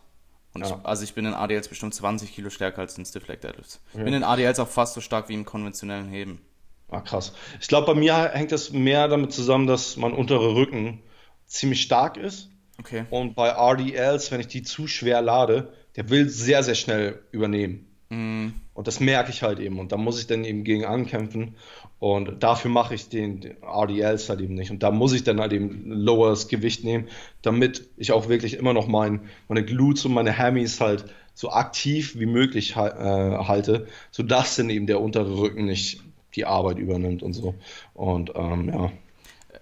[0.52, 0.66] Und Ja.
[0.80, 3.80] ich, also ich bin in ADLs bestimmt 20 Kilo stärker als in Stiff Leg Deadlifts.
[3.94, 6.42] Ich bin in ADLs auch fast so stark wie im konventionellen Heben.
[6.90, 7.32] Ah, krass.
[7.58, 11.00] Ich glaube, bei mir hängt das mehr damit zusammen, dass mein unterer Rücken
[11.46, 12.50] ziemlich stark ist.
[12.78, 13.06] Okay.
[13.08, 17.88] Und bei RDLs, wenn ich die zu schwer lade, der will sehr, sehr schnell übernehmen.
[18.10, 19.78] Und das merke ich halt eben.
[19.80, 21.56] Und da muss ich dann eben gegen ankämpfen.
[22.02, 24.72] Und dafür mache ich den, RDLs halt eben nicht.
[24.72, 27.06] Und da muss ich dann halt eben loweres Gewicht nehmen,
[27.42, 32.18] damit ich auch wirklich immer noch mein, meine Glutes und meine Hammies halt so aktiv
[32.18, 36.02] wie möglich äh, halte, sodass dann eben der untere Rücken nicht
[36.34, 37.54] die Arbeit übernimmt und so.
[37.94, 38.90] Und ähm, ja.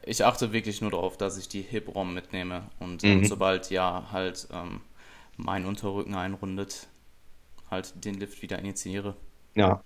[0.06, 4.48] Ich achte wirklich nur darauf, dass ich die Hip-ROM mitnehme und ähm, sobald ja halt
[4.50, 4.80] ähm,
[5.36, 6.88] mein Unterrücken einrundet,
[7.70, 9.14] halt den Lift wieder initiiere.
[9.54, 9.82] Ja.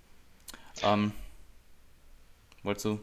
[0.85, 1.11] Ähm,
[2.65, 2.99] wolltest du?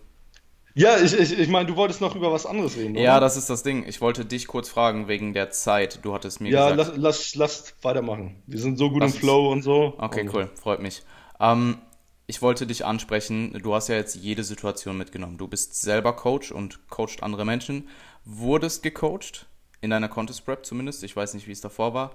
[0.74, 3.02] Ja, ich, ich, ich meine, du wolltest noch über was anderes reden, oder?
[3.04, 3.86] Ja, das ist das Ding.
[3.88, 6.00] Ich wollte dich kurz fragen wegen der Zeit.
[6.04, 6.98] Du hattest mir Ja, gesagt.
[6.98, 8.42] lass, lass, lass weitermachen.
[8.48, 9.96] Wir sind so gut Lass im Flow und so.
[9.98, 11.04] Okay, und, cool, freut mich.
[11.42, 11.80] Ähm,
[12.26, 13.60] ich wollte dich ansprechen.
[13.62, 15.38] Du hast ja jetzt jede Situation mitgenommen.
[15.38, 17.90] Du bist selber Coach und coacht andere Menschen.
[18.24, 19.48] Wurdest gecoacht,
[19.82, 21.04] in deiner Contest Prep zumindest.
[21.04, 22.12] Ich weiß nicht, wie es davor war.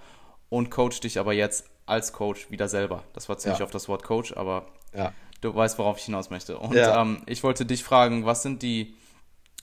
[0.48, 3.02] Und coach dich aber jetzt als Coach wieder selber.
[3.12, 3.64] Das war ziemlich Ja.
[3.66, 4.64] auf das Wort Coach, aber
[4.94, 5.12] Ja.
[5.40, 6.58] Du weißt, worauf ich hinaus möchte.
[6.58, 7.02] Und Ja.
[7.02, 8.94] ähm, ich wollte dich fragen, was sind die,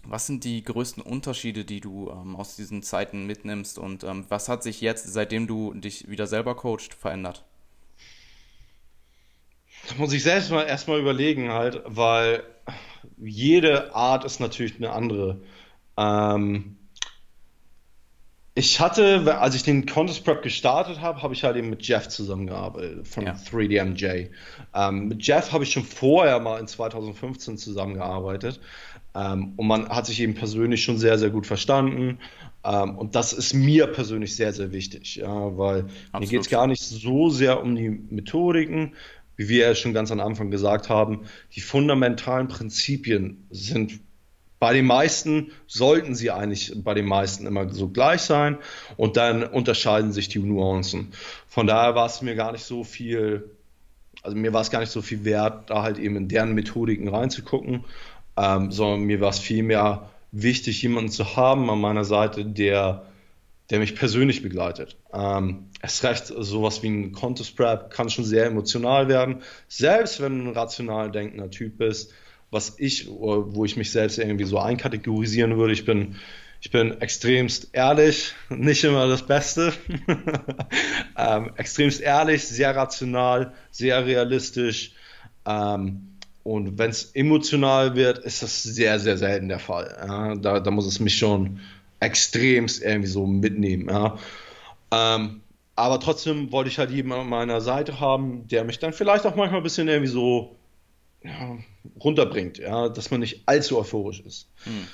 [0.03, 4.49] was sind die größten Unterschiede, die du ähm, aus diesen Zeiten mitnimmst und ähm, was
[4.49, 7.45] hat sich jetzt, seitdem du dich wieder selber coacht, verändert?
[9.87, 12.43] Das muss ich selbst mal erstmal überlegen halt, weil
[13.17, 15.41] jede Art ist natürlich eine andere.
[15.97, 16.77] Ähm,
[18.55, 22.07] ich hatte, als ich den Contest Prep gestartet habe, habe ich halt eben mit Jeff
[22.07, 23.33] zusammengearbeitet von ja.
[23.33, 24.29] 3DMJ.
[24.75, 28.59] Ähm, mit Jeff habe ich schon vorher mal in 2015 zusammengearbeitet.
[29.15, 32.19] Ähm, und man hat sich eben persönlich schon sehr, sehr gut verstanden.
[32.63, 36.19] Ähm, und das ist mir persönlich sehr, sehr wichtig, ja, weil Absolut.
[36.19, 38.93] mir geht es gar nicht so sehr um die Methodiken,
[39.35, 41.21] wie wir ja schon ganz am Anfang gesagt haben.
[41.55, 43.99] Die fundamentalen Prinzipien sind
[44.63, 48.59] bei den meisten sollten sie eigentlich bei den meisten immer so gleich sein
[48.95, 51.11] und dann unterscheiden sich die Nuancen.
[51.49, 53.51] Von daher war es mir gar nicht so viel,
[54.21, 57.09] also mir war es gar nicht so viel wert, da halt eben in deren Methodiken
[57.09, 57.83] reinzugucken,
[58.37, 63.07] ähm, sondern mir war es vielmehr wichtig, jemanden zu haben an meiner Seite, der,
[63.69, 64.95] der mich persönlich begleitet.
[65.13, 70.39] Ähm, es recht, sowas wie ein Contest Prep kann schon sehr emotional werden, selbst wenn
[70.39, 72.13] du ein rational denkender Typ bist
[72.53, 75.73] was ich, wo ich mich selbst irgendwie so einkategorisieren würde.
[75.73, 76.15] Ich bin,
[76.61, 79.73] ich bin extremst ehrlich, nicht immer das Beste.
[81.17, 84.93] ähm, extremst ehrlich, sehr rational, sehr realistisch.
[85.45, 86.09] Ähm,
[86.43, 89.95] und wenn es emotional wird, ist das sehr, sehr selten der Fall.
[90.05, 90.35] Ja?
[90.35, 91.59] Da, da, muss es mich schon
[91.99, 93.89] extremst irgendwie so mitnehmen.
[93.89, 94.17] Ja?
[94.91, 95.41] Ähm,
[95.75, 99.35] aber trotzdem wollte ich halt jemanden an meiner Seite haben, der mich dann vielleicht auch
[99.35, 100.55] manchmal ein bisschen irgendwie so
[101.23, 101.57] ja,
[102.03, 104.49] runterbringt, ja, dass man nicht allzu euphorisch ist.
[104.63, 104.87] Hm.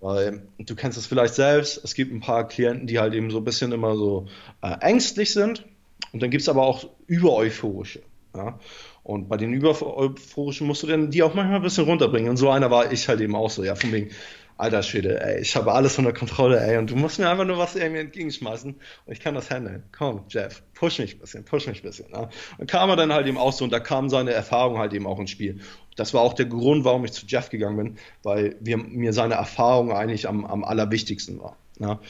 [0.00, 3.38] Weil du kennst es vielleicht selbst, es gibt ein paar Klienten, die halt eben so
[3.38, 4.26] ein bisschen immer so
[4.62, 5.64] äh, ängstlich sind
[6.12, 8.02] und dann gibt es aber auch übereuphorische.
[8.34, 8.58] Ja?
[9.02, 12.28] Und bei den übereuphorischen musst du dann die auch manchmal ein bisschen runterbringen.
[12.28, 14.10] Und so einer war ich halt eben auch so, ja, von wegen,
[14.58, 17.58] alter Schwede, ey, ich habe alles unter Kontrolle, ey, und du musst mir einfach nur
[17.58, 19.82] was irgendwie entgegenschmeißen und ich kann das handeln.
[19.96, 22.06] Komm, Jeff, push mich ein bisschen, push mich ein bisschen.
[22.12, 22.28] Ja.
[22.58, 25.06] Und kam er dann halt eben auch so und da kam seine Erfahrung halt eben
[25.06, 25.60] auch ins Spiel.
[25.96, 29.34] Das war auch der Grund, warum ich zu Jeff gegangen bin, weil wir, mir seine
[29.34, 31.56] Erfahrung eigentlich am, am allerwichtigsten war.
[31.78, 32.00] Ja.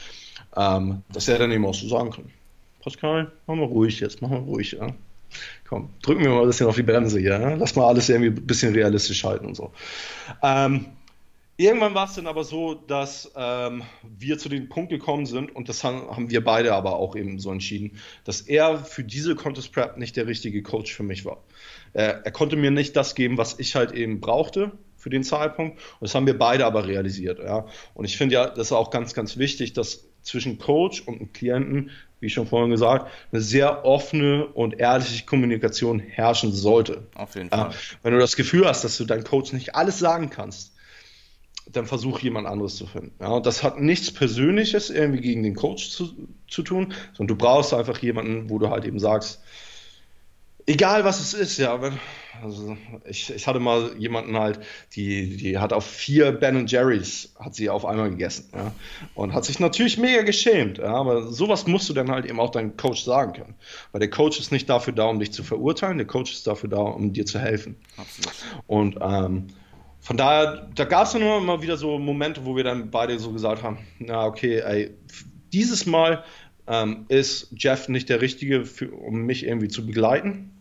[0.55, 2.31] Ähm, dass er dann eben auch so sagen kann,
[2.81, 4.87] Pascal, mach mal ruhig jetzt, mach mal ruhig, ja.
[5.67, 7.39] Komm, drücken wir mal ein bisschen auf die Bremse hier.
[7.39, 7.53] Ja?
[7.55, 9.73] Lass mal alles irgendwie ein bisschen realistisch halten und so.
[10.41, 10.85] Ähm,
[11.59, 15.69] Irgendwann war es dann aber so, dass ähm, wir zu dem Punkt gekommen sind und
[15.69, 19.73] das haben, haben, wir beide aber auch eben so entschieden, dass er für diese Contest
[19.73, 21.43] Prep nicht der richtige Coach für mich war.
[21.93, 25.79] Äh, er konnte mir nicht das geben, was ich halt eben brauchte für den Zeitpunkt
[25.79, 27.39] und das haben wir beide aber realisiert.
[27.39, 27.65] Ja.
[27.95, 31.89] Und ich finde ja, das ist auch ganz, ganz wichtig, dass zwischen Coach und Klienten,
[32.19, 37.07] wie schon vorhin gesagt, eine sehr offene und ehrliche Kommunikation herrschen sollte.
[37.15, 37.71] Auf jeden Fall.
[37.71, 37.77] Ja.
[38.03, 40.76] Wenn du das Gefühl hast, dass du deinem Coach nicht alles sagen kannst,
[41.71, 43.11] dann versuch jemand anderes zu finden.
[43.19, 46.09] Ja, und das hat nichts Persönliches irgendwie gegen den Coach zu,
[46.47, 49.41] zu tun, sondern du brauchst einfach jemanden, wo du halt eben sagst,
[50.67, 51.93] egal was es ist, ja, wenn,
[52.43, 54.59] also ich, ich hatte mal jemanden halt,
[54.95, 58.73] die, die hat auf vier Ben Jerry's, hat sie auf einmal gegessen, ja,
[59.15, 62.51] und hat sich natürlich mega geschämt, ja, aber sowas musst du dann halt eben auch
[62.51, 63.55] deinem Coach sagen können,
[63.91, 66.69] weil der Coach ist nicht dafür da, um dich zu verurteilen, der Coach ist dafür
[66.69, 67.77] da, um dir zu helfen.
[67.95, 68.35] Absolut.
[68.67, 69.47] Und ähm,
[70.07, 73.19] von daher, da gab es dann immer mal wieder so Momente, wo wir dann beide
[73.19, 74.91] so gesagt haben, na okay, ey,
[75.51, 76.23] dieses Mal
[76.65, 80.57] ähm, ist Jeff nicht der Richtige, für, um mich irgendwie zu begleiten.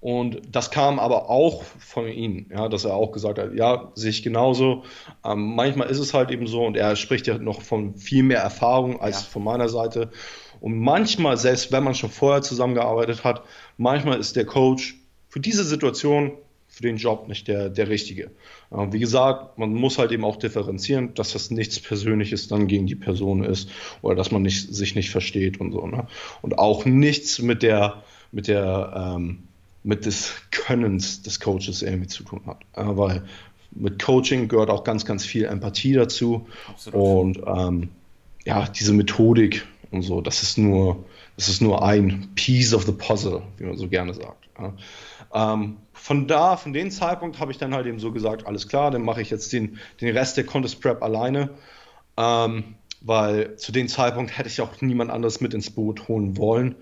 [0.00, 4.10] Und das kam aber auch von ihm, ja, dass er auch gesagt hat, ja, sehe
[4.10, 4.84] ich genauso.
[5.24, 8.42] Ähm, manchmal ist es halt eben so und er spricht ja noch von viel mehr
[8.42, 9.28] Erfahrung als ja.
[9.28, 10.12] von meiner Seite.
[10.60, 13.42] Und manchmal, selbst wenn man schon vorher zusammengearbeitet hat,
[13.76, 14.94] manchmal ist der Coach
[15.28, 16.38] für diese Situation
[16.80, 18.30] für den Job nicht der, der richtige.
[18.70, 22.94] Wie gesagt, man muss halt eben auch differenzieren, dass das nichts Persönliches dann gegen die
[22.94, 23.68] Person ist
[24.00, 25.86] oder dass man nicht, sich nicht versteht und so.
[25.86, 26.06] Ne?
[26.40, 28.02] Und auch nichts mit der,
[28.32, 29.42] mit der, ähm,
[29.82, 32.60] mit des Könnens des Coaches irgendwie zu tun hat.
[32.76, 33.24] Ja, weil
[33.72, 36.46] mit Coaching gehört auch ganz, ganz viel Empathie dazu.
[36.68, 37.36] Absolut.
[37.38, 37.88] Und ähm,
[38.44, 41.04] ja, diese Methodik und so, das ist nur,
[41.36, 44.48] das ist nur ein Piece of the Puzzle, wie man so gerne sagt.
[44.58, 45.52] Ja.
[45.54, 48.90] Ähm, von da, von dem Zeitpunkt habe ich dann halt eben so gesagt, alles klar,
[48.90, 51.50] dann mache ich jetzt den, den Rest der Contest Prep alleine,
[52.16, 56.74] ähm, weil zu dem Zeitpunkt hätte ich auch niemand anderes mit ins Boot holen wollen.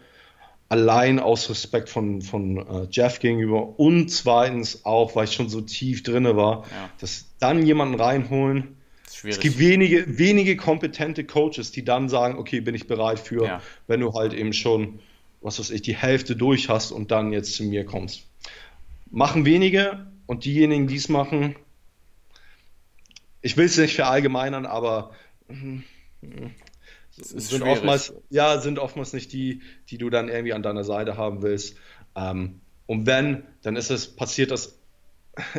[0.69, 5.63] Allein aus Respekt von, von äh, Jeff gegenüber und zweitens auch, weil ich schon so
[5.63, 6.89] tief drinne war, ja.
[7.01, 8.77] dass dann jemanden reinholen.
[9.25, 13.63] Es gibt wenige, wenige kompetente Coaches, die dann sagen, okay, bin ich bereit für, ja.
[13.89, 15.01] wenn du halt eben schon,
[15.41, 18.28] was weiß ich, die Hälfte durch hast und dann jetzt zu mir kommst.
[19.11, 21.57] Machen wenige und diejenigen, die es machen,
[23.41, 25.13] ich will es nicht verallgemeinern, aber
[27.11, 31.43] sind oftmals, ja, sind oftmals nicht die, die du dann irgendwie an deiner Seite haben
[31.43, 31.77] willst.
[32.15, 34.79] Ähm, und wenn, dann ist es, passiert das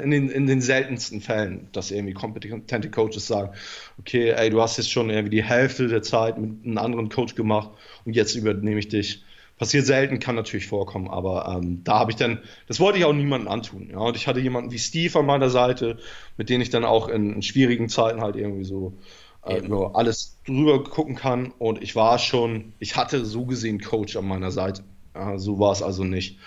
[0.02, 3.54] in den, in den seltensten Fällen, dass irgendwie kompetente Coaches sagen,
[3.98, 7.36] okay, ey, du hast jetzt schon irgendwie die Hälfte der Zeit mit einem anderen Coach
[7.36, 7.72] gemacht
[8.06, 9.24] und jetzt übernehme ich dich.
[9.60, 13.14] Passiert selten, kann natürlich vorkommen, aber ähm, da habe ich dann, das wollte ich auch
[13.14, 13.90] niemandem antun.
[13.92, 14.00] Ja?
[14.00, 15.98] Und ich hatte jemanden wie Steve an meiner Seite,
[16.38, 18.98] mit dem ich dann auch in, in schwierigen Zeiten halt irgendwie so
[19.46, 19.62] äh,
[19.94, 21.52] alles drüber gucken kann.
[21.60, 24.84] Und ich war schon, ich hatte so gesehen Coach an meiner Seite.
[25.14, 26.38] Ja, so war es also nicht.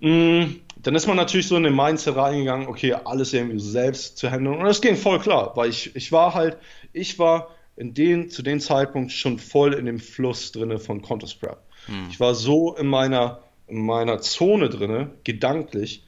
[0.00, 4.30] Mm, dann ist man natürlich so in den Mindset reingegangen, okay, alles irgendwie selbst zu
[4.30, 4.58] handeln.
[4.58, 6.58] Und das ging voll klar, weil ich, ich war halt,
[6.92, 11.40] ich war in den, zu dem Zeitpunkt schon voll in dem Fluss drinne von Contest
[11.40, 11.65] Prep.
[11.86, 12.08] Hm.
[12.10, 16.04] Ich war so in meiner, in meiner Zone drinne, gedanklich,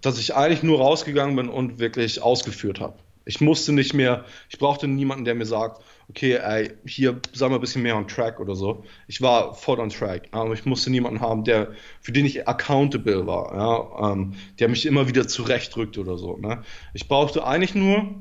[0.00, 2.98] dass ich eigentlich nur rausgegangen bin und wirklich ausgeführt habe.
[3.24, 7.56] Ich musste nicht mehr, ich brauchte niemanden, der mir sagt, okay, ey, hier sei mal
[7.56, 8.84] ein bisschen mehr on track oder so.
[9.06, 13.26] Ich war voll on track, aber ich musste niemanden haben, der, für den ich accountable
[13.26, 16.38] war, ja, ähm, der mich immer wieder zurechtrückt oder so.
[16.38, 16.62] Ne?
[16.94, 18.14] Ich brauchte eigentlich nur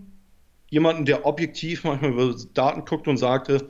[0.69, 3.69] jemanden, der objektiv manchmal über Daten guckt und sagte,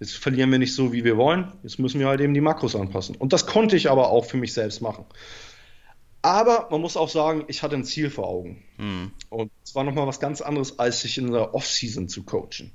[0.00, 2.76] jetzt verlieren wir nicht so, wie wir wollen, jetzt müssen wir halt eben die Makros
[2.76, 3.16] anpassen.
[3.16, 5.04] Und das konnte ich aber auch für mich selbst machen.
[6.22, 8.64] Aber man muss auch sagen, ich hatte ein Ziel vor Augen.
[8.78, 9.12] Hm.
[9.30, 12.72] Und es war nochmal was ganz anderes, als sich in der Offseason zu coachen.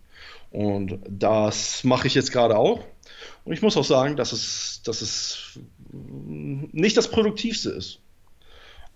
[0.52, 2.86] Und das mache ich jetzt gerade auch.
[3.44, 5.60] Und ich muss auch sagen, dass es, dass es
[5.92, 8.00] nicht das Produktivste ist.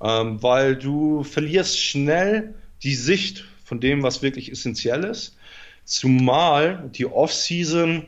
[0.02, 5.36] Ähm, weil du verlierst schnell die Sicht von dem, was wirklich essentiell ist.
[5.84, 8.06] Zumal die Offseason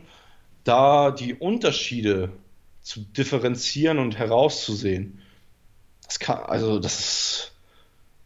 [0.67, 2.31] da die Unterschiede
[2.81, 5.19] zu differenzieren und herauszusehen
[6.07, 7.51] das kann, also das ist,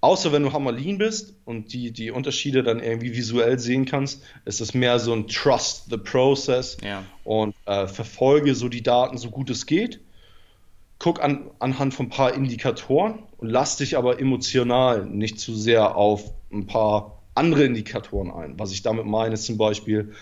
[0.02, 4.62] außer wenn du Hammerlin bist und die, die Unterschiede dann irgendwie visuell sehen kannst, ist
[4.62, 7.04] es mehr so ein Trust the Process ja.
[7.24, 10.00] und äh, verfolge so die Daten so gut es geht.
[11.00, 15.96] Guck an, anhand von ein paar Indikatoren und lass dich aber emotional nicht zu sehr
[15.96, 18.60] auf ein paar andere Indikatoren ein.
[18.60, 20.14] Was ich damit meine, ist zum Beispiel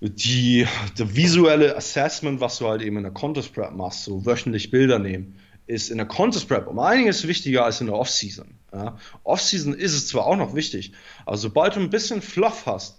[0.00, 0.66] die,
[0.98, 4.98] die visuelle Assessment, was du halt eben in der Contest Prep machst, so wöchentlich Bilder
[4.98, 5.36] nehmen
[5.66, 8.46] ist in der Contest Prep um einiges wichtiger als in der Offseason.
[8.72, 8.96] Ja.
[9.24, 10.92] Offseason ist es zwar auch noch wichtig,
[11.24, 12.98] aber sobald du ein bisschen Fluff hast,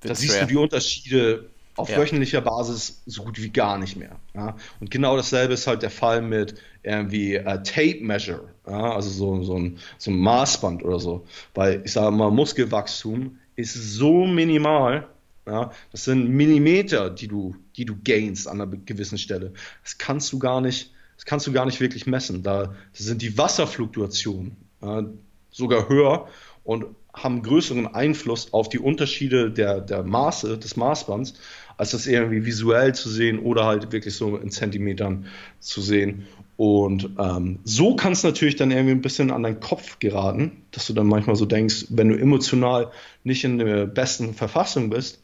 [0.00, 1.96] da siehst du die Unterschiede auf ja.
[1.96, 4.16] wöchentlicher Basis so gut wie gar nicht mehr.
[4.34, 4.56] Ja.
[4.80, 9.42] Und genau dasselbe ist halt der Fall mit irgendwie uh, Tape Measure, ja, also so,
[9.42, 11.24] so, ein, so ein Maßband oder so.
[11.54, 15.08] Weil ich sage mal, Muskelwachstum ist so minimal,
[15.46, 19.52] ja, das sind Millimeter, die du, die du gainst an einer gewissen Stelle.
[19.82, 20.92] Das kannst du gar nicht
[21.22, 22.42] das kannst du gar nicht wirklich messen.
[22.42, 25.02] Da sind die Wasserfluktuationen äh,
[25.50, 26.26] sogar höher
[26.64, 31.34] und haben größeren Einfluss auf die Unterschiede der, der Maße des Maßbands,
[31.76, 35.26] als das irgendwie visuell zu sehen oder halt wirklich so in Zentimetern
[35.60, 36.26] zu sehen.
[36.56, 40.88] Und ähm, so kann es natürlich dann irgendwie ein bisschen an deinen Kopf geraten, dass
[40.88, 42.90] du dann manchmal so denkst, wenn du emotional
[43.22, 45.22] nicht in der besten Verfassung bist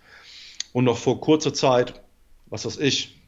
[0.72, 2.02] und noch vor kurzer Zeit,
[2.46, 3.20] was weiß ich,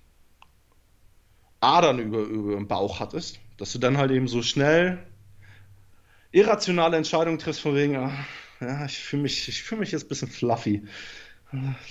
[1.60, 4.98] Adern über, über den Bauch hattest, dass du dann halt eben so schnell
[6.32, 8.12] irrationale Entscheidungen triffst von wegen, ach,
[8.60, 10.82] ja, ich fühle mich, ich fühle mich jetzt ein bisschen fluffy.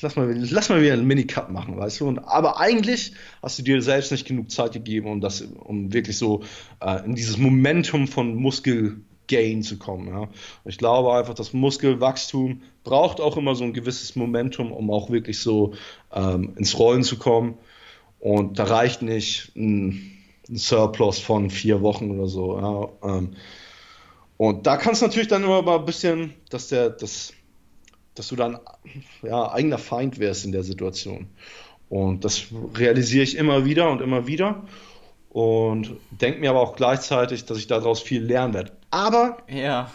[0.01, 2.07] Lass mal, lass mal wieder einen Minicut machen, weißt du?
[2.07, 6.17] Und, aber eigentlich hast du dir selbst nicht genug Zeit gegeben, um das, um wirklich
[6.17, 6.43] so
[6.79, 8.35] äh, in dieses Momentum von
[9.29, 10.07] Muskelgain zu kommen.
[10.07, 10.29] Ja?
[10.65, 15.39] Ich glaube einfach, das Muskelwachstum braucht auch immer so ein gewisses Momentum, um auch wirklich
[15.39, 15.73] so
[16.13, 17.57] ähm, ins Rollen zu kommen.
[18.19, 20.17] Und da reicht nicht ein,
[20.49, 22.59] ein Surplus von vier Wochen oder so.
[22.59, 23.17] Ja.
[23.17, 23.35] Ähm,
[24.37, 27.33] und da kann es natürlich dann immer mal ein bisschen, dass der, das,
[28.15, 28.59] dass du dann
[29.21, 31.27] ja, eigener Feind wärst in der Situation.
[31.89, 32.45] Und das
[32.75, 34.63] realisiere ich immer wieder und immer wieder.
[35.29, 38.78] Und denke mir aber auch gleichzeitig, dass ich daraus viel lernen werde.
[38.91, 39.91] Aber ja.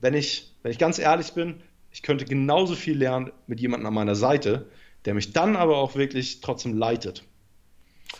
[0.00, 1.62] wenn, ich, wenn ich ganz ehrlich bin,
[1.92, 4.66] ich könnte genauso viel lernen mit jemandem an meiner Seite,
[5.04, 7.24] der mich dann aber auch wirklich trotzdem leitet.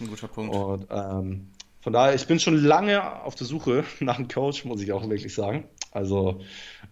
[0.00, 0.54] Ein guter Punkt.
[0.54, 1.48] Und ähm,
[1.80, 5.08] von daher, ich bin schon lange auf der Suche nach einem Coach, muss ich auch
[5.08, 5.64] wirklich sagen.
[5.92, 6.40] Also,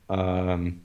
[0.09, 0.83] ähm,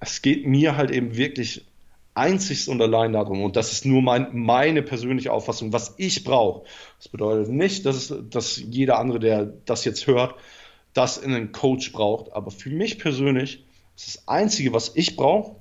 [0.00, 1.66] es geht mir halt eben wirklich
[2.14, 6.64] einzig und allein darum, und das ist nur mein, meine persönliche Auffassung, was ich brauche.
[6.98, 10.34] Das bedeutet nicht, dass, es, dass jeder andere, der das jetzt hört,
[10.96, 12.32] das in einen Coach braucht.
[12.32, 13.64] Aber für mich persönlich
[13.96, 15.56] ist das Einzige, was ich brauche,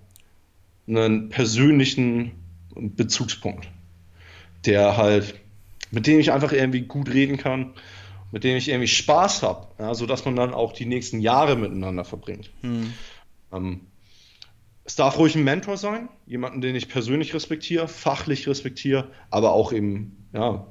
[0.87, 2.33] einen persönlichen
[2.75, 3.67] Bezugspunkt,
[4.65, 5.35] der halt
[5.91, 7.73] mit denen ich einfach irgendwie gut reden kann,
[8.31, 12.03] mit denen ich irgendwie Spaß habe, ja, sodass man dann auch die nächsten Jahre miteinander
[12.03, 12.51] verbringt.
[12.61, 12.93] Hm.
[13.53, 13.81] Ähm,
[14.83, 19.71] es darf ruhig ein Mentor sein, jemanden, den ich persönlich respektiere, fachlich respektiere, aber auch
[19.71, 20.67] eben, ja,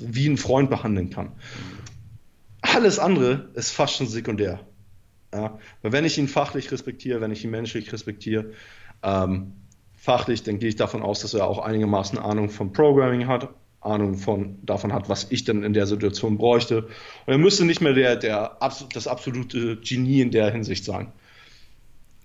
[0.00, 1.32] wie ein Freund behandeln kann.
[2.74, 4.60] Alles andere ist fast schon sekundär.
[5.32, 5.58] Ja?
[5.82, 8.52] Weil wenn ich ihn fachlich respektiere, wenn ich ihn menschlich respektiere,
[9.02, 9.52] ähm,
[9.94, 13.48] fachlich, dann gehe ich davon aus, dass er auch einigermaßen Ahnung vom Programming hat,
[13.80, 16.84] Ahnung von, davon hat, was ich dann in der Situation bräuchte.
[17.26, 18.58] Und er müsste nicht mehr der, der,
[18.92, 21.12] das absolute Genie in der Hinsicht sein.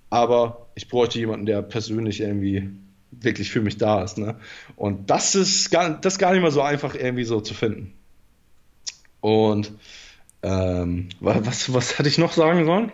[0.09, 2.69] Aber ich bräuchte jemanden, der persönlich irgendwie
[3.11, 4.17] wirklich für mich da ist.
[4.17, 4.35] Ne?
[4.75, 7.93] Und das ist, gar, das ist gar nicht mal so einfach irgendwie so zu finden.
[9.21, 9.71] Und
[10.43, 12.91] ähm, was, was hatte ich noch sagen sollen?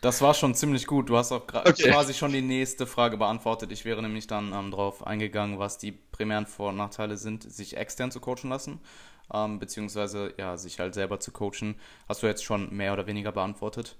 [0.00, 1.10] Das war schon ziemlich gut.
[1.10, 1.90] Du hast auch okay.
[1.90, 3.70] quasi schon die nächste Frage beantwortet.
[3.70, 7.76] Ich wäre nämlich dann ähm, darauf eingegangen, was die primären Vor- und Nachteile sind, sich
[7.76, 8.80] extern zu coachen lassen,
[9.32, 11.74] ähm, beziehungsweise ja, sich halt selber zu coachen.
[12.08, 13.96] Hast du jetzt schon mehr oder weniger beantwortet?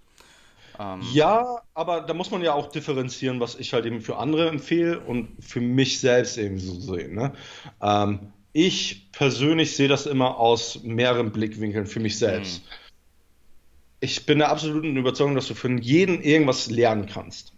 [0.79, 4.49] Ähm, ja, aber da muss man ja auch differenzieren, was ich halt eben für andere
[4.49, 7.15] empfehle und für mich selbst eben so sehen.
[7.15, 7.33] Ne?
[8.53, 12.63] Ich persönlich sehe das immer aus mehreren Blickwinkeln für mich selbst.
[12.63, 12.69] Mhm.
[14.01, 17.53] Ich bin der absoluten Überzeugung, dass du von jedem irgendwas lernen kannst.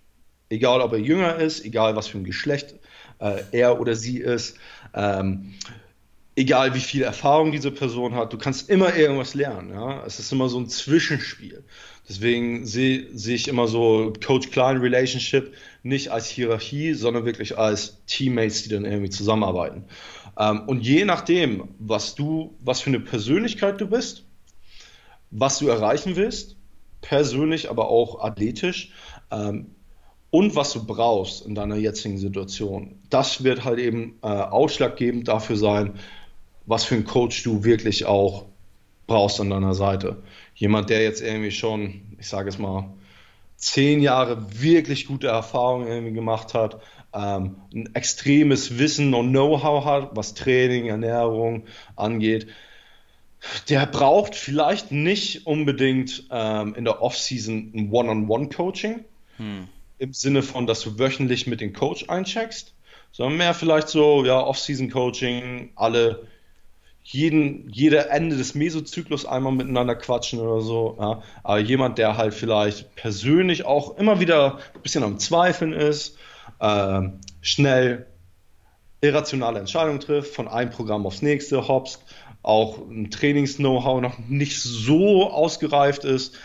[0.51, 2.75] Egal, ob er jünger ist, egal, was für ein Geschlecht
[3.21, 4.59] äh, er oder sie ist,
[4.93, 5.55] ähm,
[6.37, 9.71] egal, wie viel Erfahrung diese Person hat, du kannst immer irgendwas lernen.
[9.71, 10.05] Ja?
[10.05, 11.63] Es ist immer so ein Zwischenspiel.
[12.09, 18.71] Deswegen sehe seh ich immer so Coach-Client-Relationship nicht als Hierarchie, sondern wirklich als Teammates, die
[18.71, 19.85] dann irgendwie zusammenarbeiten.
[20.39, 24.25] Ähm, und je nachdem, was du, was für eine Persönlichkeit du bist,
[25.31, 26.57] was du erreichen willst,
[27.01, 28.93] persönlich, aber auch athletisch,
[29.31, 29.75] ähm,
[30.31, 35.57] und was du brauchst in deiner jetzigen Situation, das wird halt eben äh, ausschlaggebend dafür
[35.57, 35.99] sein,
[36.65, 38.47] was für einen Coach du wirklich auch
[39.07, 40.23] brauchst an deiner Seite.
[40.55, 42.95] Jemand, der jetzt irgendwie schon, ich sage es mal,
[43.57, 46.81] zehn Jahre wirklich gute Erfahrungen gemacht hat,
[47.15, 51.65] ähm, ein extremes Wissen und Know-how hat, was Training, Ernährung
[51.97, 52.47] angeht,
[53.69, 59.05] der braucht vielleicht nicht unbedingt ähm, in der Offseason ein One-on-One-Coaching,
[59.37, 59.69] hm.
[59.99, 62.75] im Sinne von, dass du wöchentlich mit dem Coach eincheckst,
[63.11, 66.29] sondern mehr vielleicht so, ja, Off-Season-Coaching, alle
[67.05, 70.97] jeden, jeder Ende des Mesozyklus einmal miteinander quatschen oder so.
[71.01, 71.23] Ja.
[71.43, 76.17] Aber jemand, der halt vielleicht persönlich auch immer wieder ein bisschen am Zweifeln ist,
[76.63, 77.11] äh,
[77.43, 78.07] schnell
[79.03, 82.05] irrationale Entscheidungen trifft, von einem Programm aufs nächste hopst,
[82.43, 86.39] auch ein Trainings-Know-how noch nicht so ausgereift ist,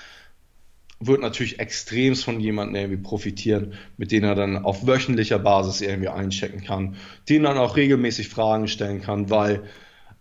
[0.99, 6.09] wird natürlich extremst von jemandem irgendwie profitieren, mit dem er dann auf wöchentlicher Basis irgendwie
[6.09, 6.95] einchecken kann,
[7.29, 9.63] den dann auch regelmäßig Fragen stellen kann, weil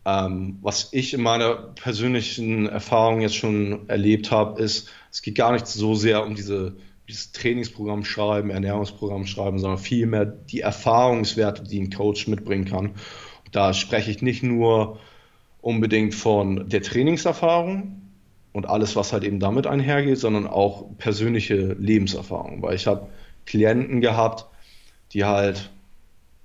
[0.04, 5.52] ähm, was ich in meiner persönlichen Erfahrung jetzt schon erlebt habe, ist, es geht gar
[5.52, 6.76] nicht so sehr um diese,
[7.08, 12.94] dieses Trainingsprogramm schreiben, Ernährungsprogramm schreiben, sondern vielmehr die Erfahrungswerte, die ein Coach mitbringen kann.
[13.52, 14.98] Da spreche ich nicht nur
[15.60, 18.02] unbedingt von der Trainingserfahrung
[18.52, 23.08] und alles, was halt eben damit einhergeht, sondern auch persönliche Lebenserfahrung, weil ich habe
[23.44, 24.46] Klienten gehabt,
[25.12, 25.70] die halt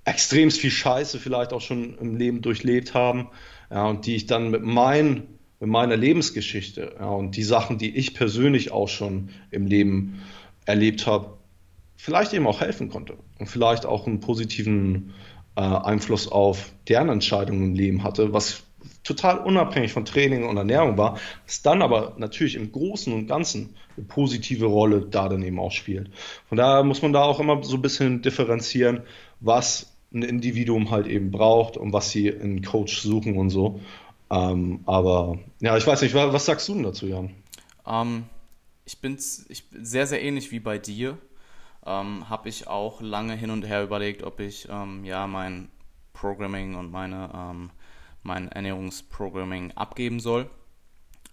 [0.04, 3.28] extrem viel Scheiße vielleicht auch schon im Leben durchlebt haben,
[3.70, 5.26] ja, und die ich dann mit, mein,
[5.60, 10.20] mit meiner Lebensgeschichte ja, und die Sachen, die ich persönlich auch schon im Leben
[10.64, 11.38] erlebt habe,
[11.96, 15.14] vielleicht eben auch helfen konnte und vielleicht auch einen positiven
[15.56, 18.64] äh, Einfluss auf deren Entscheidungen im Leben hatte, was
[19.04, 23.74] total unabhängig von Training und Ernährung war, was dann aber natürlich im Großen und Ganzen
[23.96, 26.10] eine positive Rolle da dann eben auch spielt.
[26.48, 29.02] Von daher muss man da auch immer so ein bisschen differenzieren,
[29.40, 33.80] was ein Individuum halt eben braucht und was sie in Coach suchen und so.
[34.30, 37.30] Ähm, aber ja, ich weiß nicht, was sagst du denn dazu, Jan?
[37.86, 38.24] Ähm,
[38.84, 41.18] ich, bin ich sehr, sehr ähnlich wie bei dir.
[41.84, 45.68] Ähm, Habe ich auch lange hin und her überlegt, ob ich ähm, ja mein
[46.12, 47.70] Programming und meine, ähm,
[48.22, 50.48] mein Ernährungsprogramming abgeben soll.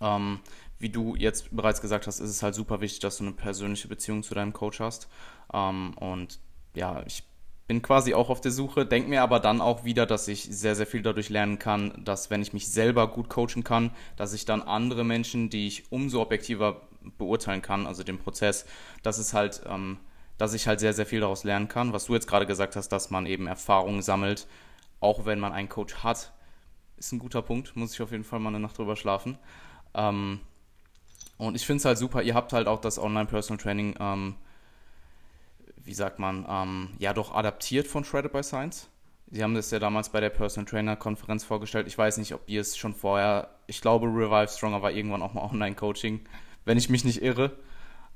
[0.01, 0.39] Ähm,
[0.79, 3.87] wie du jetzt bereits gesagt hast, ist es halt super wichtig, dass du eine persönliche
[3.89, 5.09] Beziehung zu deinem Coach hast.
[5.51, 6.39] und
[6.73, 7.23] ja, ich
[7.69, 10.75] bin quasi auch auf der Suche, denke mir aber dann auch wieder, dass ich sehr,
[10.75, 14.45] sehr viel dadurch lernen kann, dass wenn ich mich selber gut coachen kann, dass ich
[14.45, 18.65] dann andere Menschen, die ich umso objektiver beurteilen kann, also den Prozess,
[19.03, 19.99] dass es halt, ähm,
[20.37, 21.93] dass ich halt sehr, sehr viel daraus lernen kann.
[21.93, 24.47] Was du jetzt gerade gesagt hast, dass man eben Erfahrungen sammelt,
[24.99, 26.33] auch wenn man einen Coach hat,
[26.97, 27.75] ist ein guter Punkt.
[27.75, 29.37] Muss ich auf jeden Fall mal eine Nacht drüber schlafen.
[29.93, 30.39] Ähm,
[31.37, 34.35] und ich finde es halt super, ihr habt halt auch das Online-Personal Training ähm,
[35.89, 38.89] wie sagt man, ähm, ja doch adaptiert von Shredded by Science.
[39.31, 41.87] Sie haben das ja damals bei der Personal Trainer Konferenz vorgestellt.
[41.87, 45.33] Ich weiß nicht, ob ihr es schon vorher, ich glaube, Revive Stronger war irgendwann auch
[45.33, 46.21] mal Online-Coaching,
[46.69, 47.57] wenn ich mich nicht irre.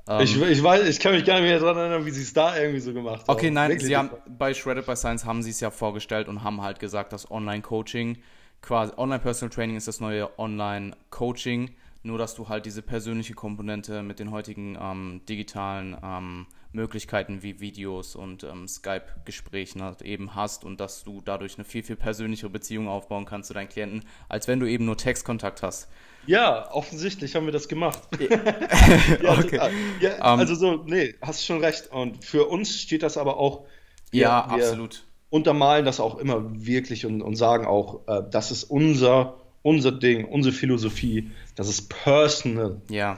[0.07, 2.33] Ähm, ich, ich, weiß, ich kann mich gar nicht mehr daran erinnern, wie sie es
[2.33, 3.35] da irgendwie so gemacht haben.
[3.35, 3.87] Okay, nein, Wirklich?
[3.87, 7.13] sie haben, bei Shredded by Science haben sie es ja vorgestellt und haben halt gesagt,
[7.13, 8.19] dass Online-Coaching,
[8.61, 11.71] quasi Online-Personal Training ist das neue Online-Coaching
[12.03, 17.61] nur dass du halt diese persönliche Komponente mit den heutigen ähm, digitalen ähm, Möglichkeiten wie
[17.61, 22.49] Videos und ähm, Skype-Gesprächen halt eben hast und dass du dadurch eine viel, viel persönlichere
[22.49, 25.89] Beziehung aufbauen kannst zu deinen Klienten, als wenn du eben nur Textkontakt hast.
[26.25, 28.01] Ja, offensichtlich haben wir das gemacht.
[28.19, 28.29] ja,
[29.39, 29.59] okay.
[29.99, 31.91] ja, ähm, also so, nee, hast schon recht.
[31.91, 33.65] Und für uns steht das aber auch.
[34.11, 35.05] Wir, ja, absolut.
[35.29, 40.25] untermalen das auch immer wirklich und, und sagen auch, äh, das ist unser, unser Ding,
[40.25, 43.17] unsere Philosophie, dass es personal ja.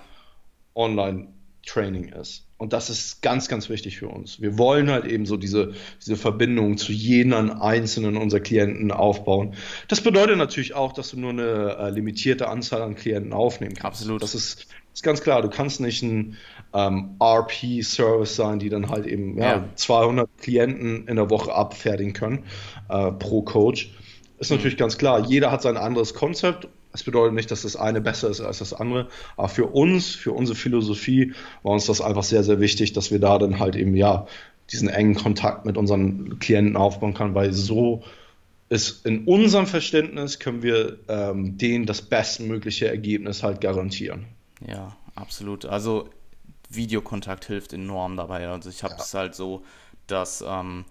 [0.74, 2.45] Online-Training ist.
[2.58, 4.42] Und das ist ganz, ganz wichtig für uns.
[4.42, 9.56] Wir wollen halt eben so diese, diese Verbindung zu jedem einzelnen unserer Klienten aufbauen.
[9.90, 14.02] Das bedeutet natürlich auch, dass du nur eine äh, limitierte Anzahl an Klienten aufnehmen kannst.
[14.02, 14.24] Absolut.
[14.24, 15.42] Das ist, ist ganz klar.
[15.42, 16.38] Du kannst nicht ein
[16.74, 19.70] ähm, RP-Service sein, die dann halt eben ja, ja.
[19.76, 22.46] 200 Klienten in der Woche abfertigen können
[22.88, 23.92] äh, pro Coach.
[24.38, 24.58] Ist mhm.
[24.58, 25.26] natürlich ganz klar.
[25.28, 28.74] Jeder hat sein anderes Konzept das bedeutet nicht, dass das eine besser ist als das
[28.74, 33.12] andere, aber für uns, für unsere Philosophie war uns das einfach sehr, sehr wichtig, dass
[33.12, 34.28] wir da dann halt eben, ja,
[34.72, 38.02] diesen engen Kontakt mit unseren Klienten aufbauen können, weil so
[38.70, 44.28] ist in unserem Verständnis können wir ähm, denen das bestmögliche Ergebnis halt garantieren.
[44.66, 45.66] Ja, absolut.
[45.66, 46.08] Also
[46.70, 48.48] Videokontakt hilft enorm dabei.
[48.48, 49.20] Also ich habe es ja.
[49.20, 49.64] halt so,
[50.08, 50.86] dass ähm,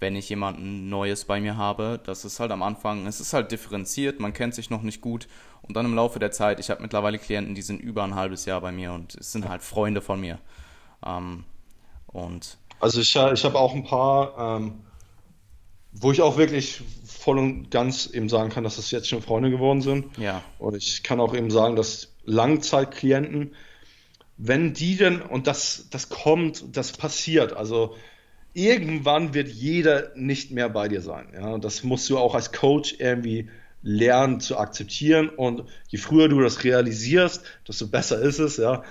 [0.00, 2.00] wenn ich jemanden Neues bei mir habe.
[2.04, 5.28] Das ist halt am Anfang, es ist halt differenziert, man kennt sich noch nicht gut
[5.62, 8.44] und dann im Laufe der Zeit, ich habe mittlerweile Klienten, die sind über ein halbes
[8.44, 10.38] Jahr bei mir und es sind halt Freunde von mir.
[11.04, 11.44] Ähm,
[12.08, 14.80] und also ich, ich habe auch ein paar, ähm,
[15.92, 19.50] wo ich auch wirklich voll und ganz eben sagen kann, dass das jetzt schon Freunde
[19.50, 20.18] geworden sind.
[20.18, 20.42] Ja.
[20.58, 23.54] Und ich kann auch eben sagen, dass Langzeitklienten,
[24.36, 27.96] wenn die denn, und das, das kommt, das passiert, also
[28.54, 31.26] irgendwann wird jeder nicht mehr bei dir sein.
[31.34, 31.58] Ja?
[31.58, 33.50] Das musst du auch als Coach irgendwie
[33.82, 35.28] lernen zu akzeptieren.
[35.28, 38.82] Und je früher du das realisierst, desto besser ist es, ja.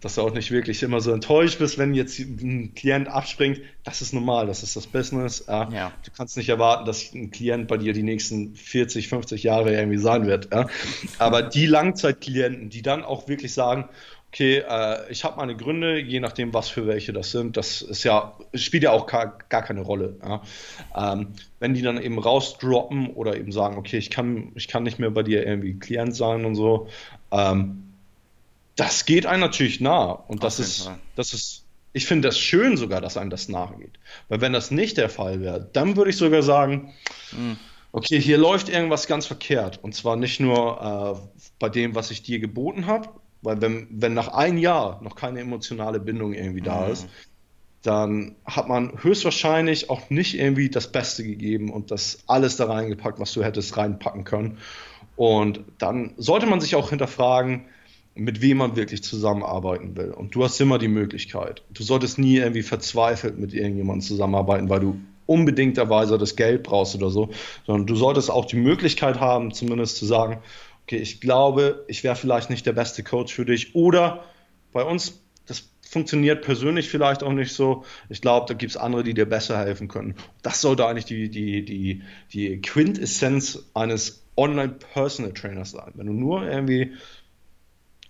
[0.00, 3.60] Dass du auch nicht wirklich immer so enttäuscht bist, wenn jetzt ein Klient abspringt.
[3.82, 5.44] Das ist normal, das ist das Business.
[5.48, 5.68] Ja.
[5.70, 5.92] ja.
[6.04, 9.98] Du kannst nicht erwarten, dass ein Klient bei dir die nächsten 40, 50 Jahre irgendwie
[9.98, 10.50] sein wird.
[10.52, 10.68] Ja.
[11.18, 13.88] Aber die Langzeitklienten, die dann auch wirklich sagen,
[14.32, 17.56] okay, äh, ich habe meine Gründe, je nachdem, was für welche das sind.
[17.56, 20.16] Das ist ja, spielt ja auch gar, gar keine Rolle.
[20.22, 20.42] Ja.
[21.12, 21.28] Ähm,
[21.60, 25.10] wenn die dann eben rausdroppen oder eben sagen, okay, ich kann, ich kann nicht mehr
[25.10, 26.88] bei dir irgendwie Klient sein und so,
[27.30, 27.84] ähm,
[28.76, 30.10] das geht einem natürlich nah.
[30.10, 33.98] Und das ist, das ist, ich finde das schön sogar, dass einem das nachgeht.
[34.28, 36.92] Weil wenn das nicht der Fall wäre, dann würde ich sogar sagen,
[37.32, 37.56] mhm.
[37.90, 39.82] okay, hier läuft irgendwas ganz verkehrt.
[39.82, 43.08] Und zwar nicht nur äh, bei dem, was ich dir geboten habe,
[43.42, 46.92] weil wenn, wenn nach einem Jahr noch keine emotionale Bindung irgendwie da mhm.
[46.92, 47.08] ist,
[47.82, 53.20] dann hat man höchstwahrscheinlich auch nicht irgendwie das Beste gegeben und das alles da reingepackt,
[53.20, 54.58] was du hättest reinpacken können.
[55.16, 57.66] Und dann sollte man sich auch hinterfragen,
[58.14, 60.10] mit wem man wirklich zusammenarbeiten will.
[60.10, 61.62] Und du hast immer die Möglichkeit.
[61.70, 67.10] Du solltest nie irgendwie verzweifelt mit irgendjemandem zusammenarbeiten, weil du unbedingterweise das Geld brauchst oder
[67.10, 67.28] so,
[67.66, 70.38] sondern du solltest auch die Möglichkeit haben, zumindest zu sagen,
[70.88, 73.74] okay, ich glaube, ich wäre vielleicht nicht der beste Coach für dich.
[73.74, 74.24] Oder
[74.72, 77.84] bei uns, das funktioniert persönlich vielleicht auch nicht so.
[78.08, 80.14] Ich glaube, da gibt es andere, die dir besser helfen können.
[80.40, 82.02] Das sollte eigentlich die, die, die,
[82.32, 85.92] die Quintessenz eines Online-Personal Trainers sein.
[85.94, 86.94] Wenn du nur irgendwie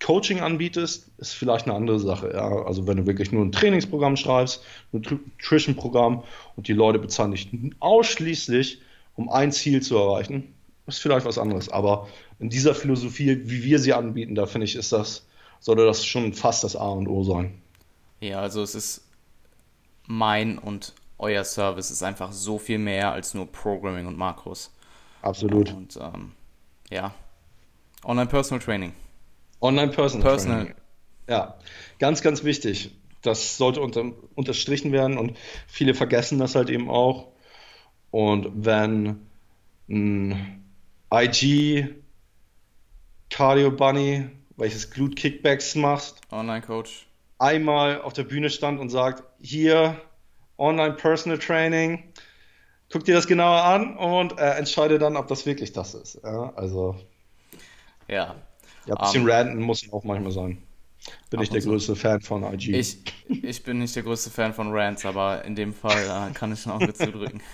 [0.01, 2.31] Coaching anbietest, ist vielleicht eine andere Sache.
[2.33, 2.63] Ja?
[2.63, 6.23] Also wenn du wirklich nur ein Trainingsprogramm schreibst, ein Nutrition-Programm
[6.55, 7.49] und die Leute bezahlen dich
[7.81, 8.81] ausschließlich,
[9.15, 10.53] um ein Ziel zu erreichen,
[10.89, 11.69] ist vielleicht was anderes.
[11.69, 12.07] Aber
[12.39, 15.25] in dieser Philosophie, wie wir sie anbieten, da finde ich, ist das,
[15.59, 17.61] sollte das schon fast das A und O sein.
[18.19, 19.07] Ja, also es ist
[20.07, 24.71] mein und euer Service ist einfach so viel mehr als nur Programming und Makros.
[25.21, 25.73] Absolut.
[25.73, 26.31] Und ähm,
[26.89, 27.13] ja,
[28.05, 28.93] Online Personal Training.
[29.61, 30.59] Online Personal, Personal.
[30.59, 30.75] Training.
[31.27, 31.57] Ja,
[31.99, 32.95] ganz, ganz wichtig.
[33.21, 35.37] Das sollte unter, unterstrichen werden und
[35.67, 37.27] viele vergessen das halt eben auch.
[38.11, 39.27] Und wenn
[39.89, 40.63] ein
[41.11, 41.95] IG
[43.29, 46.21] Cardio Bunny, welches Glute Kickbacks machst.
[46.31, 47.07] Online Coach.
[47.37, 49.99] Einmal auf der Bühne stand und sagt, hier
[50.57, 52.03] Online Personal Training,
[52.91, 56.19] guck dir das genauer an und äh, entscheide dann, ob das wirklich das ist.
[56.23, 56.95] Ja, also.
[58.07, 58.35] Ja.
[58.85, 60.61] Ja, ein bisschen um, ähm, ranten muss auch manchmal sein.
[61.29, 61.69] Bin ich der so.
[61.69, 62.75] größte Fan von IG.
[62.75, 62.97] Ich,
[63.27, 66.65] ich bin nicht der größte Fan von Rants, aber in dem Fall äh, kann ich
[66.65, 67.41] ein Auge zudrücken.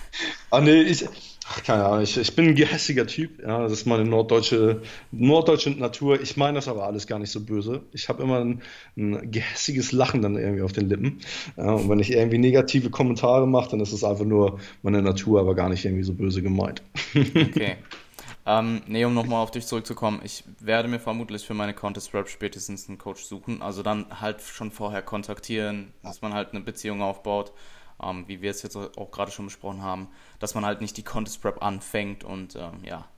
[0.50, 1.04] Ah, nee, ich,
[1.48, 3.42] ach, keine Ahnung, ich, ich bin ein gehässiger Typ.
[3.42, 6.20] Ja, das ist meine norddeutsche, norddeutsche Natur.
[6.20, 7.82] Ich meine das aber alles gar nicht so böse.
[7.92, 8.62] Ich habe immer ein,
[8.96, 11.18] ein, gehässiges Lachen dann irgendwie auf den Lippen.
[11.56, 15.40] Ja, und wenn ich irgendwie negative Kommentare mache, dann ist es einfach nur meine Natur,
[15.40, 16.82] aber gar nicht irgendwie so böse gemeint.
[17.36, 17.76] Okay.
[18.48, 22.28] Ähm, nee, um nochmal auf dich zurückzukommen, ich werde mir vermutlich für meine Contest Rap
[22.28, 23.60] spätestens einen Coach suchen.
[23.60, 27.52] Also dann halt schon vorher kontaktieren, dass man halt eine Beziehung aufbaut,
[28.00, 30.08] ähm, wie wir es jetzt auch gerade schon besprochen haben,
[30.38, 33.08] dass man halt nicht die Contest Prep anfängt und ähm, ja,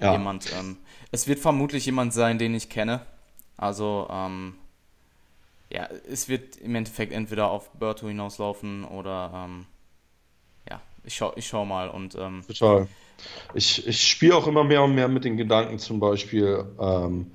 [0.00, 0.52] ja, jemand.
[0.52, 0.76] Ähm,
[1.10, 3.06] es wird vermutlich jemand sein, den ich kenne.
[3.56, 4.56] Also ähm,
[5.70, 9.66] ja, es wird im Endeffekt entweder auf Berto hinauslaufen oder ähm,
[10.68, 12.12] ja, ich schau, ich schau mal und
[12.46, 12.86] Total.
[13.54, 17.30] Ich, ich spiele auch immer mehr und mehr mit den Gedanken, zum Beispiel ähm,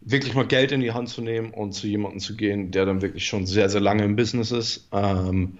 [0.00, 3.02] wirklich mal Geld in die Hand zu nehmen und zu jemandem zu gehen, der dann
[3.02, 4.88] wirklich schon sehr, sehr lange im Business ist.
[4.92, 5.58] Ähm,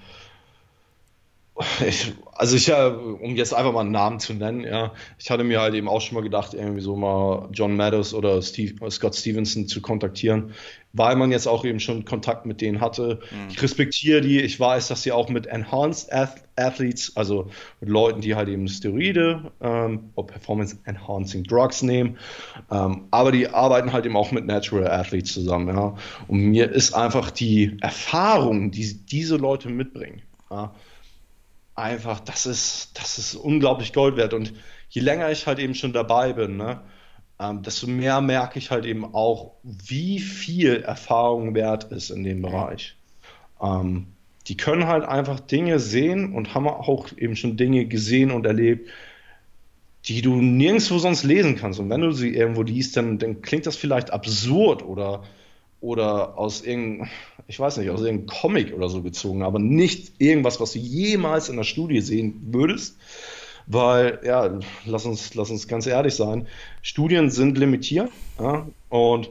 [1.86, 5.60] ich, also ich, um jetzt einfach mal einen Namen zu nennen, ja, ich hatte mir
[5.60, 9.66] halt eben auch schon mal gedacht, irgendwie so mal John Meadows oder Steve, Scott Stevenson
[9.66, 10.52] zu kontaktieren,
[10.96, 13.20] weil man jetzt auch eben schon Kontakt mit denen hatte.
[13.30, 13.50] Mhm.
[13.50, 16.10] Ich respektiere die, ich weiß, dass sie auch mit Enhanced
[16.56, 17.50] Athletes, also
[17.80, 22.16] mit Leuten, die halt eben Steroide ähm, oder Performance Enhancing Drugs nehmen,
[22.70, 25.94] ähm, aber die arbeiten halt eben auch mit Natural Athletes zusammen, ja.
[26.28, 30.74] Und mir ist einfach die Erfahrung, die diese Leute mitbringen, ja,
[31.74, 34.32] einfach, das ist, das ist unglaublich Gold wert.
[34.32, 34.54] Und
[34.88, 36.80] je länger ich halt eben schon dabei bin, ne,
[37.38, 42.42] ähm, desto mehr merke ich halt eben auch, wie viel Erfahrung wert ist in dem
[42.42, 42.96] Bereich.
[43.60, 44.06] Ähm,
[44.46, 48.88] die können halt einfach Dinge sehen und haben auch eben schon Dinge gesehen und erlebt,
[50.06, 51.80] die du nirgendwo sonst lesen kannst.
[51.80, 55.24] Und wenn du sie irgendwo liest, dann, dann klingt das vielleicht absurd oder
[55.80, 57.10] oder aus irgendeinem,
[57.46, 61.48] ich weiß nicht, aus irgendeinem Comic oder so gezogen, aber nicht irgendwas, was du jemals
[61.48, 62.98] in der Studie sehen würdest.
[63.66, 66.46] Weil, ja, lass uns, lass uns ganz ehrlich sein,
[66.82, 69.30] Studien sind limitiert ja, und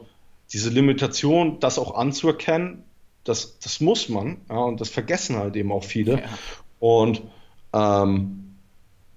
[0.52, 2.84] diese Limitation, das auch anzuerkennen,
[3.24, 6.20] das, das muss man ja, und das vergessen halt eben auch viele.
[6.20, 6.30] Ja.
[6.80, 7.24] Und
[7.74, 8.45] ähm,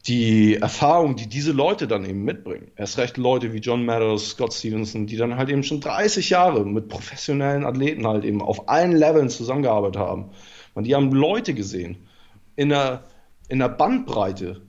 [0.06, 4.54] die Erfahrung, die diese Leute dann eben mitbringen, erst recht Leute wie John Meadows, Scott
[4.54, 8.92] Stevenson, die dann halt eben schon 30 Jahre mit professionellen Athleten halt eben auf allen
[8.92, 10.30] Leveln zusammengearbeitet haben.
[10.74, 12.08] Und die haben Leute gesehen
[12.56, 13.04] in der,
[13.48, 14.62] in der Bandbreite,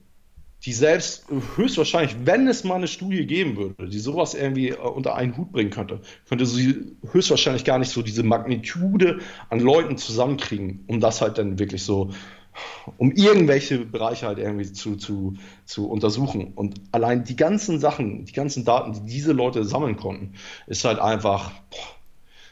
[0.64, 1.24] die selbst
[1.56, 5.52] höchstwahrscheinlich, wenn es mal eine Studie geben würde, die sowas irgendwie äh, unter einen Hut
[5.52, 11.20] bringen könnte, könnte sie höchstwahrscheinlich gar nicht so diese Magnitude an Leuten zusammenkriegen, um das
[11.20, 12.10] halt dann wirklich so
[12.98, 15.34] um irgendwelche Bereiche halt irgendwie zu, zu,
[15.64, 16.52] zu untersuchen.
[16.54, 20.34] Und allein die ganzen Sachen, die ganzen Daten, die diese Leute sammeln konnten,
[20.66, 21.52] ist halt einfach,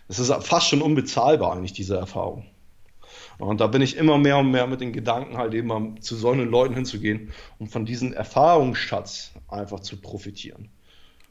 [0.06, 2.46] es ist fast schon unbezahlbar eigentlich, diese Erfahrung.
[3.38, 6.48] Und da bin ich immer mehr und mehr mit den Gedanken halt eben zu solchen
[6.48, 10.68] Leuten hinzugehen, um von diesem Erfahrungsschatz einfach zu profitieren.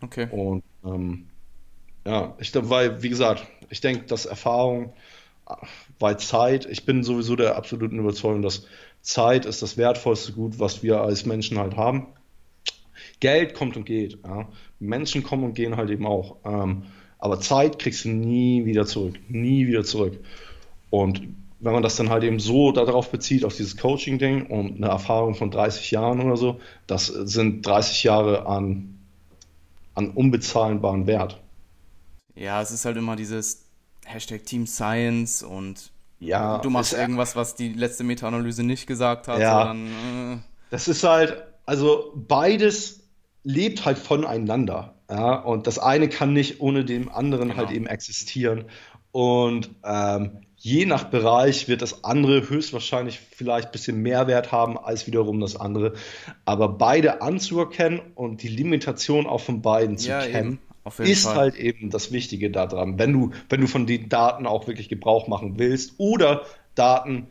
[0.02, 0.28] Okay.
[0.32, 1.28] Und ähm,
[2.06, 4.94] ja, ich glaube, weil, wie gesagt, ich denke, dass Erfahrung
[6.00, 8.66] weil Zeit, ich bin sowieso der absoluten Überzeugung, dass
[9.02, 12.08] Zeit ist das wertvollste Gut, was wir als Menschen halt haben.
[13.20, 14.20] Geld kommt und geht.
[14.24, 14.50] Ja.
[14.80, 16.38] Menschen kommen und gehen halt eben auch.
[16.46, 16.84] Ähm,
[17.18, 19.16] aber Zeit kriegst du nie wieder zurück.
[19.30, 20.20] Nie wieder zurück.
[20.90, 21.22] Und
[21.60, 25.36] wenn man das dann halt eben so darauf bezieht, auf dieses Coaching-Ding und eine Erfahrung
[25.36, 29.00] von 30 Jahren oder so, das sind 30 Jahre an,
[29.96, 31.42] an unbezahlbaren Wert.
[32.36, 33.66] Ja, es ist halt immer dieses
[34.06, 39.40] Hashtag Team Science und ja, du machst irgendwas, was die letzte Meta-Analyse nicht gesagt hat.
[39.40, 40.38] Ja, sondern, äh,
[40.70, 43.02] das ist halt, also beides
[43.44, 44.96] lebt halt voneinander.
[45.10, 47.60] Ja, und das eine kann nicht ohne dem anderen genau.
[47.60, 48.66] halt eben existieren.
[49.12, 54.77] Und ähm, je nach Bereich wird das andere höchstwahrscheinlich vielleicht ein bisschen mehr Wert haben
[54.77, 55.94] als wiederum das andere.
[56.44, 60.60] Aber beide anzuerkennen und die Limitation auch von beiden zu ja, kennen.
[60.99, 61.35] Ist Fall.
[61.35, 65.27] halt eben das Wichtige daran, wenn du, wenn du von den Daten auch wirklich Gebrauch
[65.27, 66.44] machen willst oder
[66.76, 67.27] Daten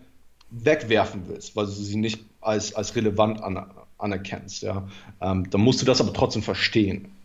[0.51, 3.67] wegwerfen willst, weil du sie nicht als, als relevant an,
[3.99, 4.89] anerkennst, ja,
[5.21, 7.16] ähm, dann musst du das aber trotzdem verstehen.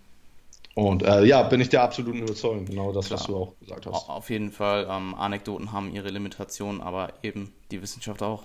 [0.74, 3.20] Und äh, ja, bin ich der absoluten Überzeugung, genau das, Klar.
[3.20, 4.10] was du auch gesagt hast.
[4.10, 8.44] Auf jeden Fall, ähm, Anekdoten haben ihre Limitationen, aber eben die Wissenschaft auch.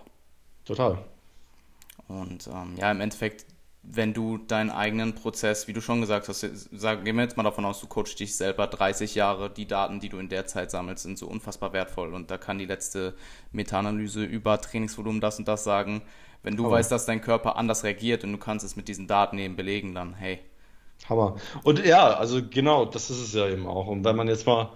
[0.65, 0.99] Total.
[2.09, 3.47] Und ähm, ja, im Endeffekt
[3.89, 7.43] wenn du deinen eigenen Prozess, wie du schon gesagt hast, sag, gehen wir jetzt mal
[7.43, 10.71] davon aus, du coachst dich selber 30 Jahre, die Daten, die du in der Zeit
[10.71, 13.15] sammelst, sind so unfassbar wertvoll und da kann die letzte
[13.53, 16.03] Meta-Analyse über Trainingsvolumen das und das sagen.
[16.43, 16.71] Wenn du oh.
[16.71, 19.95] weißt, dass dein Körper anders reagiert und du kannst es mit diesen Daten eben belegen,
[19.95, 20.41] dann hey.
[21.09, 21.37] Hammer.
[21.63, 23.87] Und ja, also genau, das ist es ja eben auch.
[23.87, 24.73] Und wenn man jetzt mal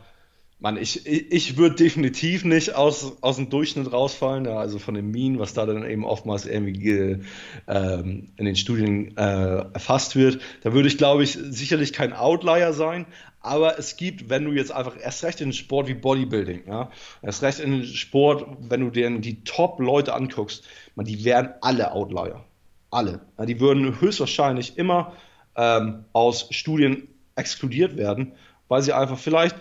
[0.61, 5.11] man, ich, ich würde definitiv nicht aus, aus dem Durchschnitt rausfallen, ja, also von dem
[5.11, 7.23] Mean, was da dann eben oftmals irgendwie
[7.66, 10.40] ähm, in den Studien äh, erfasst wird.
[10.62, 13.07] Da würde ich, glaube ich, sicherlich kein Outlier sein,
[13.40, 16.90] aber es gibt, wenn du jetzt einfach erst recht in Sport wie Bodybuilding, ja,
[17.23, 22.44] erst recht in Sport, wenn du dir die Top-Leute anguckst, man, die wären alle Outlier.
[22.90, 23.20] Alle.
[23.39, 25.15] Ja, die würden höchstwahrscheinlich immer
[25.56, 28.32] ähm, aus Studien exkludiert werden,
[28.68, 29.56] weil sie einfach vielleicht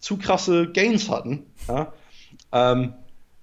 [0.00, 1.46] zu krasse Gains hatten.
[1.66, 1.92] Ja?
[2.52, 2.94] Ähm,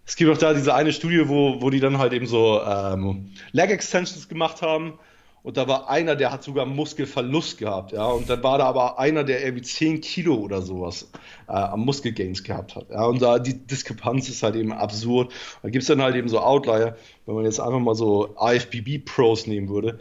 [0.05, 3.31] es gibt auch da diese eine Studie, wo, wo die dann halt eben so ähm,
[3.51, 4.99] Leg Extensions gemacht haben.
[5.41, 8.07] Und da war einer, der hat sogar Muskelverlust gehabt, ja.
[8.07, 11.11] Und dann war da aber einer, der irgendwie 10 Kilo oder sowas
[11.47, 12.89] äh, am Muskelgains gehabt hat.
[12.89, 13.05] Ja.
[13.05, 15.31] Und da die Diskrepanz ist halt eben absurd.
[15.61, 16.97] Da gibt es dann halt eben so Outlier,
[17.27, 19.99] wenn man jetzt einfach mal so IFBB-Pros nehmen würde,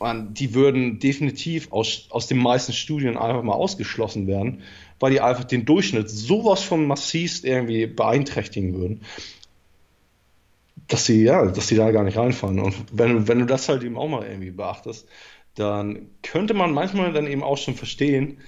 [0.00, 4.62] man, die würden definitiv aus, aus den meisten Studien einfach mal ausgeschlossen werden,
[5.00, 9.02] weil die einfach den Durchschnitt sowas von massivst irgendwie beeinträchtigen würden,
[10.88, 12.60] dass sie, ja, dass sie da gar nicht reinfallen.
[12.60, 15.06] Und wenn, wenn du das halt eben auch mal irgendwie beachtest,
[15.54, 18.38] dann könnte man manchmal dann eben auch schon verstehen,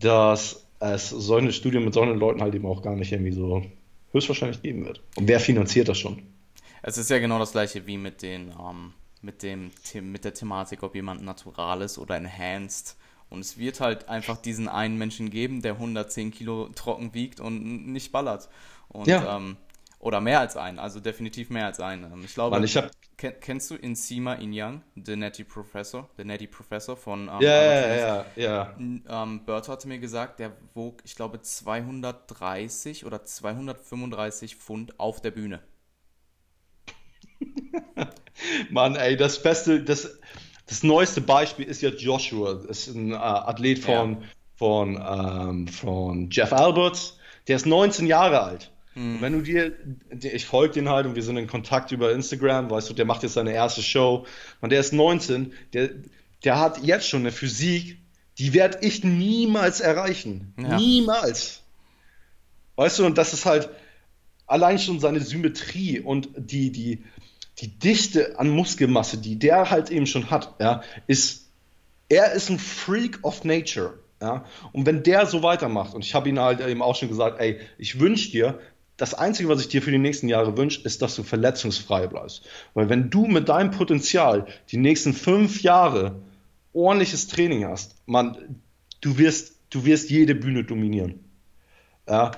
[0.00, 3.62] dass es solche Studien mit solchen Leuten halt eben auch gar nicht irgendwie so
[4.12, 5.02] höchstwahrscheinlich geben wird.
[5.16, 6.22] Und wer finanziert das schon?
[6.82, 8.92] Es ist ja genau das gleiche wie mit den, ähm,
[9.24, 9.70] mit dem,
[10.02, 12.96] mit der Thematik, ob jemand natural ist oder enhanced.
[13.30, 17.86] Und es wird halt einfach diesen einen Menschen geben, der 110 Kilo trocken wiegt und
[17.86, 18.48] nicht ballert.
[18.88, 19.36] Und, ja.
[19.36, 19.56] ähm,
[19.98, 22.04] oder mehr als einen, also definitiv mehr als einen.
[22.12, 22.90] Ähm, ich glaube, Mann, ich hab...
[23.16, 27.96] Ken, kennst du Insima Inyang, The Netty Professor, The Netty Professor von ähm, Ja, ja,
[27.96, 28.76] ja, ja.
[28.78, 35.30] Ähm, Bert hatte mir gesagt, der wog, ich glaube, 230 oder 235 Pfund auf der
[35.30, 35.60] Bühne.
[38.70, 40.18] Mann, ey, das beste, das,
[40.66, 42.54] das neueste Beispiel ist ja Joshua.
[42.54, 44.28] Das ist ein äh, Athlet von, ja.
[44.56, 47.18] von, ähm, von Jeff Alberts.
[47.48, 48.70] Der ist 19 Jahre alt.
[48.94, 49.20] Hm.
[49.20, 49.72] Wenn du dir,
[50.20, 53.22] ich folge den halt und wir sind in Kontakt über Instagram, weißt du, der macht
[53.22, 54.24] jetzt seine erste Show
[54.60, 55.90] und der ist 19, der,
[56.44, 57.98] der hat jetzt schon eine Physik,
[58.38, 60.54] die werde ich niemals erreichen.
[60.58, 60.76] Ja.
[60.76, 61.62] Niemals.
[62.76, 63.68] Weißt du, und das ist halt
[64.46, 67.04] allein schon seine Symmetrie und die, die,
[67.60, 71.48] die Dichte an Muskelmasse, die der halt eben schon hat, ja, ist,
[72.08, 73.94] er ist ein Freak of Nature.
[74.20, 74.44] Ja?
[74.72, 77.60] Und wenn der so weitermacht, und ich habe ihn halt eben auch schon gesagt, ey,
[77.78, 78.58] ich wünsche dir,
[78.96, 82.42] das Einzige, was ich dir für die nächsten Jahre wünsche, ist, dass du verletzungsfrei bleibst.
[82.74, 86.20] Weil wenn du mit deinem Potenzial die nächsten fünf Jahre
[86.72, 88.60] ordentliches Training hast, man,
[89.00, 91.24] du wirst, du wirst jede Bühne dominieren.
[92.08, 92.32] Ja?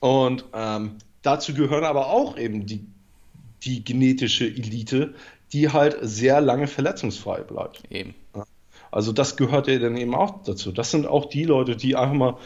[0.00, 2.86] Und ähm, dazu gehören aber auch eben die
[3.62, 5.14] die genetische Elite,
[5.52, 7.82] die halt sehr lange verletzungsfrei bleibt.
[7.90, 8.14] Eben.
[8.90, 10.72] Also das gehört ja dann eben auch dazu.
[10.72, 12.36] Das sind auch die Leute, die einfach mal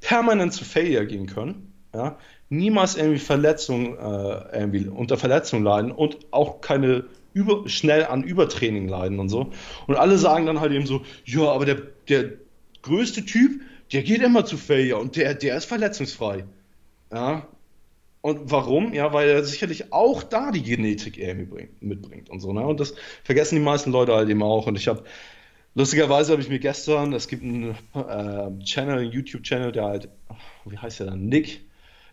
[0.00, 2.18] permanent zu Failure gehen können, ja,
[2.50, 8.88] niemals irgendwie Verletzungen, äh, irgendwie unter Verletzung leiden und auch keine über, schnell an Übertraining
[8.88, 9.50] leiden und so.
[9.86, 12.32] Und alle sagen dann halt eben so, ja, aber der, der
[12.82, 13.60] größte Typ,
[13.92, 16.44] der geht immer zu Failure und der, der ist verletzungsfrei.
[17.12, 17.46] Ja,
[18.20, 18.92] und warum?
[18.92, 22.52] Ja, weil er sicherlich auch da die Genetik irgendwie mitbringt und so.
[22.52, 22.66] Ne?
[22.66, 24.66] Und das vergessen die meisten Leute halt eben auch.
[24.66, 25.04] Und ich habe,
[25.74, 30.08] lustigerweise habe ich mir gestern, es gibt einen äh, Channel, einen YouTube-Channel, der halt,
[30.64, 31.26] wie heißt der dann?
[31.26, 31.60] Nick,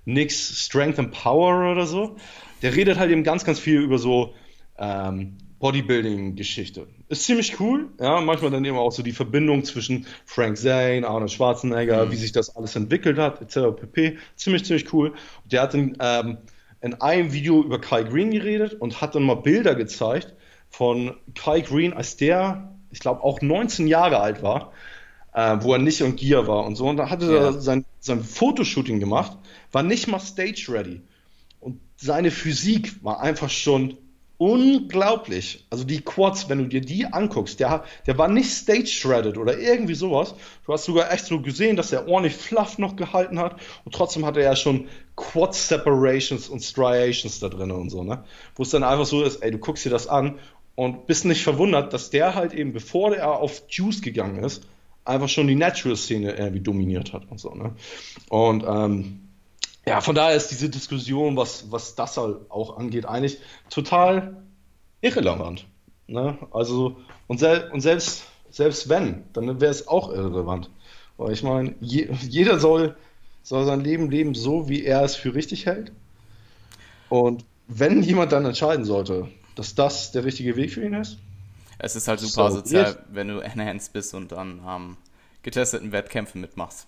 [0.05, 2.17] Nick's Strength and Power oder so.
[2.61, 4.35] Der redet halt eben ganz, ganz viel über so
[4.77, 6.87] ähm, Bodybuilding-Geschichte.
[7.07, 11.31] Ist ziemlich cool, ja, manchmal dann eben auch so die Verbindung zwischen Frank Zane, Arnold
[11.31, 12.11] Schwarzenegger, mhm.
[12.11, 13.79] wie sich das alles entwickelt hat, etc.
[13.79, 14.17] pp.
[14.35, 15.13] Ziemlich, ziemlich cool.
[15.45, 16.39] Der hat in, ähm,
[16.81, 20.33] in einem Video über Kai Green geredet und hat dann mal Bilder gezeigt
[20.69, 24.71] von Kai Green, als der, ich glaube, auch 19 Jahre alt war,
[25.33, 26.87] äh, wo er nicht on Gear war und so.
[26.87, 27.45] Und da hatte ja.
[27.45, 29.37] er sein, sein Fotoshooting gemacht,
[29.71, 31.01] war nicht mal stage ready.
[31.59, 33.97] Und seine Physik war einfach schon
[34.37, 35.65] unglaublich.
[35.69, 39.57] Also die Quads, wenn du dir die anguckst, der, der war nicht stage shredded oder
[39.57, 40.35] irgendwie sowas.
[40.65, 44.25] Du hast sogar echt so gesehen, dass er ordentlich Fluff noch gehalten hat und trotzdem
[44.25, 48.23] hatte er ja schon Quad Separations und Striations da drin und so, ne?
[48.55, 50.35] Wo es dann einfach so ist, ey, du guckst dir das an
[50.75, 54.63] und bist nicht verwundert, dass der halt eben, bevor er auf Juice gegangen ist,
[55.05, 57.73] einfach schon die Natural-Szene irgendwie dominiert hat und so, ne?
[58.29, 59.24] Und ähm,
[59.87, 63.37] ja, von daher ist diese Diskussion, was, was das halt auch angeht, eigentlich
[63.69, 64.43] total
[65.01, 65.67] irrelevant.
[66.07, 66.37] Ne?
[66.51, 66.97] Also,
[67.27, 70.69] und, sel und selbst, selbst wenn, dann wäre es auch irrelevant.
[71.17, 72.95] Weil ich meine, je jeder soll,
[73.43, 75.91] soll sein Leben leben, so wie er es für richtig hält.
[77.09, 81.17] Und wenn jemand dann entscheiden sollte, dass das der richtige Weg für ihn ist.
[81.77, 84.97] Es ist halt super so, sozial, wenn du enhanced bist und dann ähm,
[85.43, 86.87] getesteten Wettkämpfen mitmachst.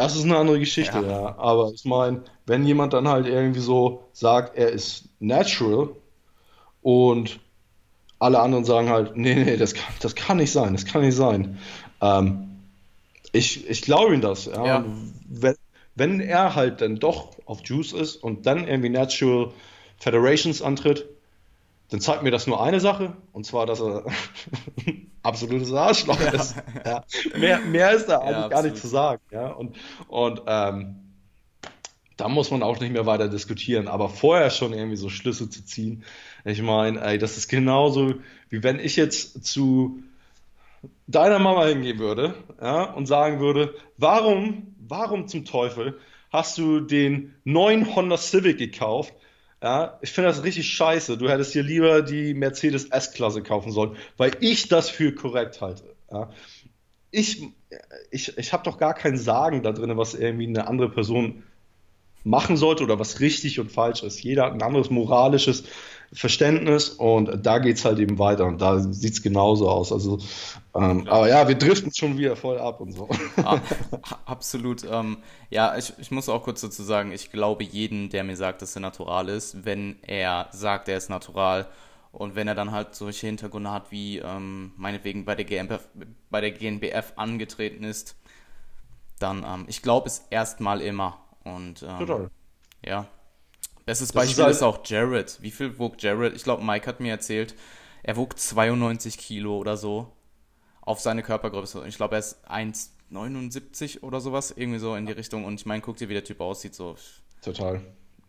[0.00, 1.10] Das ist eine andere Geschichte, ja.
[1.10, 1.38] ja.
[1.38, 5.90] Aber ich meine, wenn jemand dann halt irgendwie so sagt, er ist natural
[6.80, 7.38] und
[8.18, 11.16] alle anderen sagen halt, nee, nee, das kann, das kann nicht sein, das kann nicht
[11.16, 11.58] sein.
[12.00, 12.48] Ähm,
[13.32, 14.46] ich ich glaube ihm das.
[14.46, 14.64] Ja.
[14.64, 14.84] ja.
[15.28, 15.56] Wenn,
[15.96, 19.50] wenn er halt dann doch auf Juice ist und dann irgendwie Natural
[19.98, 21.04] Federations antritt,
[21.90, 24.04] dann zeigt mir das nur eine Sache, und zwar, dass er
[25.22, 26.30] absolutes Arschloch ja.
[26.30, 26.54] ist.
[26.84, 27.04] Ja.
[27.36, 29.20] Mehr, mehr ist da eigentlich ja, gar nicht zu sagen.
[29.30, 29.48] Ja?
[29.48, 29.76] Und,
[30.08, 30.96] und ähm,
[32.16, 35.64] da muss man auch nicht mehr weiter diskutieren, aber vorher schon irgendwie so Schlüsse zu
[35.64, 36.04] ziehen.
[36.44, 38.14] Ich meine, ey, das ist genauso,
[38.50, 40.02] wie wenn ich jetzt zu
[41.06, 45.98] deiner Mama hingehen würde ja, und sagen würde, warum, warum zum Teufel
[46.30, 49.12] hast du den neuen Honda Civic gekauft?
[49.62, 51.18] Ja, ich finde das richtig scheiße.
[51.18, 55.84] Du hättest dir lieber die Mercedes S-Klasse kaufen sollen, weil ich das für korrekt halte.
[56.10, 56.30] Ja.
[57.10, 57.42] Ich,
[58.10, 61.42] ich, ich habe doch gar kein Sagen da drin, was irgendwie eine andere Person
[62.24, 64.22] machen sollte oder was richtig und falsch ist.
[64.22, 65.64] Jeder hat ein anderes moralisches
[66.12, 69.92] Verständnis und da geht es halt eben weiter und da sieht es genauso aus.
[69.92, 70.18] Also,
[70.74, 73.08] ähm, aber ja, wir driften schon wieder voll ab und so.
[73.36, 73.60] Ah,
[74.24, 74.82] absolut.
[74.90, 75.18] Ähm,
[75.50, 78.74] ja, ich, ich muss auch kurz dazu sagen, ich glaube jeden, der mir sagt, dass
[78.74, 81.68] er natural ist, wenn er sagt, er ist natural
[82.10, 85.88] und wenn er dann halt solche Hintergründe hat, wie ähm, meinetwegen bei der, GmbF,
[86.28, 88.16] bei der GNBF angetreten ist,
[89.20, 91.18] dann, ähm, ich glaube es erstmal immer.
[91.44, 92.30] Und ähm, Total.
[92.84, 93.06] ja,
[93.86, 95.38] Bestes Beispiel ist, halt ist, auch Jared.
[95.40, 96.34] Wie viel wog Jared?
[96.34, 97.54] Ich glaube, Mike hat mir erzählt,
[98.02, 100.12] er wog 92 Kilo oder so
[100.80, 101.84] auf seine Körpergröße.
[101.86, 105.44] Ich glaube, er ist 1,79 oder sowas, irgendwie so in die Richtung.
[105.44, 106.74] Und ich meine, guck dir, wie der Typ aussieht.
[106.74, 106.96] So.
[107.42, 107.80] Total.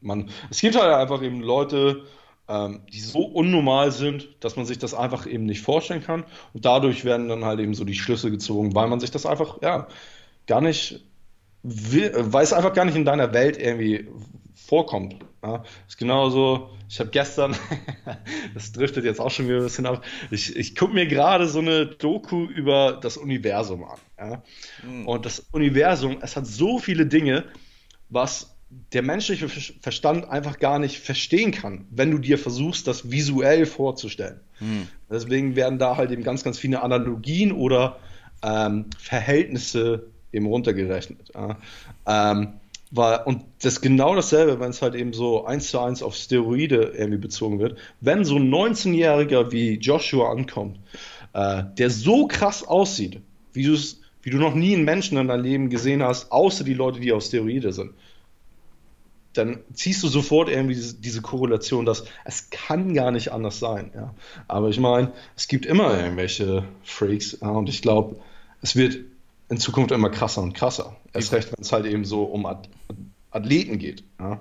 [0.02, 2.04] Man, es gibt halt einfach eben Leute,
[2.48, 6.24] ähm, die so unnormal sind, dass man sich das einfach eben nicht vorstellen kann.
[6.54, 9.62] Und dadurch werden dann halt eben so die Schlüsse gezogen, weil man sich das einfach,
[9.62, 9.88] ja,
[10.48, 11.06] gar nicht
[11.64, 14.08] will, weil es einfach gar nicht in deiner Welt irgendwie
[14.54, 15.16] vorkommt.
[15.44, 17.56] Ja, ist genauso, ich habe gestern,
[18.54, 21.60] das driftet jetzt auch schon wieder ein bisschen ab, ich, ich gucke mir gerade so
[21.60, 24.00] eine Doku über das Universum an.
[24.20, 24.44] Ja?
[24.88, 25.08] Mhm.
[25.08, 27.46] Und das Universum, es hat so viele Dinge,
[28.10, 28.56] was
[28.94, 34.40] der menschliche Verstand einfach gar nicht verstehen kann, wenn du dir versuchst, das visuell vorzustellen.
[34.60, 34.88] Mhm.
[35.10, 38.00] Deswegen werden da halt eben ganz, ganz viele Analogien oder
[38.44, 41.32] ähm, Verhältnisse eben runtergerechnet.
[41.34, 41.58] Ja?
[42.06, 42.61] Ähm,
[42.92, 46.14] war, und das ist genau dasselbe, wenn es halt eben so eins zu eins auf
[46.14, 47.78] Steroide irgendwie bezogen wird.
[48.02, 50.78] Wenn so ein 19-Jähriger wie Joshua ankommt,
[51.34, 53.22] äh, der so krass aussieht,
[53.54, 53.68] wie,
[54.24, 57.14] wie du noch nie einen Menschen in deinem Leben gesehen hast, außer die Leute, die
[57.14, 57.94] auf Steroide sind,
[59.34, 63.92] dann ziehst du sofort irgendwie diese, diese, Korrelation, dass es kann gar nicht anders sein.
[63.96, 64.14] Ja?
[64.50, 67.50] Aber ich meine, es gibt immer irgendwelche Freaks ja?
[67.50, 68.18] und ich glaube,
[68.62, 69.00] es wird
[69.52, 70.96] in Zukunft immer krasser und krasser.
[71.14, 72.48] Erst recht, wenn es halt eben so um
[73.32, 74.06] Athleten geht.
[74.18, 74.40] Ja.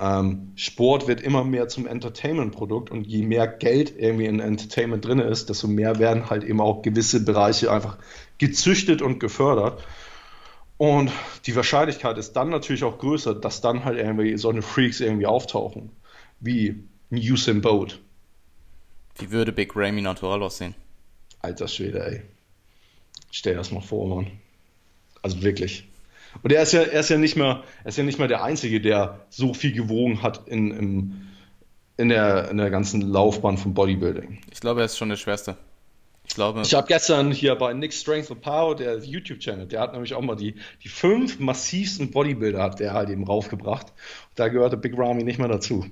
[0.00, 5.18] Ähm, Sport wird immer mehr zum Entertainment-Produkt und je mehr Geld irgendwie in Entertainment drin
[5.18, 7.98] ist, desto mehr werden halt eben auch gewisse Bereiche einfach
[8.38, 9.84] gezüchtet und gefördert.
[10.78, 11.10] Und
[11.44, 15.26] die Wahrscheinlichkeit ist dann natürlich auch größer, dass dann halt irgendwie so eine Freaks irgendwie
[15.26, 15.90] auftauchen,
[16.40, 18.00] wie Usain Boat.
[19.18, 20.74] Wie würde Big Ramy natural aussehen?
[21.40, 22.37] Alter Schwede, ey.
[23.30, 24.30] Stell dir das mal vor, Mann.
[25.22, 25.88] Also wirklich.
[26.42, 28.42] Und er ist ja, er ist ja nicht mehr, er ist ja nicht mehr der
[28.42, 31.28] Einzige, der so viel gewogen hat in, in,
[31.96, 34.40] in, der, in der ganzen Laufbahn von Bodybuilding.
[34.50, 35.56] Ich glaube, er ist schon der Schwerste.
[36.26, 36.60] Ich glaube.
[36.62, 40.20] Ich habe gestern hier bei Nick Strength of Power, der YouTube-Channel, der hat nämlich auch
[40.20, 43.92] mal die, die fünf massivsten Bodybuilder hat der halt eben raufgebracht.
[44.34, 45.86] Da gehörte Big Ramy nicht mehr dazu.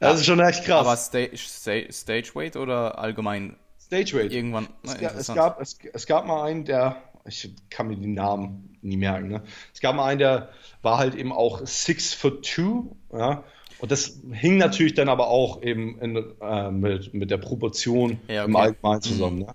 [0.00, 0.86] Das ist schon echt krass.
[0.86, 4.32] Aber Stage, Stage Weight oder allgemein Stage Weight.
[4.32, 4.68] Irgendwann.
[4.82, 6.96] Es, gab, es, gab, es, es, gab mal einen, der,
[7.26, 9.42] ich kann mir die Namen nie merken, ne?
[9.72, 10.50] Es gab mal einen, der
[10.82, 13.44] war halt eben auch six foot two, ja.
[13.80, 18.42] Und das hing natürlich dann aber auch eben in, äh, mit, mit der Proportion ja,
[18.42, 18.50] okay.
[18.50, 19.38] im Allgemeinen zusammen.
[19.40, 19.42] Mhm.
[19.42, 19.54] Ne?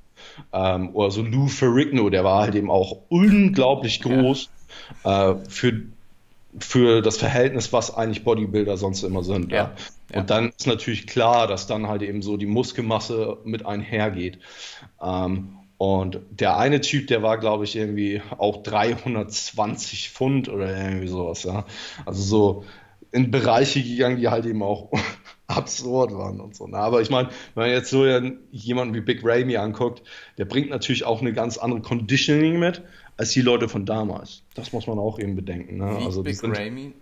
[0.53, 4.49] Ähm, oder so Lou Ferrigno, der war halt eben auch unglaublich groß
[5.03, 5.31] ja.
[5.31, 5.83] äh, für
[6.59, 9.51] für das Verhältnis, was eigentlich Bodybuilder sonst immer sind.
[9.51, 9.75] Ja.
[10.11, 10.19] ja.
[10.19, 14.39] Und dann ist natürlich klar, dass dann halt eben so die Muskelmasse mit einhergeht.
[15.01, 21.07] Ähm, und der eine Typ, der war, glaube ich, irgendwie auch 320 Pfund oder irgendwie
[21.07, 21.43] sowas.
[21.43, 21.65] Ja.
[22.05, 22.63] Also so
[23.11, 24.91] in Bereiche gegangen, die halt eben auch
[25.47, 26.67] absurd waren und so.
[26.67, 28.05] Na, aber ich meine, wenn man jetzt so
[28.51, 30.03] jemanden wie Big Ray mir anguckt,
[30.37, 32.83] der bringt natürlich auch eine ganz andere Conditioning mit
[33.19, 34.43] als die Leute von damals.
[34.53, 35.77] Das muss man auch eben bedenken.
[35.77, 35.99] Ne?
[35.99, 36.93] Wie also, Big Ramy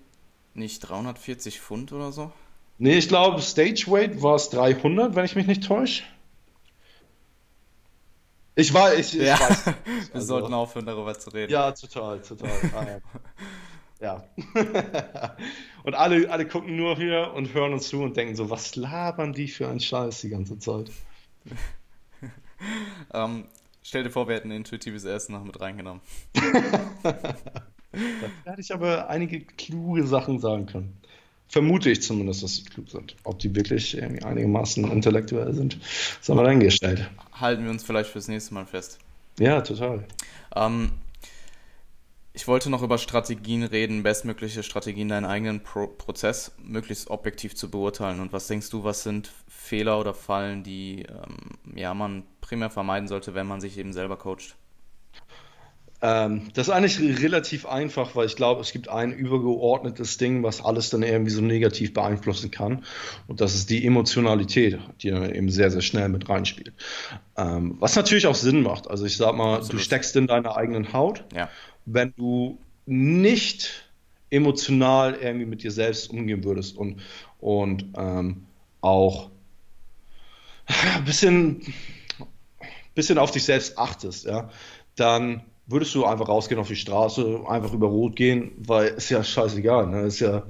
[0.56, 2.32] nicht 340 Pfund oder so?
[2.80, 6.04] Nee, ich glaube, Stage Weight war es 300, wenn ich mich nicht täusche.
[8.56, 9.40] Ich war, ich, ich ja.
[9.40, 9.66] weiß.
[9.66, 9.76] Wir
[10.16, 11.52] also, sollten aufhören, darüber zu reden.
[11.52, 12.50] Ja, total, total.
[12.76, 13.00] Ah,
[14.02, 14.24] ja.
[15.84, 19.34] und alle, alle gucken nur hier und hören uns zu und denken so, was labern
[19.34, 20.90] die für einen Scheiß die ganze Zeit?
[23.14, 23.46] ähm,
[23.88, 26.02] Stell dir vor, wir hätten intuitives Essen noch mit reingenommen.
[27.04, 27.14] da
[28.44, 30.98] hätte ich aber einige kluge Sachen sagen können.
[31.48, 33.16] vermute ich zumindest, dass sie klug sind.
[33.24, 35.80] Ob die wirklich irgendwie einigermaßen intellektuell sind,
[36.20, 37.10] ist aber dahingestellt.
[37.32, 39.00] Halten wir uns vielleicht fürs nächste Mal fest.
[39.40, 40.04] Ja, total.
[40.54, 40.92] Ähm,
[42.38, 47.72] ich wollte noch über Strategien reden, bestmögliche Strategien, deinen eigenen Pro Prozess möglichst objektiv zu
[47.72, 48.20] beurteilen.
[48.20, 53.08] Und was denkst du, was sind Fehler oder Fallen, die ähm, ja, man primär vermeiden
[53.08, 54.56] sollte, wenn man sich eben selber coacht?
[56.00, 60.64] Ähm, das ist eigentlich relativ einfach, weil ich glaube, es gibt ein übergeordnetes Ding, was
[60.64, 62.86] alles dann irgendwie so negativ beeinflussen kann.
[63.28, 66.74] Und das ist die Emotionalität, die dann eben sehr, sehr schnell mit reinspielt.
[67.36, 68.88] Ähm, was natürlich auch Sinn macht.
[68.90, 69.74] Also ich sag mal, Absolut.
[69.74, 71.24] du steckst in deiner eigenen Haut.
[71.36, 71.50] Ja.
[71.86, 73.90] Wenn du nicht
[74.30, 77.02] emotional irgendwie mit dir selbst umgehen würdest und,
[77.40, 78.46] und ähm,
[78.82, 79.32] auch
[80.96, 81.62] ein bisschen,
[82.94, 84.50] bisschen auf dich selbst achtest, ja,
[84.96, 89.24] dann würdest du einfach rausgehen auf die Straße, einfach über Rot gehen, weil ist ja
[89.24, 90.02] scheißegal, ne?
[90.04, 90.44] Ist ja,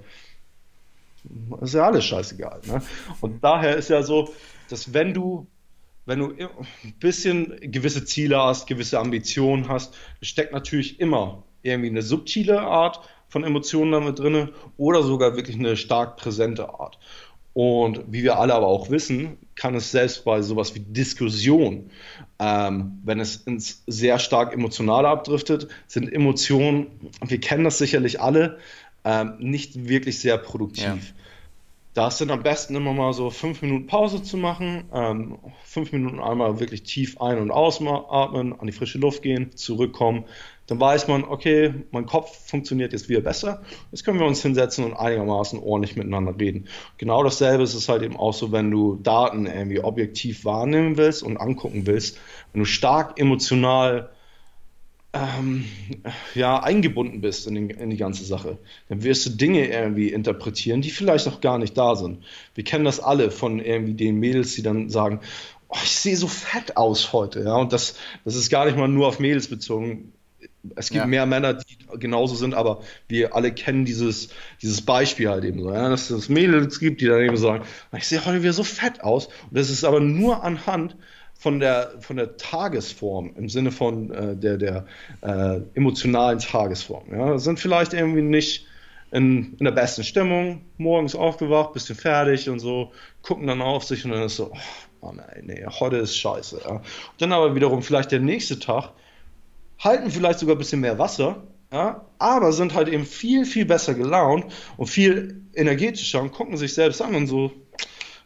[1.62, 2.62] ist ja alles scheißegal.
[2.66, 2.82] Ne?
[3.20, 4.34] Und daher ist ja so,
[4.70, 5.48] dass wenn du,
[6.06, 12.04] wenn du ein bisschen gewisse Ziele hast, gewisse Ambitionen hast, steckt natürlich immer irgendwie eine
[12.04, 16.98] subtile Art von Emotionen damit drin oder sogar wirklich eine stark präsente Art.
[17.58, 21.90] Und wie wir alle aber auch wissen, kann es selbst bei sowas wie Diskussion,
[22.38, 26.86] ähm, wenn es ins sehr stark emotionale abdriftet, sind Emotionen,
[27.26, 28.60] wir kennen das sicherlich alle,
[29.04, 30.84] ähm, nicht wirklich sehr produktiv.
[30.84, 30.98] Ja.
[31.96, 35.92] Da ist dann am besten immer mal so fünf Minuten Pause zu machen, ähm, fünf
[35.92, 40.26] Minuten einmal wirklich tief ein- und ausatmen, an die frische Luft gehen, zurückkommen,
[40.68, 43.64] dann weiß man, okay, mein Kopf funktioniert jetzt wieder besser.
[43.92, 46.68] Jetzt können wir uns hinsetzen und einigermaßen ordentlich miteinander reden.
[46.98, 51.24] Genau dasselbe ist es halt eben auch so, wenn du Daten irgendwie objektiv wahrnehmen willst
[51.24, 52.20] und angucken willst.
[52.52, 54.10] Wenn du stark emotional
[55.14, 55.66] ähm,
[56.36, 58.58] ja, eingebunden bist in, den, in, die ganze Sache,
[58.90, 62.26] dann wirst du Dinge irgendwie interpretieren, die vielleicht auch gar nicht da sind.
[62.56, 65.22] Wir kennen das alle von irgendwie den Mädels, die dann sagen,
[65.70, 67.96] oh, ich sehe so fett aus heute, ja, und das,
[68.26, 70.12] das ist gar nicht mal nur auf Mädels bezogen
[70.76, 71.08] es gibt ja.
[71.08, 74.30] mehr Männer, die genauso sind, aber wir alle kennen dieses,
[74.62, 77.64] dieses Beispiel halt eben so, ja, dass es Mädels gibt, die dann eben sagen,
[77.96, 79.28] ich sehe heute wieder so fett aus.
[79.28, 80.96] Und das ist aber nur anhand
[81.34, 84.86] von der, von der Tagesform, im Sinne von äh, der, der
[85.22, 87.06] äh, emotionalen Tagesform.
[87.12, 87.38] Ja.
[87.38, 88.66] Sind vielleicht irgendwie nicht
[89.12, 92.92] in, in der besten Stimmung, morgens aufgewacht, bisschen fertig und so,
[93.22, 94.52] gucken dann auf sich und dann ist so,
[95.02, 96.62] oh Mann, ey, nee, heute ist scheiße.
[96.64, 96.72] Ja.
[96.72, 96.84] Und
[97.20, 98.92] dann aber wiederum vielleicht der nächste Tag,
[99.80, 103.94] halten vielleicht sogar ein bisschen mehr Wasser, ja, aber sind halt eben viel, viel besser
[103.94, 104.46] gelaunt
[104.78, 107.52] und viel energetischer und gucken sich selbst an und so,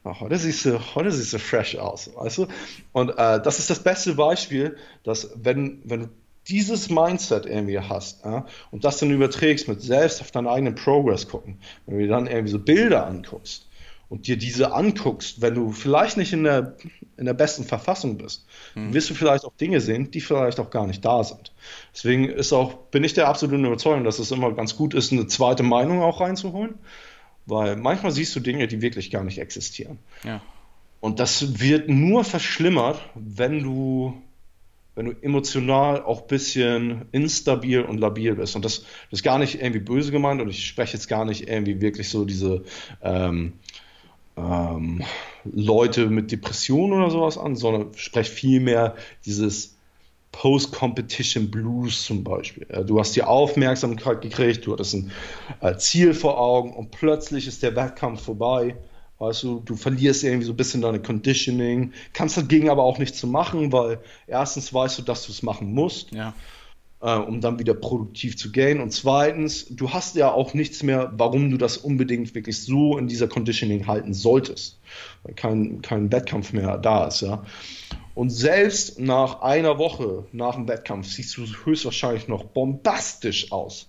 [0.03, 2.47] oh, heute, siehst du, heute siehst du fresh aus, weißt du?
[2.91, 6.09] Und äh, das ist das beste Beispiel, dass wenn, wenn du
[6.47, 11.27] dieses Mindset irgendwie hast ja, und das dann überträgst mit selbst auf deinen eigenen Progress
[11.27, 13.67] gucken, wenn du dir dann irgendwie so Bilder anguckst,
[14.11, 16.75] und dir diese anguckst, wenn du vielleicht nicht in der,
[17.15, 18.93] in der besten Verfassung bist, mhm.
[18.93, 21.53] wirst du vielleicht auch Dinge sehen, die vielleicht auch gar nicht da sind.
[21.93, 25.27] Deswegen ist auch, bin ich der absoluten Überzeugung, dass es immer ganz gut ist, eine
[25.27, 26.73] zweite Meinung auch reinzuholen,
[27.45, 29.97] weil manchmal siehst du Dinge, die wirklich gar nicht existieren.
[30.25, 30.41] Ja.
[30.99, 34.21] Und das wird nur verschlimmert, wenn du
[34.93, 38.57] wenn du emotional auch ein bisschen instabil und labil bist.
[38.57, 41.47] Und das, das ist gar nicht irgendwie böse gemeint und ich spreche jetzt gar nicht
[41.47, 42.65] irgendwie wirklich so diese
[43.01, 43.53] ähm,
[44.41, 45.03] ähm,
[45.43, 48.95] Leute mit Depressionen oder sowas an, sondern spreche vielmehr
[49.25, 49.75] dieses
[50.31, 52.65] Post-Competition Blues zum Beispiel.
[52.85, 55.11] Du hast die Aufmerksamkeit gekriegt, du hattest ein
[55.59, 58.77] äh, Ziel vor Augen und plötzlich ist der Wettkampf vorbei.
[59.19, 63.19] Weißt du, du verlierst irgendwie so ein bisschen deine Conditioning, kannst dagegen aber auch nichts
[63.19, 66.11] zu machen, weil erstens weißt du, dass du es machen musst.
[66.11, 66.33] Ja
[67.01, 68.79] äh, um dann wieder produktiv zu gehen.
[68.79, 73.07] Und zweitens, du hast ja auch nichts mehr, warum du das unbedingt wirklich so in
[73.07, 74.79] dieser Conditioning halten solltest,
[75.23, 77.43] weil kein, kein Wettkampf mehr da ist, ja.
[78.13, 83.87] Und selbst nach einer Woche nach dem Wettkampf siehst du höchstwahrscheinlich noch bombastisch aus.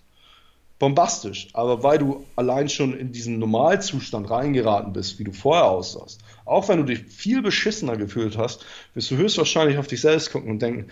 [0.79, 1.49] Bombastisch.
[1.55, 6.69] Aber weil du allein schon in diesen Normalzustand reingeraten bist, wie du vorher aussahst, auch
[6.69, 8.65] wenn du dich viel beschissener gefühlt hast,
[8.95, 10.89] wirst du höchstwahrscheinlich auf dich selbst gucken und denken,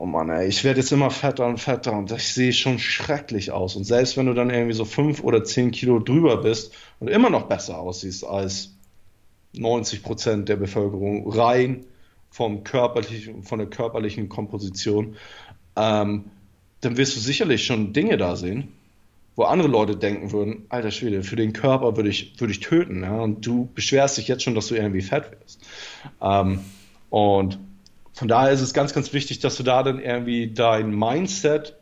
[0.00, 3.52] oh Mann, ey, ich werde jetzt immer fetter und fetter und ich sehe schon schrecklich
[3.52, 3.76] aus.
[3.76, 7.28] Und selbst wenn du dann irgendwie so fünf oder zehn Kilo drüber bist und immer
[7.28, 8.70] noch besser aussiehst als
[9.52, 11.84] 90 Prozent der Bevölkerung, rein
[12.30, 15.16] vom körperlichen, von der körperlichen Komposition,
[15.76, 16.24] ähm,
[16.80, 18.68] dann wirst du sicherlich schon Dinge da sehen,
[19.36, 23.02] wo andere Leute denken würden, alter Schwede, für den Körper würde ich, würde ich töten.
[23.02, 23.20] Ja?
[23.20, 25.60] Und du beschwerst dich jetzt schon, dass du irgendwie fett wirst.
[26.22, 26.60] Ähm,
[27.10, 27.58] und
[28.20, 31.74] von daher ist es ganz, ganz wichtig, dass du da dann irgendwie dein Mindset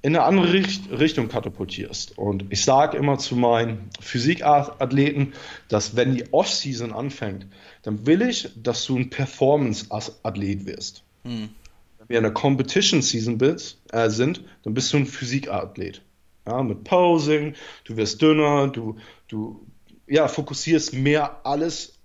[0.00, 2.16] in eine andere Richt Richtung katapultierst.
[2.16, 5.34] Und ich sage immer zu meinen Physikathleten,
[5.68, 7.46] dass wenn die Off-Season anfängt,
[7.82, 11.02] dann will ich, dass du ein Performance-Athlet wirst.
[11.24, 11.50] Hm.
[11.98, 16.00] Wenn wir in der Competition-Season äh, sind, dann bist du ein Physikathlet.
[16.46, 17.52] Ja, mit Posing,
[17.84, 18.96] du wirst dünner, du,
[19.28, 19.66] du
[20.06, 21.98] ja, fokussierst mehr alles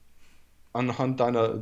[0.74, 1.62] anhand deiner,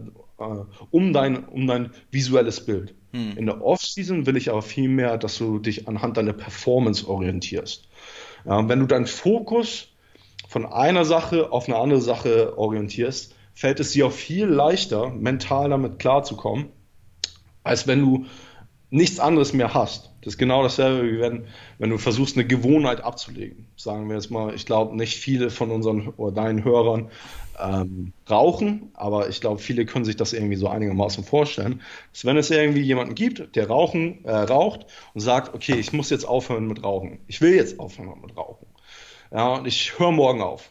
[0.92, 2.94] um, dein, um dein visuelles Bild.
[3.14, 3.38] Hm.
[3.38, 7.88] In der Off-Season will ich aber viel mehr, dass du dich anhand deiner Performance orientierst.
[8.46, 9.90] Ja, wenn du deinen Fokus
[10.48, 15.70] von einer Sache auf eine andere Sache orientierst, fällt es dir auch viel leichter, mental
[15.70, 16.68] damit klarzukommen,
[17.64, 18.26] als wenn du
[18.92, 20.12] nichts anderes mehr hast.
[20.22, 21.46] Das ist genau dasselbe, wie wenn,
[21.80, 23.68] wenn du versuchst, eine Gewohnheit abzulegen.
[23.76, 27.10] Sagen wir jetzt mal, ich glaube, nicht viele von unseren oder deinen Hörern
[27.60, 31.82] ähm, rauchen, aber ich glaube, viele können sich das irgendwie so einigermaßen vorstellen.
[32.12, 36.10] Dass wenn es irgendwie jemanden gibt, der rauchen, äh, raucht und sagt, okay, ich muss
[36.10, 37.20] jetzt aufhören mit Rauchen.
[37.28, 38.68] Ich will jetzt aufhören mit Rauchen.
[39.32, 40.70] Ja, und ich höre morgen auf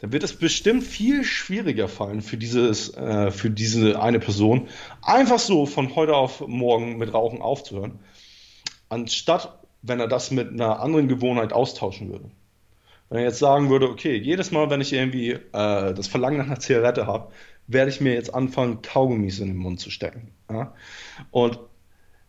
[0.00, 4.68] dann wird es bestimmt viel schwieriger fallen für, dieses, äh, für diese eine Person,
[5.02, 8.00] einfach so von heute auf morgen mit Rauchen aufzuhören,
[8.88, 12.30] anstatt wenn er das mit einer anderen Gewohnheit austauschen würde.
[13.10, 16.46] Wenn er jetzt sagen würde, okay, jedes Mal, wenn ich irgendwie äh, das Verlangen nach
[16.46, 17.30] einer Zigarette habe,
[17.66, 20.32] werde ich mir jetzt anfangen, Kaugummis in den Mund zu stecken.
[20.50, 20.74] Ja?
[21.30, 21.58] Und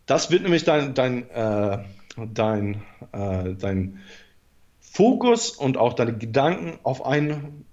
[0.04, 1.78] das wird nämlich dein, dein, äh,
[2.32, 2.82] dein,
[3.12, 4.00] äh, dein
[4.96, 7.66] Fokus und auch deine Gedanken auf ein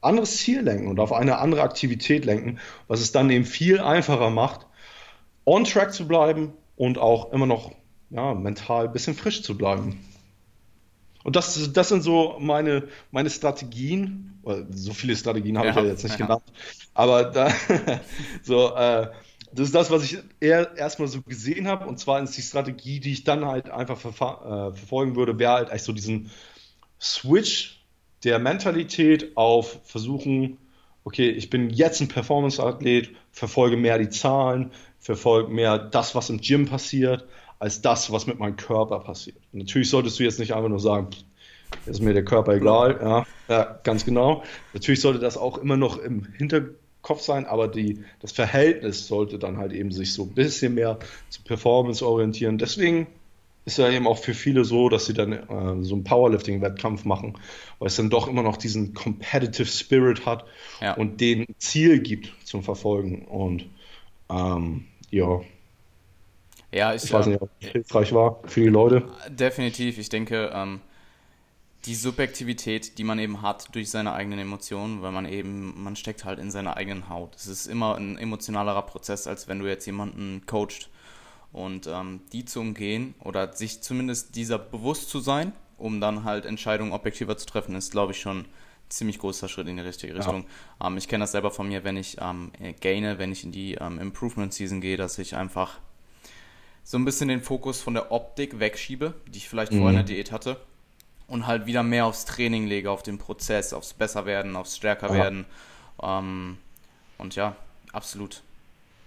[0.00, 4.30] anderes Ziel lenken und auf eine andere Aktivität lenken, was es dann eben viel einfacher
[4.30, 4.66] macht,
[5.44, 7.72] on track zu bleiben und auch immer noch
[8.10, 9.98] ja, mental ein bisschen frisch zu bleiben.
[11.24, 14.40] Und das, das sind so meine, meine Strategien.
[14.70, 16.26] So viele Strategien habe ja, ich ja jetzt nicht ja.
[16.26, 16.44] genannt.
[16.94, 17.52] Aber da,
[18.44, 19.08] so, äh,
[19.52, 21.88] das ist das, was ich eher erstmal so gesehen habe.
[21.88, 25.70] Und zwar ist die Strategie, die ich dann halt einfach äh, verfolgen würde, wäre halt
[25.70, 26.30] eigentlich so diesen
[27.00, 27.84] Switch
[28.24, 30.58] der Mentalität auf versuchen,
[31.04, 36.40] okay, ich bin jetzt ein Performance-Athlet, verfolge mehr die Zahlen, verfolge mehr das, was im
[36.40, 37.26] Gym passiert,
[37.58, 39.38] als das, was mit meinem Körper passiert.
[39.52, 41.10] Und natürlich solltest du jetzt nicht einfach nur sagen,
[41.86, 44.42] ist mir der Körper egal, ja, ja, ganz genau.
[44.72, 49.58] Natürlich sollte das auch immer noch im Hinterkopf sein, aber die, das Verhältnis sollte dann
[49.58, 50.98] halt eben sich so ein bisschen mehr
[51.28, 52.58] zu Performance orientieren.
[52.58, 53.06] Deswegen
[53.68, 57.38] ist ja eben auch für viele so, dass sie dann äh, so einen Powerlifting-Wettkampf machen,
[57.78, 60.46] weil es dann doch immer noch diesen Competitive Spirit hat
[60.80, 60.94] ja.
[60.94, 63.26] und den Ziel gibt zum Verfolgen.
[63.26, 63.66] Und
[64.30, 65.40] ähm, ja.
[66.72, 69.04] Ja, ist, ich weiß nicht, ob es hilfreich war für die Leute.
[69.28, 69.98] Definitiv.
[69.98, 70.80] Ich denke, ähm,
[71.84, 76.24] die Subjektivität, die man eben hat durch seine eigenen Emotionen, weil man eben, man steckt
[76.24, 77.36] halt in seiner eigenen Haut.
[77.36, 80.88] Es ist immer ein emotionalerer Prozess, als wenn du jetzt jemanden coacht
[81.52, 86.44] und ähm, die zu umgehen oder sich zumindest dieser bewusst zu sein, um dann halt
[86.44, 88.46] Entscheidungen objektiver zu treffen, ist, glaube ich, schon ein
[88.88, 90.46] ziemlich großer Schritt in die richtige Richtung.
[90.80, 90.88] Ja.
[90.88, 93.74] Ähm, ich kenne das selber von mir, wenn ich ähm, gaine, wenn ich in die
[93.74, 95.78] ähm, Improvement Season gehe, dass ich einfach
[96.84, 99.78] so ein bisschen den Fokus von der Optik wegschiebe, die ich vielleicht mhm.
[99.78, 100.58] vorher in der Diät hatte,
[101.26, 105.44] und halt wieder mehr aufs Training lege, auf den Prozess, aufs Besserwerden, aufs Stärkerwerden.
[106.00, 106.18] Ja.
[106.18, 106.56] Ähm,
[107.18, 107.56] und ja,
[107.92, 108.42] absolut.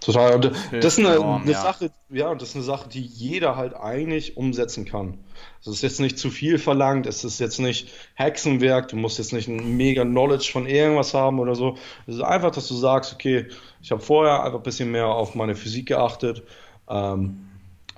[0.04, 0.34] Total.
[0.34, 1.62] Und das ist eine, enorm, eine ja.
[1.62, 5.18] Sache, ja, das ist eine Sache, die jeder halt eigentlich umsetzen kann.
[5.60, 9.32] Es ist jetzt nicht zu viel verlangt, es ist jetzt nicht Hexenwerk, du musst jetzt
[9.32, 11.76] nicht ein mega Knowledge von irgendwas haben oder so.
[12.06, 13.46] Es ist einfach, dass du sagst, okay,
[13.80, 16.42] ich habe vorher einfach ein bisschen mehr auf meine Physik geachtet,
[16.88, 17.48] ähm,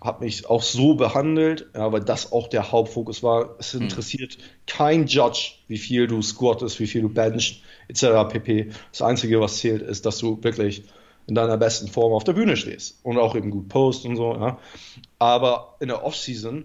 [0.00, 3.56] habe mich auch so behandelt, ja, weil das auch der Hauptfokus war.
[3.58, 3.82] Es hm.
[3.82, 4.42] interessiert hm.
[4.66, 8.28] kein Judge, wie viel du squattest, wie viel du benchst, etc.
[8.28, 8.70] pp.
[8.92, 10.84] Das Einzige, was zählt, ist, dass du wirklich
[11.26, 14.34] in deiner besten Form auf der Bühne stehst und auch eben gut post und so.
[14.34, 14.58] Ja.
[15.18, 16.64] Aber in der Offseason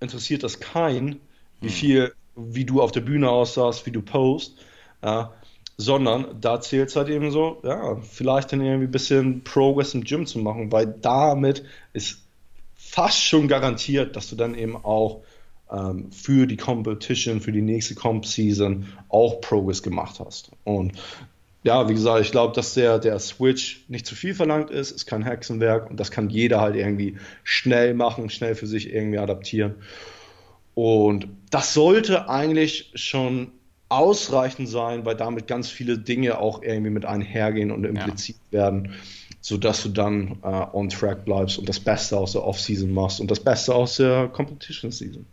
[0.00, 1.20] interessiert das kein,
[1.60, 1.74] wie hm.
[1.74, 4.56] viel, wie du auf der Bühne aussahst, wie du post,
[5.02, 5.32] ja,
[5.76, 10.04] sondern da zählt es halt eben so, ja, vielleicht dann irgendwie ein bisschen Progress im
[10.04, 12.22] Gym zu machen, weil damit ist
[12.74, 15.22] fast schon garantiert, dass du dann eben auch
[15.70, 20.50] ähm, für die Competition, für die nächste Comp-Season auch Progress gemacht hast.
[20.64, 20.92] Und
[21.66, 25.04] ja, wie gesagt, ich glaube, dass der, der Switch nicht zu viel verlangt ist, ist
[25.04, 29.74] kein Hexenwerk und das kann jeder halt irgendwie schnell machen, schnell für sich irgendwie adaptieren.
[30.74, 33.50] Und das sollte eigentlich schon
[33.88, 38.60] ausreichend sein, weil damit ganz viele Dinge auch irgendwie mit einhergehen und impliziert ja.
[38.60, 38.92] werden,
[39.40, 43.28] sodass du dann äh, on track bleibst und das Beste aus der Off-Season machst und
[43.28, 45.26] das Beste aus der Competition-Season.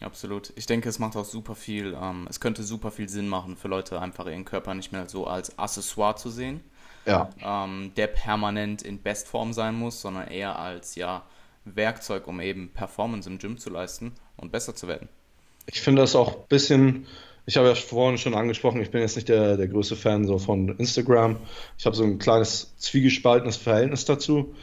[0.00, 0.52] Absolut.
[0.56, 3.68] Ich denke, es macht auch super viel, ähm, es könnte super viel Sinn machen für
[3.68, 6.60] Leute, einfach ihren Körper nicht mehr so als Accessoire zu sehen,
[7.04, 7.30] ja.
[7.42, 11.24] ähm, der permanent in Bestform sein muss, sondern eher als, ja,
[11.64, 15.08] Werkzeug, um eben Performance im Gym zu leisten und besser zu werden.
[15.66, 17.06] Ich finde das auch ein bisschen,
[17.46, 20.38] ich habe ja vorhin schon angesprochen, ich bin jetzt nicht der, der größte Fan so
[20.38, 21.36] von Instagram.
[21.76, 24.54] Ich habe so ein kleines zwiegespaltenes Verhältnis dazu,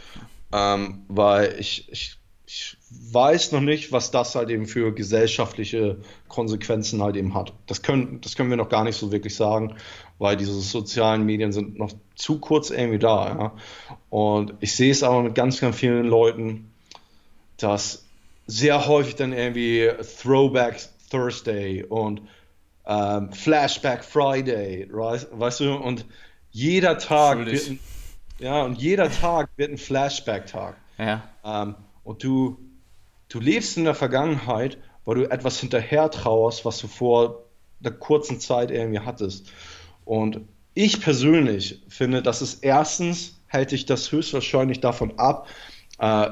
[0.51, 2.17] ähm, weil ich, ich,
[2.47, 5.97] ich weiß noch nicht, was das halt eben für gesellschaftliche
[6.27, 7.53] Konsequenzen halt eben hat.
[7.65, 9.75] Das können, das können wir noch gar nicht so wirklich sagen,
[10.19, 13.27] weil diese sozialen Medien sind noch zu kurz irgendwie da.
[13.27, 13.55] Ja?
[14.09, 16.71] Und ich sehe es aber mit ganz, ganz vielen Leuten,
[17.57, 18.05] dass
[18.47, 19.89] sehr häufig dann irgendwie
[20.21, 20.79] Throwback
[21.09, 22.21] Thursday und
[22.85, 25.27] ähm, Flashback Friday, right?
[25.31, 26.05] weißt du, und
[26.51, 27.79] jeder Tag wird ein,
[28.39, 30.75] ja, und jeder Tag wird ein Flashback-Tag.
[30.97, 31.23] Ja.
[31.43, 32.57] Ähm, und du,
[33.29, 37.45] du lebst in der Vergangenheit, weil du etwas hinterher trauerst, was du vor
[37.81, 39.51] einer kurzen Zeit irgendwie hattest.
[40.03, 40.41] Und
[40.73, 45.47] ich persönlich finde, dass es erstens hält dich das höchstwahrscheinlich davon ab,
[45.99, 46.31] äh,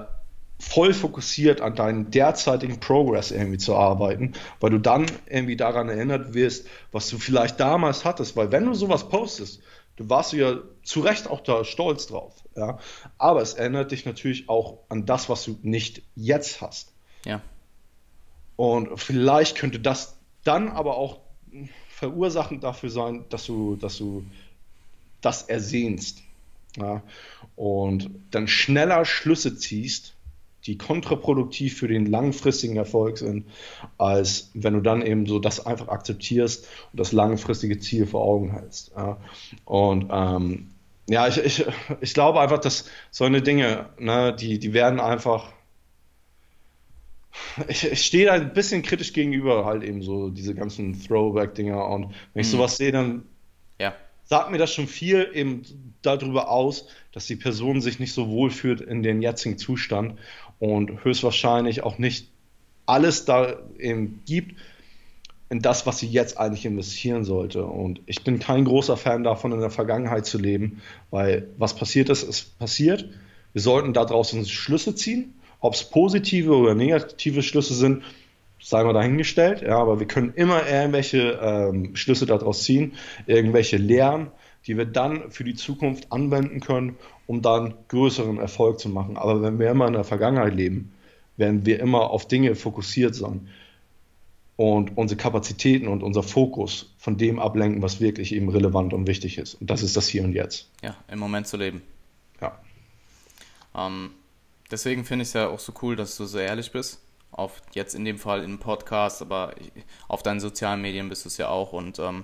[0.60, 6.34] voll fokussiert an deinen derzeitigen Progress irgendwie zu arbeiten, weil du dann irgendwie daran erinnert
[6.34, 9.61] wirst, was du vielleicht damals hattest, weil wenn du sowas postest,
[9.98, 12.80] du warst ja zu Recht auch da stolz drauf, ja,
[13.18, 16.94] aber es erinnert dich natürlich auch an das, was du nicht jetzt hast.
[17.26, 17.42] Ja.
[18.56, 21.20] Und vielleicht könnte das dann aber auch
[21.90, 24.26] verursachend dafür sein, dass du, dass du
[25.22, 26.22] das ersehnst.
[26.78, 27.04] Ja,
[27.56, 30.16] und dann schneller Schlüsse ziehst,
[30.66, 33.46] die kontraproduktiv für den langfristigen Erfolg sind,
[33.98, 38.52] als wenn du dann eben so das einfach akzeptierst und das langfristige Ziel vor Augen
[38.52, 38.92] hältst.
[38.96, 39.18] Ja.
[39.66, 40.70] Und ähm,
[41.10, 41.66] ja, ich, ich,
[42.02, 45.52] ich glaube einfach, dass so eine Dinge, ne, die, die werden einfach.
[47.68, 51.88] Ich, ich stehe da ein bisschen kritisch gegenüber, halt eben so diese ganzen Throwback-Dinger.
[51.88, 52.52] Und wenn ich mhm.
[52.52, 53.24] sowas sehe, dann
[53.80, 53.96] ja.
[54.24, 55.64] sagt mir das schon viel eben
[56.04, 60.20] darüber aus, dass die Person sich nicht so wohl fühlt in den jetzigen Zustand
[60.60, 62.30] und höchstwahrscheinlich auch nicht
[62.86, 64.56] alles da eben gibt
[65.54, 67.64] in das, was sie jetzt eigentlich investieren sollte.
[67.64, 70.82] Und ich bin kein großer Fan davon, in der Vergangenheit zu leben,
[71.12, 73.08] weil was passiert ist, ist passiert.
[73.54, 75.36] Wir sollten da draußen Schlüsse ziehen.
[75.60, 78.02] Ob es positive oder negative Schlüsse sind,
[78.60, 79.62] sei mal dahingestellt.
[79.62, 82.94] Ja, aber wir können immer irgendwelche ähm, Schlüsse daraus ziehen,
[83.28, 84.32] irgendwelche Lehren,
[84.66, 86.96] die wir dann für die Zukunft anwenden können,
[87.28, 89.18] um dann größeren Erfolg zu machen.
[89.18, 90.94] Aber wenn wir immer in der Vergangenheit leben,
[91.38, 93.50] werden wir immer auf Dinge fokussiert sein
[94.56, 99.38] und unsere Kapazitäten und unser Fokus von dem ablenken, was wirklich eben relevant und wichtig
[99.38, 99.56] ist.
[99.56, 100.70] Und das ist das Hier und Jetzt.
[100.84, 101.82] Ja, im Moment zu leben.
[102.40, 102.60] Ja.
[103.76, 104.12] Ähm,
[104.70, 107.02] deswegen finde ich es ja auch so cool, dass du so ehrlich bist.
[107.32, 109.56] Auf jetzt in dem Fall im Podcast, aber
[110.08, 111.74] auf deinen sozialen Medien bist du es ja auch.
[111.74, 112.24] Und ähm,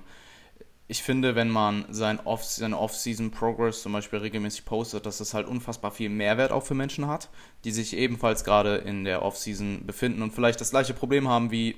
[0.87, 5.47] ich finde, wenn man sein Off, seine Off-Season-Progress zum Beispiel regelmäßig postet, dass das halt
[5.47, 7.29] unfassbar viel Mehrwert auch für Menschen hat,
[7.63, 11.75] die sich ebenfalls gerade in der Off-Season befinden und vielleicht das gleiche Problem haben wie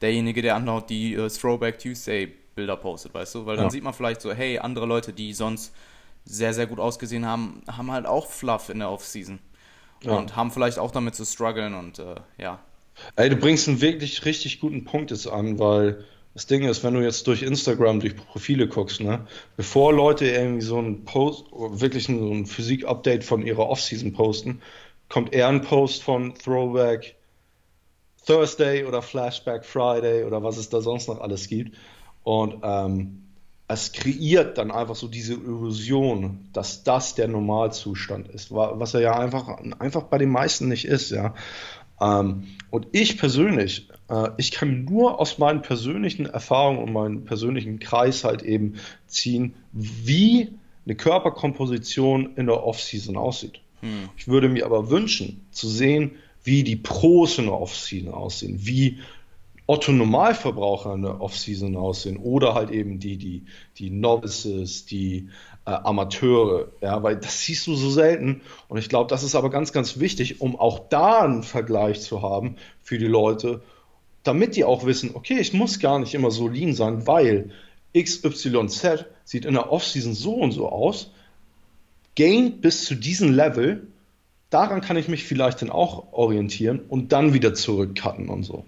[0.00, 3.46] derjenige, der andauernd die äh, Throwback Tuesday Bilder postet, weißt du?
[3.46, 3.70] Weil dann ja.
[3.70, 5.74] sieht man vielleicht so, hey, andere Leute, die sonst
[6.24, 9.38] sehr, sehr gut ausgesehen haben, haben halt auch Fluff in der Off-Season.
[10.02, 10.16] Ja.
[10.16, 12.58] Und haben vielleicht auch damit zu strugglen und äh, ja.
[13.16, 16.04] Ey, du bringst einen wirklich richtig guten Punkt jetzt an, weil
[16.34, 20.60] das Ding ist, wenn du jetzt durch Instagram, durch Profile guckst, ne, bevor Leute irgendwie
[20.60, 24.60] so ein Post, wirklich so ein Physik-Update von ihrer Offseason posten,
[25.08, 27.15] kommt eher ein Post von Throwback
[28.26, 31.76] Thursday oder Flashback Friday oder was es da sonst noch alles gibt.
[32.24, 33.22] Und ähm,
[33.68, 39.18] es kreiert dann einfach so diese Illusion, dass das der Normalzustand ist, was er ja
[39.18, 39.48] einfach,
[39.78, 41.34] einfach bei den meisten nicht ist, ja.
[42.00, 47.78] Ähm, und ich persönlich, äh, ich kann nur aus meinen persönlichen Erfahrungen und meinem persönlichen
[47.78, 48.74] Kreis halt eben
[49.06, 50.52] ziehen, wie
[50.84, 53.60] eine Körperkomposition in der Offseason aussieht.
[53.80, 54.10] Hm.
[54.16, 56.12] Ich würde mir aber wünschen, zu sehen,
[56.46, 58.98] wie die Pros in der Offseason aussehen, wie
[59.66, 63.42] Otto Normalverbraucher in der Offseason aussehen oder halt eben die, die,
[63.78, 65.28] die Novices, die
[65.64, 68.42] äh, Amateure, ja, weil das siehst du so selten.
[68.68, 72.22] Und ich glaube, das ist aber ganz, ganz wichtig, um auch da einen Vergleich zu
[72.22, 73.60] haben für die Leute,
[74.22, 77.50] damit die auch wissen, okay, ich muss gar nicht immer so lean sein, weil
[77.98, 81.10] XYZ sieht in der Offseason so und so aus,
[82.14, 83.88] gained bis zu diesem Level,
[84.50, 88.64] daran kann ich mich vielleicht dann auch orientieren und dann wieder zurückcutten und so.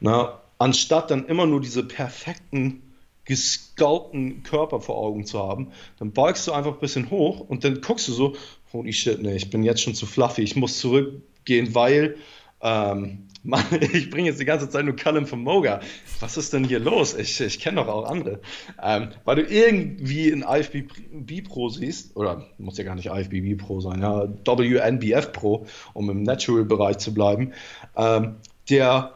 [0.00, 2.82] Na, anstatt dann immer nur diese perfekten,
[3.24, 7.80] gesculpten Körper vor Augen zu haben, dann beugst du einfach ein bisschen hoch und dann
[7.80, 8.36] guckst du so,
[8.72, 12.16] holy shit, nee, ich bin jetzt schon zu fluffy, ich muss zurückgehen, weil
[12.60, 15.80] ähm, Mann, ich bringe jetzt die ganze Zeit nur Callum von Moga.
[16.20, 17.14] Was ist denn hier los?
[17.14, 18.40] Ich, ich kenne doch auch andere.
[18.82, 23.80] Ähm, weil du irgendwie in IFBB Pro siehst, oder muss ja gar nicht IFBB Pro
[23.80, 27.52] sein, ja, WNBF Pro, um im Natural-Bereich zu bleiben,
[27.96, 28.36] ähm,
[28.68, 29.12] der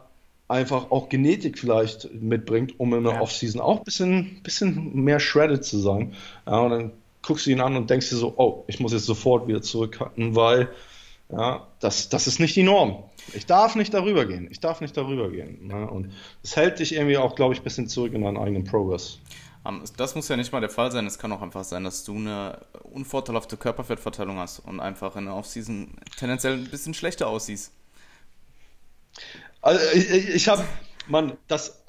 [0.47, 3.21] einfach auch Genetik vielleicht mitbringt, um in der ja.
[3.21, 6.13] Offseason auch ein bisschen, bisschen mehr shredded zu sein.
[6.45, 6.91] Ja, und dann
[7.21, 10.35] guckst du ihn an und denkst dir so, oh, ich muss jetzt sofort wieder zurückhalten,
[10.35, 10.69] weil
[11.31, 13.03] ja, das, das ist nicht die Norm.
[13.33, 14.47] Ich darf nicht darüber gehen.
[14.51, 15.67] Ich darf nicht darüber gehen.
[15.67, 15.89] Ne?
[15.89, 19.19] Und das hält dich irgendwie auch, glaube ich, ein bisschen zurück in deinen eigenen Progress.
[19.63, 21.05] Um, das muss ja nicht mal der Fall sein.
[21.05, 25.35] Es kann auch einfach sein, dass du eine unvorteilhafte Körperfettverteilung hast und einfach in der
[25.35, 27.71] Offseason tendenziell ein bisschen schlechter aussiehst.
[29.61, 30.65] Also ich, ich habe,
[31.07, 31.83] Mann, das,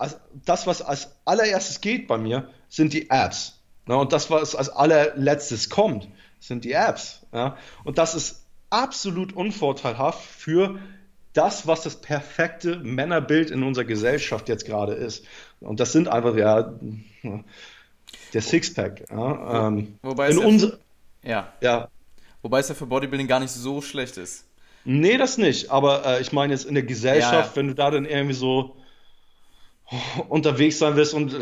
[0.45, 3.59] das, was als allererstes geht bei mir, sind die Apps.
[3.87, 3.97] Ne?
[3.97, 6.09] Und das, was als allerletztes kommt,
[6.41, 7.27] sind die Apps.
[7.33, 7.57] Ja?
[7.85, 8.42] Und das ist
[8.73, 10.79] absolut unvorteilhaft für
[11.33, 15.25] das, was das perfekte Männerbild in unserer Gesellschaft jetzt gerade ist.
[15.61, 16.75] Und das sind einfach ja
[18.33, 19.05] der Sixpack.
[19.11, 20.73] Ja, ähm, Wobei in es
[21.23, 21.89] ja, ja.
[22.43, 24.47] Wobei es ja für Bodybuilding gar nicht so schlecht ist.
[24.85, 25.71] Nee, das nicht.
[25.71, 28.77] Aber äh, ich meine jetzt in der Gesellschaft, ja, wenn du da dann irgendwie so
[30.29, 31.37] unterwegs sein willst und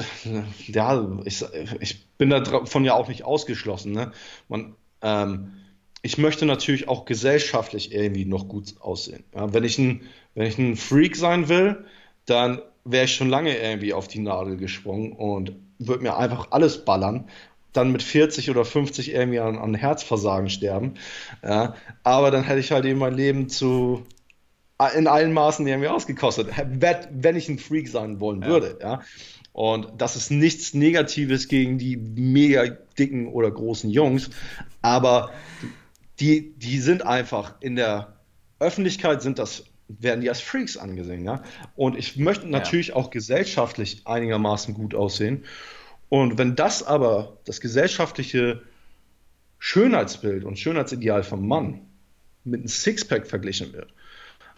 [0.66, 1.44] ja, ich,
[1.80, 3.92] ich bin davon ja auch nicht ausgeschlossen.
[3.92, 4.12] Ne?
[4.48, 5.59] Man, ähm,
[6.02, 9.24] ich möchte natürlich auch gesellschaftlich irgendwie noch gut aussehen.
[9.34, 10.02] Ja, wenn, ich ein,
[10.34, 11.84] wenn ich ein Freak sein will,
[12.26, 16.84] dann wäre ich schon lange irgendwie auf die Nadel gesprungen und würde mir einfach alles
[16.84, 17.28] ballern.
[17.72, 20.94] Dann mit 40 oder 50 irgendwie an, an Herzversagen sterben.
[21.42, 24.04] Ja, aber dann hätte ich halt eben mein Leben zu
[24.96, 26.48] in allen Maßen irgendwie ausgekostet,
[27.10, 28.78] wenn ich ein Freak sein wollen würde.
[28.80, 28.92] Ja.
[28.92, 29.02] ja.
[29.52, 32.66] Und das ist nichts Negatives gegen die mega
[32.98, 34.30] dicken oder großen Jungs,
[34.80, 35.32] aber
[36.20, 38.14] die, die sind einfach in der
[38.58, 41.42] Öffentlichkeit sind das, werden die als Freaks angesehen, ja.
[41.76, 42.96] Und ich möchte natürlich ja.
[42.96, 45.44] auch gesellschaftlich einigermaßen gut aussehen.
[46.08, 48.62] Und wenn das aber das gesellschaftliche
[49.58, 51.80] Schönheitsbild und Schönheitsideal vom Mann
[52.44, 53.92] mit einem Sixpack verglichen wird,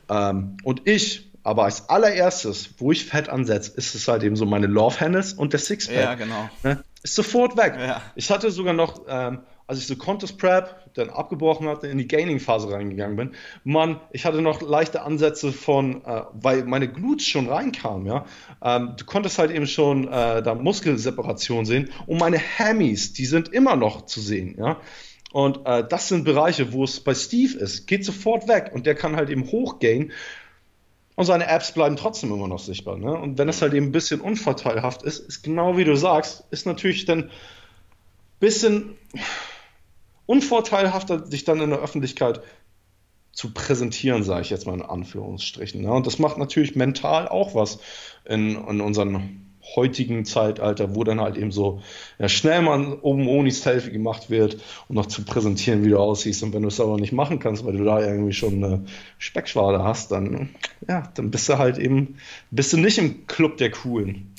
[0.09, 4.47] ähm, und ich aber als allererstes, wo ich Fett ansetze, ist es halt eben so
[4.47, 5.97] meine Love Handles und der Sixpack.
[5.97, 6.49] Ja, genau.
[6.63, 6.85] Ne?
[7.03, 7.75] Ist sofort weg.
[7.79, 8.01] Ja.
[8.15, 9.41] Ich hatte sogar noch ähm,
[9.73, 13.31] als ich so Contest Prep dann abgebrochen hatte, in die Gaining-Phase reingegangen bin,
[13.65, 18.27] Mann, ich hatte noch leichte Ansätze von, äh, weil meine Glutes schon reinkamen, ja.
[18.63, 23.49] Ähm, du konntest halt eben schon äh, da Muskelseparation sehen und meine Hammies, die sind
[23.49, 24.77] immer noch zu sehen, ja.
[25.33, 28.95] Und äh, das sind Bereiche, wo es bei Steve ist, geht sofort weg und der
[28.95, 30.13] kann halt eben hochgehen
[31.15, 32.99] und seine Apps bleiben trotzdem immer noch sichtbar.
[32.99, 33.17] Ne?
[33.17, 36.67] Und wenn es halt eben ein bisschen unvorteilhaft ist, ist genau wie du sagst, ist
[36.67, 37.31] natürlich dann ein
[38.39, 38.99] bisschen
[40.33, 42.41] unvorteilhafter, sich dann in der Öffentlichkeit
[43.33, 45.83] zu präsentieren, sage ich jetzt mal in Anführungsstrichen.
[45.83, 45.93] Ne?
[45.93, 47.81] Und das macht natürlich mental auch was
[48.25, 49.43] in, in unserem
[49.77, 51.83] heutigen Zeitalter, wo dann halt eben so
[52.19, 54.57] ja, schnell mal oben ohne Selfie gemacht wird,
[54.89, 56.43] um noch zu präsentieren, wie du aussiehst.
[56.43, 58.85] Und wenn du es aber nicht machen kannst, weil du da irgendwie schon eine
[59.19, 60.51] Speckschwade hast, dann,
[60.89, 62.17] ja, dann bist du halt eben,
[62.51, 64.35] bist du nicht im Club der Coolen.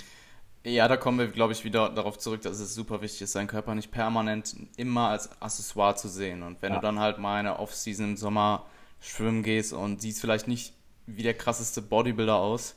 [0.66, 3.48] Ja, da kommen wir, glaube ich, wieder darauf zurück, dass es super wichtig ist, seinen
[3.48, 6.42] Körper nicht permanent immer als Accessoire zu sehen.
[6.42, 6.80] Und wenn ja.
[6.80, 8.66] du dann halt mal eine Off-Season im Sommer
[9.02, 10.74] schwimmen gehst und siehst vielleicht nicht
[11.06, 12.76] wie der krasseste Bodybuilder aus,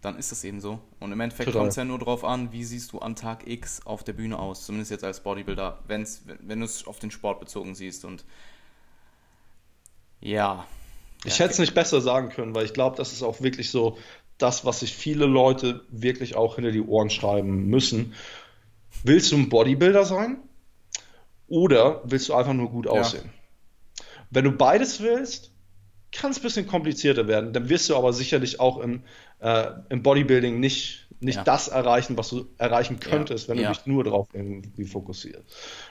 [0.00, 0.78] dann ist das eben so.
[0.98, 3.84] Und im Endeffekt kommt es ja nur darauf an, wie siehst du an Tag X
[3.84, 7.40] auf der Bühne aus, zumindest jetzt als Bodybuilder, wenn's, wenn du es auf den Sport
[7.40, 8.06] bezogen siehst.
[8.06, 8.24] Und
[10.20, 10.66] ja.
[11.24, 13.70] Ich ja, hätte es nicht besser sagen können, weil ich glaube, das ist auch wirklich
[13.70, 13.98] so
[14.38, 18.14] das, was sich viele Leute wirklich auch hinter die Ohren schreiben müssen.
[19.02, 20.38] Willst du ein Bodybuilder sein
[21.48, 23.24] oder willst du einfach nur gut aussehen?
[23.24, 24.04] Ja.
[24.30, 25.52] Wenn du beides willst,
[26.12, 27.52] kann es ein bisschen komplizierter werden.
[27.52, 29.02] Dann wirst du aber sicherlich auch im,
[29.40, 31.44] äh, im Bodybuilding nicht, nicht ja.
[31.44, 33.54] das erreichen, was du erreichen könntest, ja.
[33.54, 35.44] wenn du dich nur darauf irgendwie fokussierst.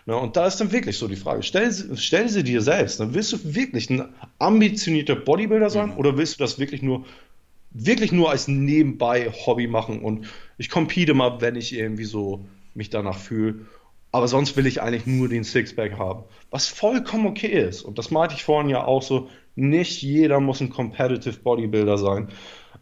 [0.05, 0.15] Ne?
[0.15, 2.99] Und da ist dann wirklich so die Frage: stell, stell sie dir selbst.
[2.99, 5.97] Dann willst du wirklich ein ambitionierter Bodybuilder sein mhm.
[5.97, 7.05] oder willst du das wirklich nur
[7.77, 10.27] wirklich nur als nebenbei Hobby machen und
[10.57, 13.65] ich compete mal, wenn ich irgendwie so mich danach fühle.
[14.11, 16.23] Aber sonst will ich eigentlich nur den Sixpack haben.
[16.49, 17.81] Was vollkommen okay ist.
[17.81, 19.29] Und das meinte ich vorhin ja auch so.
[19.55, 22.29] Nicht jeder muss ein Competitive Bodybuilder sein.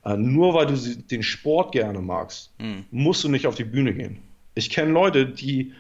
[0.06, 2.86] Äh, nur weil du den Sport gerne magst, mhm.
[2.92, 4.20] musst du nicht auf die Bühne gehen.
[4.54, 5.74] Ich kenne Leute, die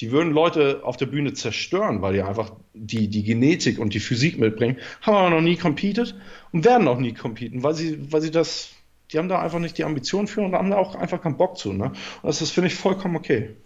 [0.00, 4.00] die würden Leute auf der Bühne zerstören, weil die einfach die, die Genetik und die
[4.00, 6.14] Physik mitbringen, haben aber noch nie competed
[6.52, 8.70] und werden auch nie competen, weil sie, weil sie das,
[9.12, 11.58] die haben da einfach nicht die Ambition für und haben da auch einfach keinen Bock
[11.58, 11.72] zu.
[11.72, 11.86] Ne?
[11.86, 13.56] Und das ist, finde ich, vollkommen okay.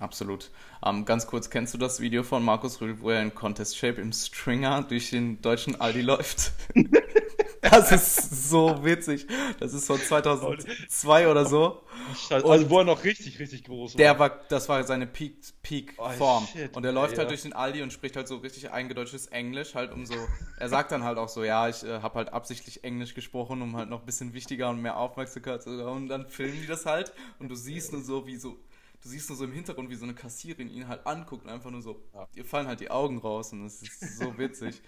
[0.00, 0.50] Absolut.
[0.84, 4.00] Ähm, ganz kurz, kennst du das Video von Markus Rühl, wo er in Contest Shape
[4.00, 6.52] im Stringer durch den deutschen Aldi läuft?
[7.62, 9.26] Das ist so witzig.
[9.58, 11.82] Das ist von 2002 oder so.
[12.30, 13.96] Also wo er noch richtig, richtig groß war.
[13.96, 16.46] Der war, das war seine Peak-Form.
[16.46, 17.20] Peak oh, und er läuft ja.
[17.20, 20.14] halt durch den Aldi und spricht halt so richtig eingedeutschtes Englisch, halt um so.
[20.58, 23.76] Er sagt dann halt auch so, ja, ich äh, habe halt absichtlich Englisch gesprochen, um
[23.76, 26.02] halt noch ein bisschen wichtiger und mehr Aufmerksamkeit zu haben.
[26.02, 28.56] Und dann filmen die das halt und du siehst nur so, wie so
[29.02, 31.70] du siehst nur so im Hintergrund, wie so eine Kassierin ihn halt anguckt und einfach
[31.70, 32.26] nur so, ja.
[32.34, 34.82] dir fallen halt die Augen raus und das ist so witzig.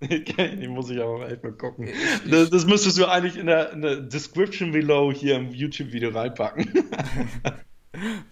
[0.00, 1.88] Den muss ich aber echt mal gucken.
[2.30, 6.72] Das, das, müsstest du eigentlich in der, in der Description below hier im YouTube-Video reinpacken.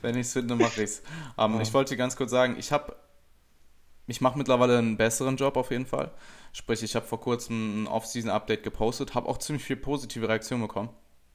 [0.02, 1.02] Wenn ich es finde, mache ich es.
[1.36, 1.62] Um, ja.
[1.62, 2.94] Ich wollte ganz kurz sagen, ich habe,
[4.06, 6.12] ich mache mittlerweile einen besseren Job auf jeden Fall.
[6.52, 10.90] Sprich, ich habe vor kurzem ein Off-Season-Update gepostet, habe auch ziemlich viel positive Reaktionen bekommen.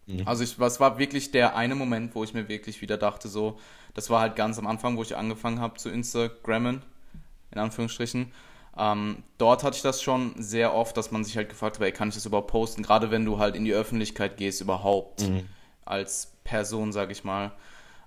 [0.08, 0.24] Mhm.
[0.26, 3.60] Also ich, es war wirklich der eine Moment, wo ich mir wirklich wieder dachte, so,
[3.94, 6.84] das war halt ganz am Anfang, wo ich angefangen habe zu Instagrammen,
[7.52, 8.32] in Anführungsstrichen.
[8.78, 11.92] Ähm, dort hatte ich das schon sehr oft, dass man sich halt gefragt hat, ey,
[11.92, 12.84] kann ich das überhaupt posten?
[12.84, 15.46] Gerade wenn du halt in die Öffentlichkeit gehst, überhaupt mhm.
[15.84, 17.52] als Person, sag ich mal.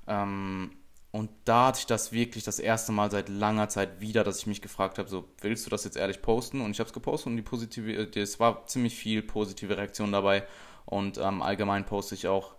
[0.07, 0.73] Ähm,
[1.11, 4.47] und da hatte ich das wirklich das erste Mal seit langer Zeit wieder, dass ich
[4.47, 6.61] mich gefragt habe, so, willst du das jetzt ehrlich posten?
[6.61, 10.45] Und ich habe es gepostet und die positive, es war ziemlich viel positive Reaktion dabei.
[10.87, 12.55] Und ähm, allgemein poste ich auch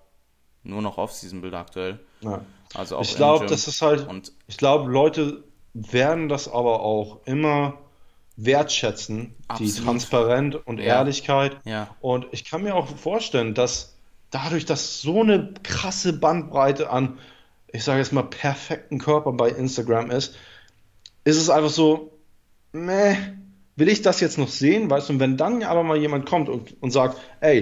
[0.64, 2.00] nur noch Off-Season-Bilder aktuell.
[2.22, 2.46] Ja.
[2.74, 7.26] Also auch ich glaube, das ist halt, und ich glaube, Leute werden das aber auch
[7.26, 7.78] immer
[8.38, 9.78] wertschätzen, Absolut.
[9.78, 10.86] die Transparenz und ja.
[10.86, 11.58] Ehrlichkeit.
[11.66, 11.96] Ja.
[12.02, 13.96] Und ich kann mir auch vorstellen, dass
[14.32, 17.20] dadurch, dass so eine krasse Bandbreite an,
[17.72, 20.36] ich sage jetzt mal, perfekten Körpern bei Instagram ist,
[21.24, 22.18] ist es einfach so,
[22.74, 23.16] meh,
[23.76, 24.90] will ich das jetzt noch sehen?
[24.90, 27.62] Weißt du, und wenn dann aber mal jemand kommt und, und sagt, ey,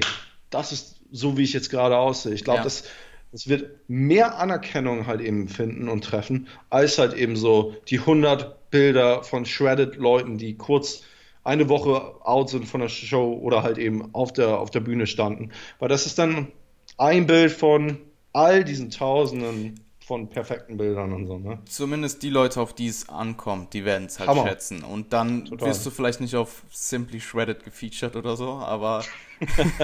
[0.50, 2.34] das ist so, wie ich jetzt gerade aussehe.
[2.34, 2.64] Ich glaube, ja.
[2.64, 2.84] das,
[3.32, 8.63] das wird mehr Anerkennung halt eben finden und treffen, als halt eben so die 100
[8.74, 11.04] Bilder von shredded Leuten, die kurz
[11.44, 15.06] eine Woche out sind von der Show oder halt eben auf der, auf der Bühne
[15.06, 15.52] standen.
[15.78, 16.52] Weil das ist dann
[16.98, 18.00] ein Bild von
[18.34, 21.60] all diesen Tausenden von perfekten Bildern und so, ne?
[21.66, 24.48] Zumindest die Leute, auf die es ankommt, die werden es halt Hammer.
[24.48, 24.84] schätzen.
[24.84, 25.70] Und dann Total.
[25.70, 29.04] wirst du vielleicht nicht auf Simply Shredded gefeatured oder so, aber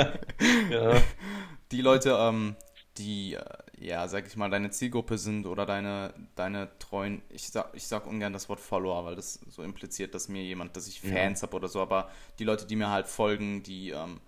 [0.72, 0.94] ja.
[1.72, 2.56] die Leute, ähm,
[2.98, 3.44] die, äh,
[3.80, 8.06] ja, sag ich mal, deine Zielgruppe sind oder deine, deine treuen, ich sag, ich sag
[8.08, 11.48] ungern das Wort Follower, weil das so impliziert, dass mir jemand, dass ich Fans ja.
[11.48, 14.20] habe oder so, aber die Leute, die mir halt folgen, die ähm,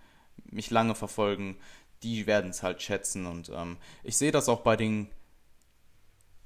[0.45, 1.57] mich lange verfolgen,
[2.03, 5.09] die werden es halt schätzen und ähm, ich sehe das auch bei den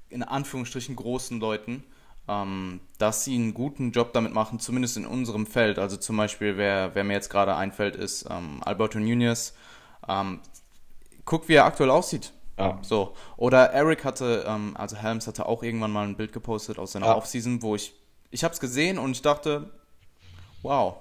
[0.08, 1.84] in Anführungsstrichen großen Leuten,
[2.28, 5.78] ähm, dass sie einen guten Job damit machen, zumindest in unserem Feld.
[5.78, 9.54] Also zum Beispiel, wer, wer mir jetzt gerade einfällt, ist ähm, Alberto Nunez.
[10.08, 10.40] Ähm,
[11.24, 12.32] guck, wie er aktuell aussieht.
[12.58, 12.78] Ja.
[12.82, 13.14] So.
[13.36, 17.06] Oder Eric hatte, ähm, also Helms hatte auch irgendwann mal ein Bild gepostet aus seiner
[17.06, 17.16] ja.
[17.16, 17.94] Offseason, wo ich,
[18.30, 19.70] ich habe es gesehen und ich dachte,
[20.62, 20.96] wow,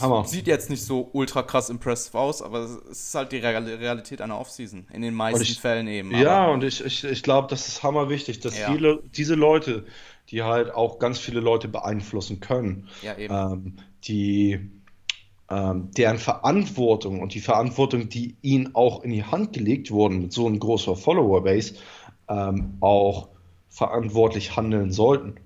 [0.00, 0.24] Hammer.
[0.24, 4.38] Sieht jetzt nicht so ultra krass impressive aus, aber es ist halt die Realität einer
[4.38, 4.86] Offseason.
[4.92, 6.10] In den meisten ich, Fällen eben.
[6.10, 8.70] Ja, und ich, ich, ich glaube, das ist hammer wichtig, dass ja.
[8.70, 9.86] viele, diese Leute,
[10.30, 13.34] die halt auch ganz viele Leute beeinflussen können, ja, eben.
[13.34, 14.70] Ähm, die
[15.50, 20.32] ähm, deren Verantwortung und die Verantwortung, die ihnen auch in die Hand gelegt wurden mit
[20.32, 21.74] so einem großen Follower-Base,
[22.28, 23.28] ähm, auch
[23.68, 25.36] verantwortlich handeln sollten.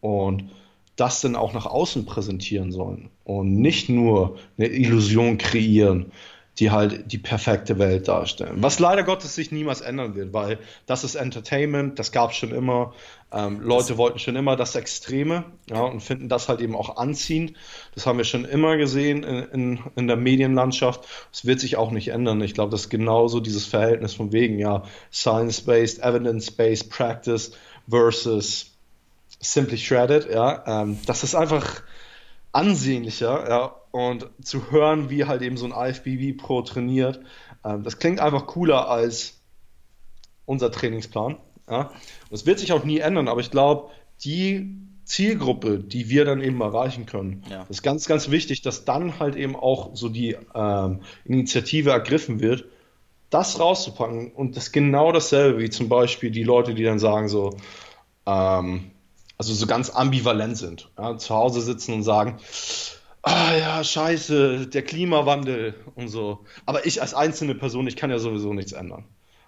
[0.00, 0.50] Und
[0.96, 6.12] das dann auch nach außen präsentieren sollen und nicht nur eine Illusion kreieren,
[6.60, 8.56] die halt die perfekte Welt darstellen.
[8.62, 12.52] Was leider Gottes sich niemals ändern wird, weil das ist Entertainment, das gab es schon
[12.52, 12.92] immer.
[13.32, 17.54] Ähm, Leute wollten schon immer das Extreme ja, und finden das halt eben auch anziehend.
[17.94, 21.06] Das haben wir schon immer gesehen in, in, in der Medienlandschaft.
[21.32, 22.42] Es wird sich auch nicht ändern.
[22.42, 24.82] Ich glaube, das ist genauso dieses Verhältnis von wegen, ja,
[25.12, 27.52] Science-Based, Evidence-Based Practice
[27.88, 28.70] versus
[29.40, 31.82] Simply Shredded, ja, ähm, das ist einfach
[32.52, 37.20] ansehnlicher, ja, und zu hören, wie halt eben so ein IFBB Pro trainiert,
[37.64, 39.40] ähm, das klingt einfach cooler als
[40.46, 41.36] unser Trainingsplan,
[41.68, 41.90] ja.
[42.30, 43.90] Das wird sich auch nie ändern, aber ich glaube,
[44.24, 47.66] die Zielgruppe, die wir dann eben erreichen können, ja.
[47.68, 52.66] ist ganz, ganz wichtig, dass dann halt eben auch so die ähm, Initiative ergriffen wird,
[53.28, 57.56] das rauszupacken und das genau dasselbe wie zum Beispiel die Leute, die dann sagen so,
[58.26, 58.90] ähm,
[59.38, 60.90] also so ganz ambivalent sind.
[60.98, 62.38] Ja, zu Hause sitzen und sagen,
[63.22, 66.40] ah ja, scheiße, der Klimawandel und so.
[66.66, 69.04] Aber ich als einzelne Person, ich kann ja sowieso nichts ändern.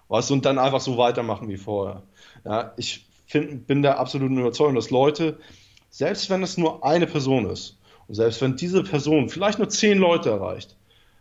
[0.09, 2.03] Weißt du, und dann einfach so weitermachen wie vorher.
[2.45, 5.39] Ja, ich find, bin der absoluten Überzeugung, dass Leute,
[5.89, 7.77] selbst wenn es nur eine Person ist,
[8.07, 10.75] und selbst wenn diese Person vielleicht nur zehn Leute erreicht,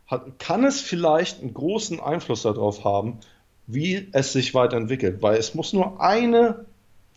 [0.06, 3.20] hat, kann es vielleicht einen großen Einfluss darauf haben,
[3.66, 5.22] wie es sich weiterentwickelt.
[5.22, 6.66] Weil es muss nur eine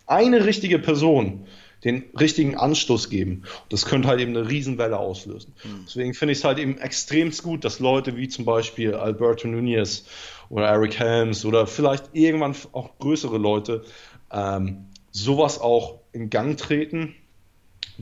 [0.08, 1.48] eine richtige Person
[1.86, 3.44] den richtigen Anstoß geben.
[3.70, 5.54] Das könnte halt eben eine Riesenwelle auslösen.
[5.64, 5.86] Mhm.
[5.86, 10.06] Deswegen finde ich es halt eben extremst gut, dass Leute wie zum Beispiel Alberto Nunez
[10.50, 13.84] oder Eric Helms oder vielleicht irgendwann auch größere Leute
[14.32, 17.16] ähm, sowas auch in Gang treten,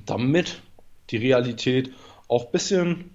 [0.05, 0.61] damit
[1.09, 1.91] die Realität
[2.27, 3.11] auch ein bisschen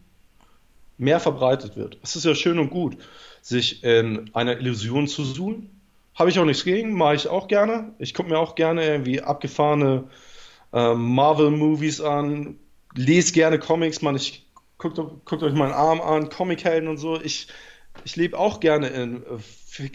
[0.98, 1.98] mehr verbreitet wird.
[2.02, 2.98] Es ist ja schön und gut,
[3.40, 5.70] sich in einer Illusion zu suhlen.
[6.14, 7.94] Habe ich auch nichts gegen, mache ich auch gerne.
[7.98, 10.04] Ich gucke mir auch gerne irgendwie abgefahrene
[10.72, 12.58] äh, Marvel-Movies an,
[12.94, 17.20] lese gerne Comics, man, ich guckt, guckt euch meinen Arm an, Comichelden und so.
[17.20, 17.48] Ich,
[18.04, 19.38] ich lebe auch gerne in äh,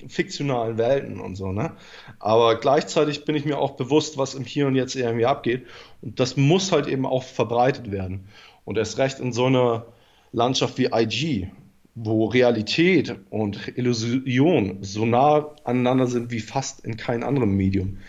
[0.07, 1.75] fiktionalen Welten und so, ne?
[2.19, 5.65] Aber gleichzeitig bin ich mir auch bewusst, was im Hier und Jetzt irgendwie abgeht.
[6.01, 8.27] Und das muss halt eben auch verbreitet werden.
[8.65, 9.85] Und erst recht in so einer
[10.31, 11.49] Landschaft wie IG,
[11.95, 17.99] wo Realität und Illusion so nah aneinander sind wie fast in keinem anderen Medium.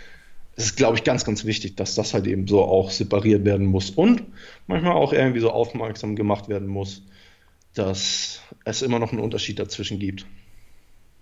[0.56, 3.66] Es ist, glaube ich, ganz, ganz wichtig, dass das halt eben so auch separiert werden
[3.66, 4.22] muss und
[4.66, 7.02] manchmal auch irgendwie so aufmerksam gemacht werden muss,
[7.74, 10.26] dass es immer noch einen Unterschied dazwischen gibt.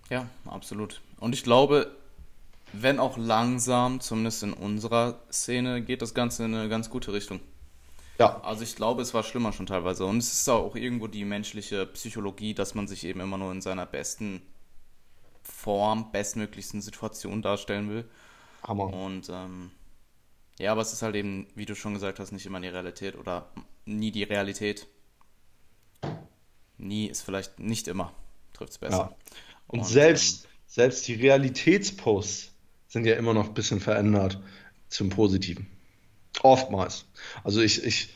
[0.09, 1.01] Ja, absolut.
[1.19, 1.95] Und ich glaube,
[2.73, 7.39] wenn auch langsam, zumindest in unserer Szene, geht das Ganze in eine ganz gute Richtung.
[8.19, 8.41] Ja.
[8.41, 10.05] Also ich glaube, es war schlimmer schon teilweise.
[10.05, 13.61] Und es ist auch irgendwo die menschliche Psychologie, dass man sich eben immer nur in
[13.61, 14.41] seiner besten
[15.41, 18.05] Form, bestmöglichsten Situation darstellen will.
[18.63, 18.93] Hammer.
[18.93, 19.71] Und ähm,
[20.59, 23.17] ja, aber es ist halt eben, wie du schon gesagt hast, nicht immer die Realität
[23.17, 23.49] oder
[23.85, 24.87] nie die Realität.
[26.77, 28.13] Nie ist vielleicht nicht immer,
[28.53, 28.97] trifft es besser.
[28.97, 29.15] Ja.
[29.67, 32.51] Und, Und selbst, ähm, selbst die Realitätsposts
[32.87, 34.39] sind ja immer noch ein bisschen verändert
[34.89, 35.67] zum Positiven.
[36.41, 37.05] Oftmals.
[37.43, 38.09] Also ich, ich,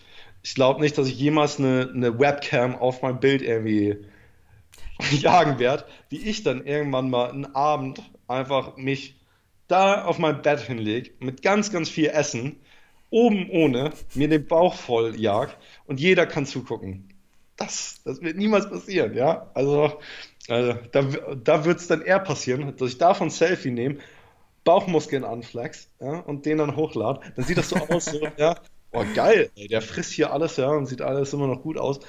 [0.44, 3.98] ich glaube nicht, dass ich jemals eine, eine Webcam auf mein Bild irgendwie
[5.12, 9.16] jagen werde, wie ich dann irgendwann mal einen Abend einfach mich
[9.68, 12.58] da auf mein Bett hinlege, mit ganz, ganz viel Essen,
[13.10, 15.50] oben ohne, mir den Bauch voll jag
[15.86, 17.14] und jeder kann zugucken.
[17.56, 19.50] Das, das wird niemals passieren, ja.
[19.54, 20.00] Also,
[20.48, 21.02] also da,
[21.36, 23.98] da wird es dann eher passieren, dass ich davon Selfie nehme,
[24.64, 28.60] Bauchmuskeln anflex ja, und den dann hochlade, dann sieht das so aus, so, ja,
[28.92, 32.00] oh geil, ey, der frisst hier alles, ja, und sieht alles immer noch gut aus.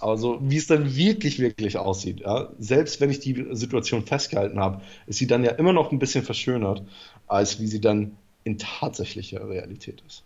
[0.00, 4.60] Aber so, wie es dann wirklich, wirklich aussieht, ja, selbst wenn ich die Situation festgehalten
[4.60, 6.82] habe, ist sie dann ja immer noch ein bisschen verschönert,
[7.26, 10.22] als wie sie dann in tatsächlicher Realität ist.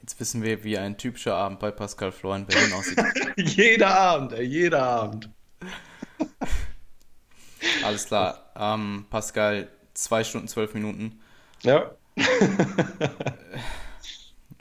[0.00, 2.98] Jetzt wissen wir, wie ein typischer Abend bei Pascal Flor in Berlin aussieht.
[3.36, 5.28] jeder Abend, ey, jeder Abend.
[7.84, 8.50] Alles klar.
[8.56, 11.20] Ähm, Pascal, zwei Stunden, zwölf Minuten.
[11.62, 11.90] Ja.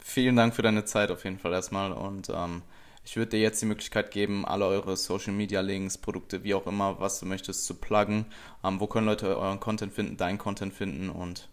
[0.03, 2.61] Vielen Dank für deine Zeit auf jeden Fall erstmal und ähm,
[3.03, 6.67] ich würde dir jetzt die Möglichkeit geben, alle eure Social Media Links, Produkte, wie auch
[6.67, 8.26] immer, was du möchtest, zu pluggen.
[8.63, 11.49] Ähm, wo können Leute euren Content finden, deinen Content finden und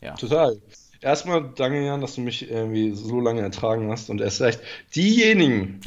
[0.00, 0.14] ja.
[0.14, 0.60] Total.
[1.00, 4.60] Erstmal danke, Jan, dass du mich irgendwie so lange ertragen hast und erst recht
[4.96, 5.80] diejenigen,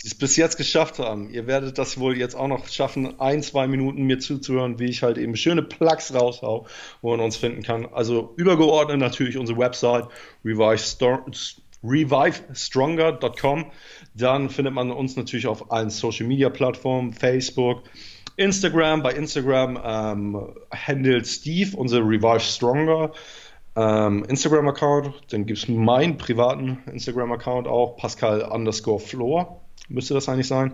[0.00, 1.30] die es bis jetzt geschafft haben.
[1.30, 5.02] Ihr werdet das wohl jetzt auch noch schaffen, ein, zwei Minuten mir zuzuhören, wie ich
[5.02, 6.66] halt eben schöne Plugs raushau,
[7.00, 7.86] wo man uns finden kann.
[7.86, 10.06] Also übergeordnet natürlich unsere Website
[11.84, 13.72] revivestronger.com.
[14.14, 17.82] Dann findet man uns natürlich auf allen Social Media Plattformen, Facebook,
[18.36, 19.02] Instagram.
[19.02, 23.12] Bei Instagram ähm, handelt Steve unsere Revive Stronger.
[23.74, 29.62] Ähm, Instagram-Account, dann gibt es meinen privaten Instagram-Account auch, Pascal underscore Floor
[29.92, 30.72] müsste das eigentlich sein.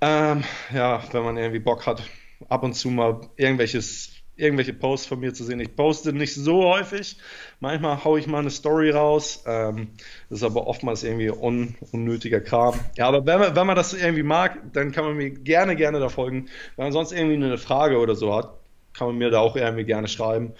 [0.00, 2.02] Ähm, ja, wenn man irgendwie Bock hat,
[2.48, 5.60] ab und zu mal irgendwelches, irgendwelche Posts von mir zu sehen.
[5.60, 7.16] Ich poste nicht so häufig.
[7.60, 9.42] Manchmal haue ich mal eine Story raus.
[9.46, 9.88] Ähm,
[10.28, 12.78] das ist aber oftmals irgendwie un, unnötiger Kram.
[12.96, 16.00] Ja, aber wenn man, wenn man das irgendwie mag, dann kann man mir gerne, gerne
[16.00, 16.48] da folgen.
[16.76, 18.52] Wenn man sonst irgendwie eine Frage oder so hat,
[18.92, 20.52] kann man mir da auch irgendwie gerne schreiben.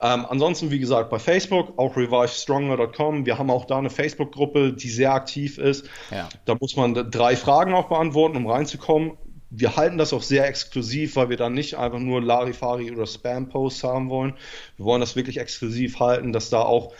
[0.00, 3.26] Ähm, ansonsten, wie gesagt, bei Facebook, auch revivestronger.com.
[3.26, 5.88] Wir haben auch da eine Facebook-Gruppe, die sehr aktiv ist.
[6.10, 6.28] Ja.
[6.44, 9.16] Da muss man drei Fragen auch beantworten, um reinzukommen.
[9.50, 13.84] Wir halten das auch sehr exklusiv, weil wir dann nicht einfach nur Larifari oder Spam-Posts
[13.84, 14.34] haben wollen.
[14.76, 16.92] Wir wollen das wirklich exklusiv halten, dass da auch,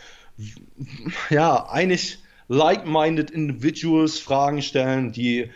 [1.29, 5.51] ja, eigentlich like-minded Individuals Fragen stellen, die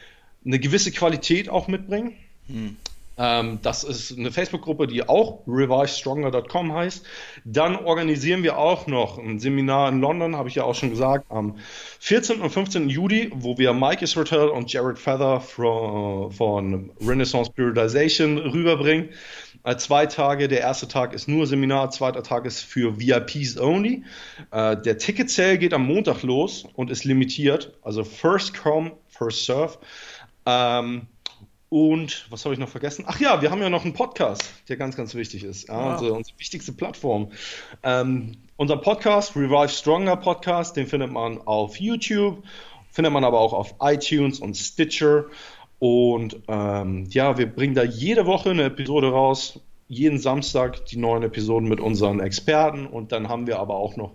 [0.46, 2.14] eine gewisse Qualität auch mitbringen.
[2.48, 2.78] Hm.
[3.18, 7.06] Ähm, das ist eine Facebook-Gruppe, die auch revivestronger.com heißt.
[7.46, 11.26] Dann organisieren wir auch noch ein Seminar in London, habe ich ja auch schon gesagt,
[11.30, 11.58] am
[12.00, 12.42] 14.
[12.42, 12.90] und 15.
[12.90, 19.10] Juli, wo wir Mike Israel und Jared Feather von, von Renaissance Periodization rüberbringen.
[19.64, 24.04] Äh, zwei Tage, der erste Tag ist nur Seminar, zweiter Tag ist für VIPs only.
[24.52, 29.46] Äh, der Ticket Sale geht am Montag los und ist limitiert, also first come, first
[29.46, 29.78] serve.
[30.46, 31.08] Ähm,
[31.74, 33.04] und was habe ich noch vergessen?
[33.08, 35.70] Ach ja, wir haben ja noch einen Podcast, der ganz, ganz wichtig ist.
[35.70, 35.92] Ja, wow.
[35.94, 37.32] also unsere wichtigste Plattform.
[37.82, 42.44] Ähm, unser Podcast, Revive Stronger Podcast, den findet man auf YouTube,
[42.92, 45.26] findet man aber auch auf iTunes und Stitcher.
[45.80, 51.24] Und ähm, ja, wir bringen da jede Woche eine Episode raus, jeden Samstag die neuen
[51.24, 52.86] Episoden mit unseren Experten.
[52.86, 54.12] Und dann haben wir aber auch noch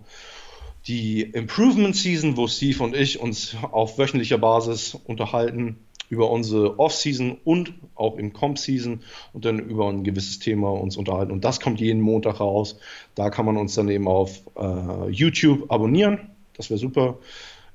[0.87, 5.75] die Improvement Season, wo Steve und ich uns auf wöchentlicher Basis unterhalten
[6.09, 9.01] über unsere Off-Season und auch im Comp-Season
[9.33, 11.31] und dann über ein gewisses Thema uns unterhalten.
[11.31, 12.79] Und das kommt jeden Montag raus.
[13.15, 16.31] Da kann man uns dann eben auf äh, YouTube abonnieren.
[16.57, 17.19] Das wäre super.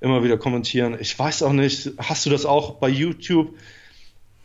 [0.01, 0.97] Immer wieder kommentieren.
[1.01, 3.55] Ich weiß auch nicht, hast du das auch bei YouTube?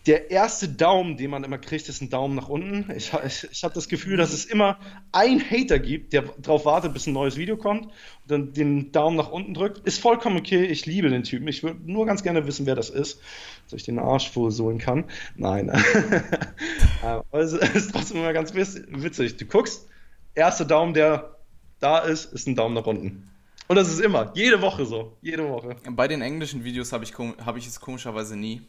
[0.06, 2.90] Der erste Daumen, den man immer kriegt, ist ein Daumen nach unten.
[2.96, 4.80] Ich, ich, ich habe das Gefühl, dass es immer
[5.12, 7.94] einen Hater gibt, der darauf wartet, bis ein neues Video kommt und
[8.28, 9.86] dann den Daumen nach unten drückt.
[9.86, 10.66] Ist vollkommen okay.
[10.66, 11.48] Ich liebe den Typen.
[11.48, 13.20] Ich würde nur ganz gerne wissen, wer das ist,
[13.66, 15.06] dass ich den Arsch versohlen kann.
[15.36, 15.70] Nein.
[17.02, 19.38] Aber es ist trotzdem immer ganz witzig.
[19.38, 19.88] Du guckst,
[20.34, 21.36] erster Daumen, der
[21.80, 23.30] da ist, ist ein Daumen nach unten.
[23.68, 25.18] Und das ist immer, jede Woche so.
[25.22, 25.76] Jede Woche.
[25.92, 28.62] Bei den englischen Videos habe ich, hab ich es komischerweise nie.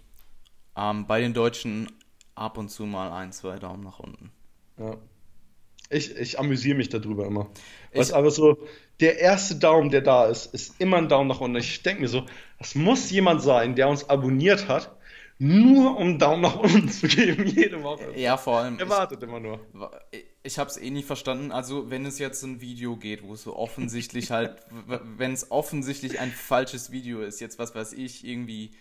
[0.76, 1.90] Ähm, bei den Deutschen
[2.34, 4.30] ab und zu mal ein, zwei Daumen nach unten.
[4.78, 4.96] Ja.
[5.90, 7.50] Ich, ich amüsiere mich darüber immer.
[7.92, 8.58] Was aber so,
[9.00, 11.56] der erste Daumen, der da ist, ist immer ein Daumen nach unten.
[11.56, 12.24] Ich denke mir so,
[12.58, 14.96] das muss jemand sein, der uns abonniert hat,
[15.38, 18.12] nur um einen Daumen nach unten zu geben, jede Woche.
[18.14, 18.78] Ja, vor allem.
[18.78, 19.58] Er wartet immer nur.
[20.42, 21.50] Ich habe es eh nie verstanden.
[21.50, 24.56] Also, wenn es jetzt ein Video geht, wo es so offensichtlich halt,
[25.16, 28.72] wenn es offensichtlich ein falsches Video ist, jetzt was weiß ich, irgendwie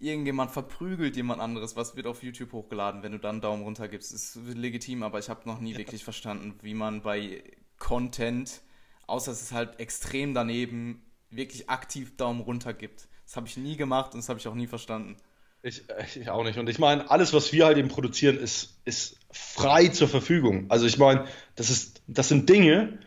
[0.00, 3.88] irgendjemand verprügelt jemand anderes, was wird auf YouTube hochgeladen, wenn du dann einen Daumen runter
[3.88, 4.12] gibst.
[4.12, 5.78] Ist legitim, aber ich habe noch nie ja.
[5.78, 7.42] wirklich verstanden, wie man bei
[7.78, 8.60] Content,
[9.06, 13.08] außer es ist halt extrem daneben, wirklich aktiv Daumen runter gibt.
[13.24, 15.16] Das habe ich nie gemacht und das habe ich auch nie verstanden.
[15.62, 15.82] Ich,
[16.14, 16.58] ich, auch nicht.
[16.58, 20.66] Und ich meine, alles, was wir halt eben produzieren, ist, ist frei zur Verfügung.
[20.68, 21.26] Also ich meine,
[21.56, 23.00] das, das sind Dinge,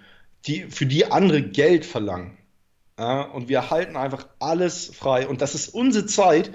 [0.45, 2.37] die, für die andere Geld verlangen.
[2.99, 5.27] Ja, und wir halten einfach alles frei.
[5.27, 6.51] Und das ist unsere Zeit,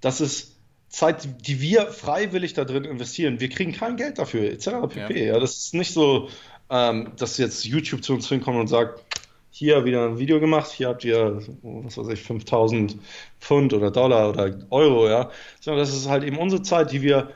[0.00, 0.56] das ist
[0.88, 3.40] Zeit, die wir freiwillig da drin investieren.
[3.40, 4.70] Wir kriegen kein Geld dafür, etc.
[4.88, 5.26] pp.
[5.26, 5.34] Ja.
[5.34, 5.40] ja.
[5.40, 6.28] das ist nicht so,
[6.68, 9.04] ähm, dass jetzt YouTube zu uns hinkommt und sagt,
[9.50, 12.96] hier wieder ein Video gemacht, hier habt ihr, was weiß ich, 5000
[13.40, 15.30] Pfund oder Dollar oder Euro, ja.
[15.60, 17.30] Sondern das ist halt eben unsere Zeit, die wir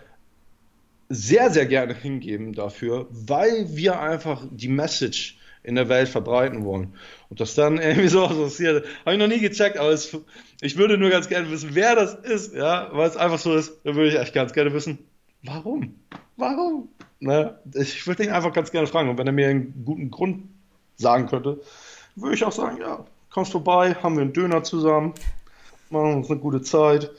[1.08, 6.94] sehr, sehr gerne hingeben dafür, weil wir einfach die Message in der Welt verbreiten wollen.
[7.30, 10.16] Und das dann irgendwie so passiert, habe ich noch nie gecheckt, aber es,
[10.60, 13.80] ich würde nur ganz gerne wissen, wer das ist, ja, weil es einfach so ist,
[13.84, 14.98] dann würde ich echt ganz gerne wissen,
[15.42, 15.96] warum?
[16.36, 16.88] Warum?
[17.18, 17.58] Ne?
[17.74, 20.44] Ich würde ihn einfach ganz gerne fragen und wenn er mir einen guten Grund
[20.96, 21.60] sagen könnte,
[22.14, 25.14] würde ich auch sagen, ja, kommst vorbei, haben wir einen Döner zusammen,
[25.90, 27.10] machen uns eine gute Zeit.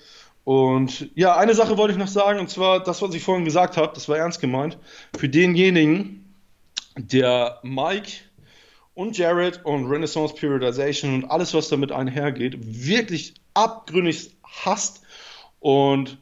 [0.43, 3.77] Und ja, eine Sache wollte ich noch sagen, und zwar das, was ich vorhin gesagt
[3.77, 4.77] habe, das war ernst gemeint.
[5.17, 6.23] Für denjenigen,
[6.95, 8.11] der Mike
[8.95, 15.03] und Jared und Renaissance Periodization und alles, was damit einhergeht, wirklich abgründig hasst
[15.59, 16.17] und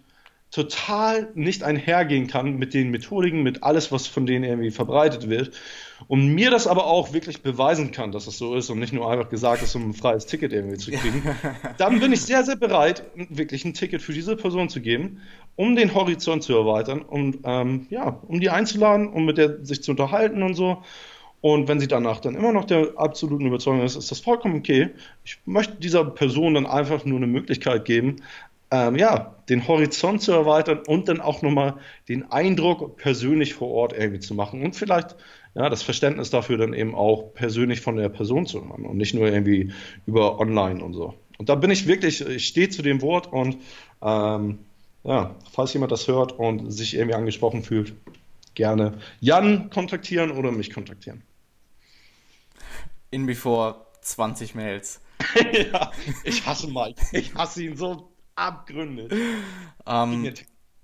[0.53, 5.51] total nicht einhergehen kann mit den Methodiken, mit alles, was von denen irgendwie verbreitet wird.
[6.07, 9.09] Und mir das aber auch wirklich beweisen kann, dass es so ist und nicht nur
[9.09, 11.23] einfach gesagt ist, um ein freies Ticket irgendwie zu kriegen,
[11.77, 15.21] dann bin ich sehr, sehr bereit, wirklich ein Ticket für diese Person zu geben,
[15.55, 19.81] um den Horizont zu erweitern und ähm, ja, um die einzuladen, um mit der sich
[19.81, 20.83] zu unterhalten und so.
[21.43, 24.91] Und wenn sie danach dann immer noch der absoluten Überzeugung ist, ist das vollkommen okay.
[25.25, 28.22] Ich möchte dieser Person dann einfach nur eine Möglichkeit geben,
[28.72, 31.73] ähm, ja, den Horizont zu erweitern und dann auch nochmal
[32.07, 35.17] den Eindruck persönlich vor Ort irgendwie zu machen und vielleicht
[35.53, 39.13] ja, das Verständnis dafür dann eben auch persönlich von der Person zu haben und nicht
[39.13, 39.73] nur irgendwie
[40.05, 41.13] über online und so.
[41.39, 43.57] Und da bin ich wirklich, ich stehe zu dem Wort und
[44.01, 44.59] ähm,
[45.03, 47.93] ja, falls jemand das hört und sich irgendwie angesprochen fühlt,
[48.53, 51.22] gerne Jan kontaktieren oder mich kontaktieren
[53.14, 55.00] in before 20 Mails.
[55.53, 55.92] ja,
[56.24, 57.01] ich hasse Mike.
[57.11, 59.14] Ich hasse ihn so abgründig.
[59.85, 60.33] Ähm,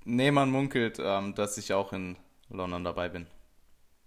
[0.06, 2.16] nee, man munkelt, ähm, dass ich auch in
[2.50, 3.28] London dabei bin.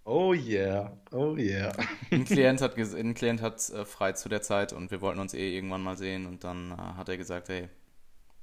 [0.05, 1.71] Oh yeah, oh yeah.
[2.11, 5.33] ein Klient hat, ein Klient hat äh, frei zu der Zeit und wir wollten uns
[5.33, 7.69] eh irgendwann mal sehen und dann äh, hat er gesagt, hey,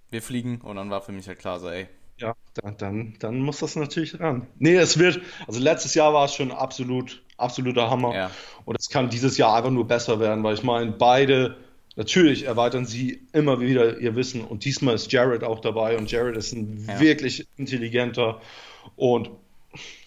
[0.09, 1.87] wir fliegen und dann war für mich halt klar so, ey,
[2.21, 4.47] ja, dann, dann, dann muss das natürlich ran.
[4.59, 8.15] Nee, es wird, also letztes Jahr war es schon absolut, absoluter Hammer.
[8.15, 8.31] Ja.
[8.65, 11.57] Und es kann dieses Jahr einfach nur besser werden, weil ich meine, beide,
[11.97, 14.43] natürlich erweitern sie immer wieder ihr Wissen.
[14.43, 17.01] Und diesmal ist Jared auch dabei und Jared ist ein ja.
[17.01, 18.41] wirklich intelligenter
[18.97, 19.31] und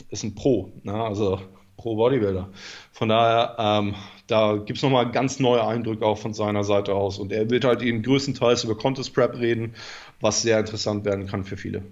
[0.10, 0.94] ist ein Pro, ne?
[0.94, 1.40] also
[1.78, 2.50] Pro Bodybuilder.
[2.92, 3.96] Von daher, ähm,
[4.28, 7.18] da gibt es nochmal ganz neue Eindrücke auch von seiner Seite aus.
[7.18, 9.76] Und er wird halt eben größtenteils über Contest Prep reden,
[10.22, 11.84] was sehr interessant werden kann für viele.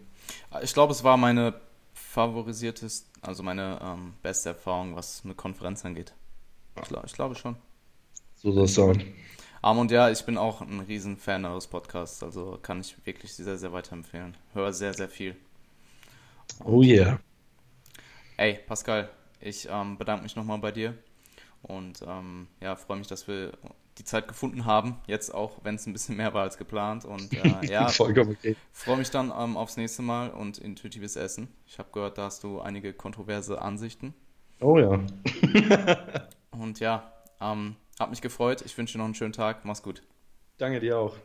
[0.64, 1.54] Ich glaube, es war meine
[2.12, 6.14] favorisierteste, also meine ähm, beste Erfahrung, was eine Konferenz angeht.
[6.76, 7.56] Ich, ich glaube schon.
[8.36, 9.14] So soll es sein.
[9.64, 13.34] Um, und ja, ich bin auch ein riesen Fan eures Podcasts, also kann ich wirklich
[13.34, 14.36] sehr, sehr weiterempfehlen.
[14.54, 15.36] Höre sehr, sehr viel.
[16.66, 17.20] Oh yeah.
[18.38, 19.10] Ey, Pascal,
[19.40, 20.98] ich ähm, bedanke mich nochmal bei dir
[21.62, 23.54] und ähm, ja, freue mich, dass wir
[24.02, 24.96] die Zeit gefunden haben.
[25.06, 27.06] Jetzt auch, wenn es ein bisschen mehr war als geplant.
[27.06, 28.56] Und äh, ja, okay.
[28.72, 31.48] freue mich dann ähm, aufs nächste Mal und intuitives Essen.
[31.68, 34.14] Ich habe gehört, da hast du einige kontroverse Ansichten.
[34.60, 34.92] Oh ja.
[36.52, 38.64] und ja, ähm, hat mich gefreut.
[38.66, 39.66] Ich wünsche dir noch einen schönen Tag.
[39.66, 40.02] Mach's gut.
[40.58, 41.16] Danke dir auch.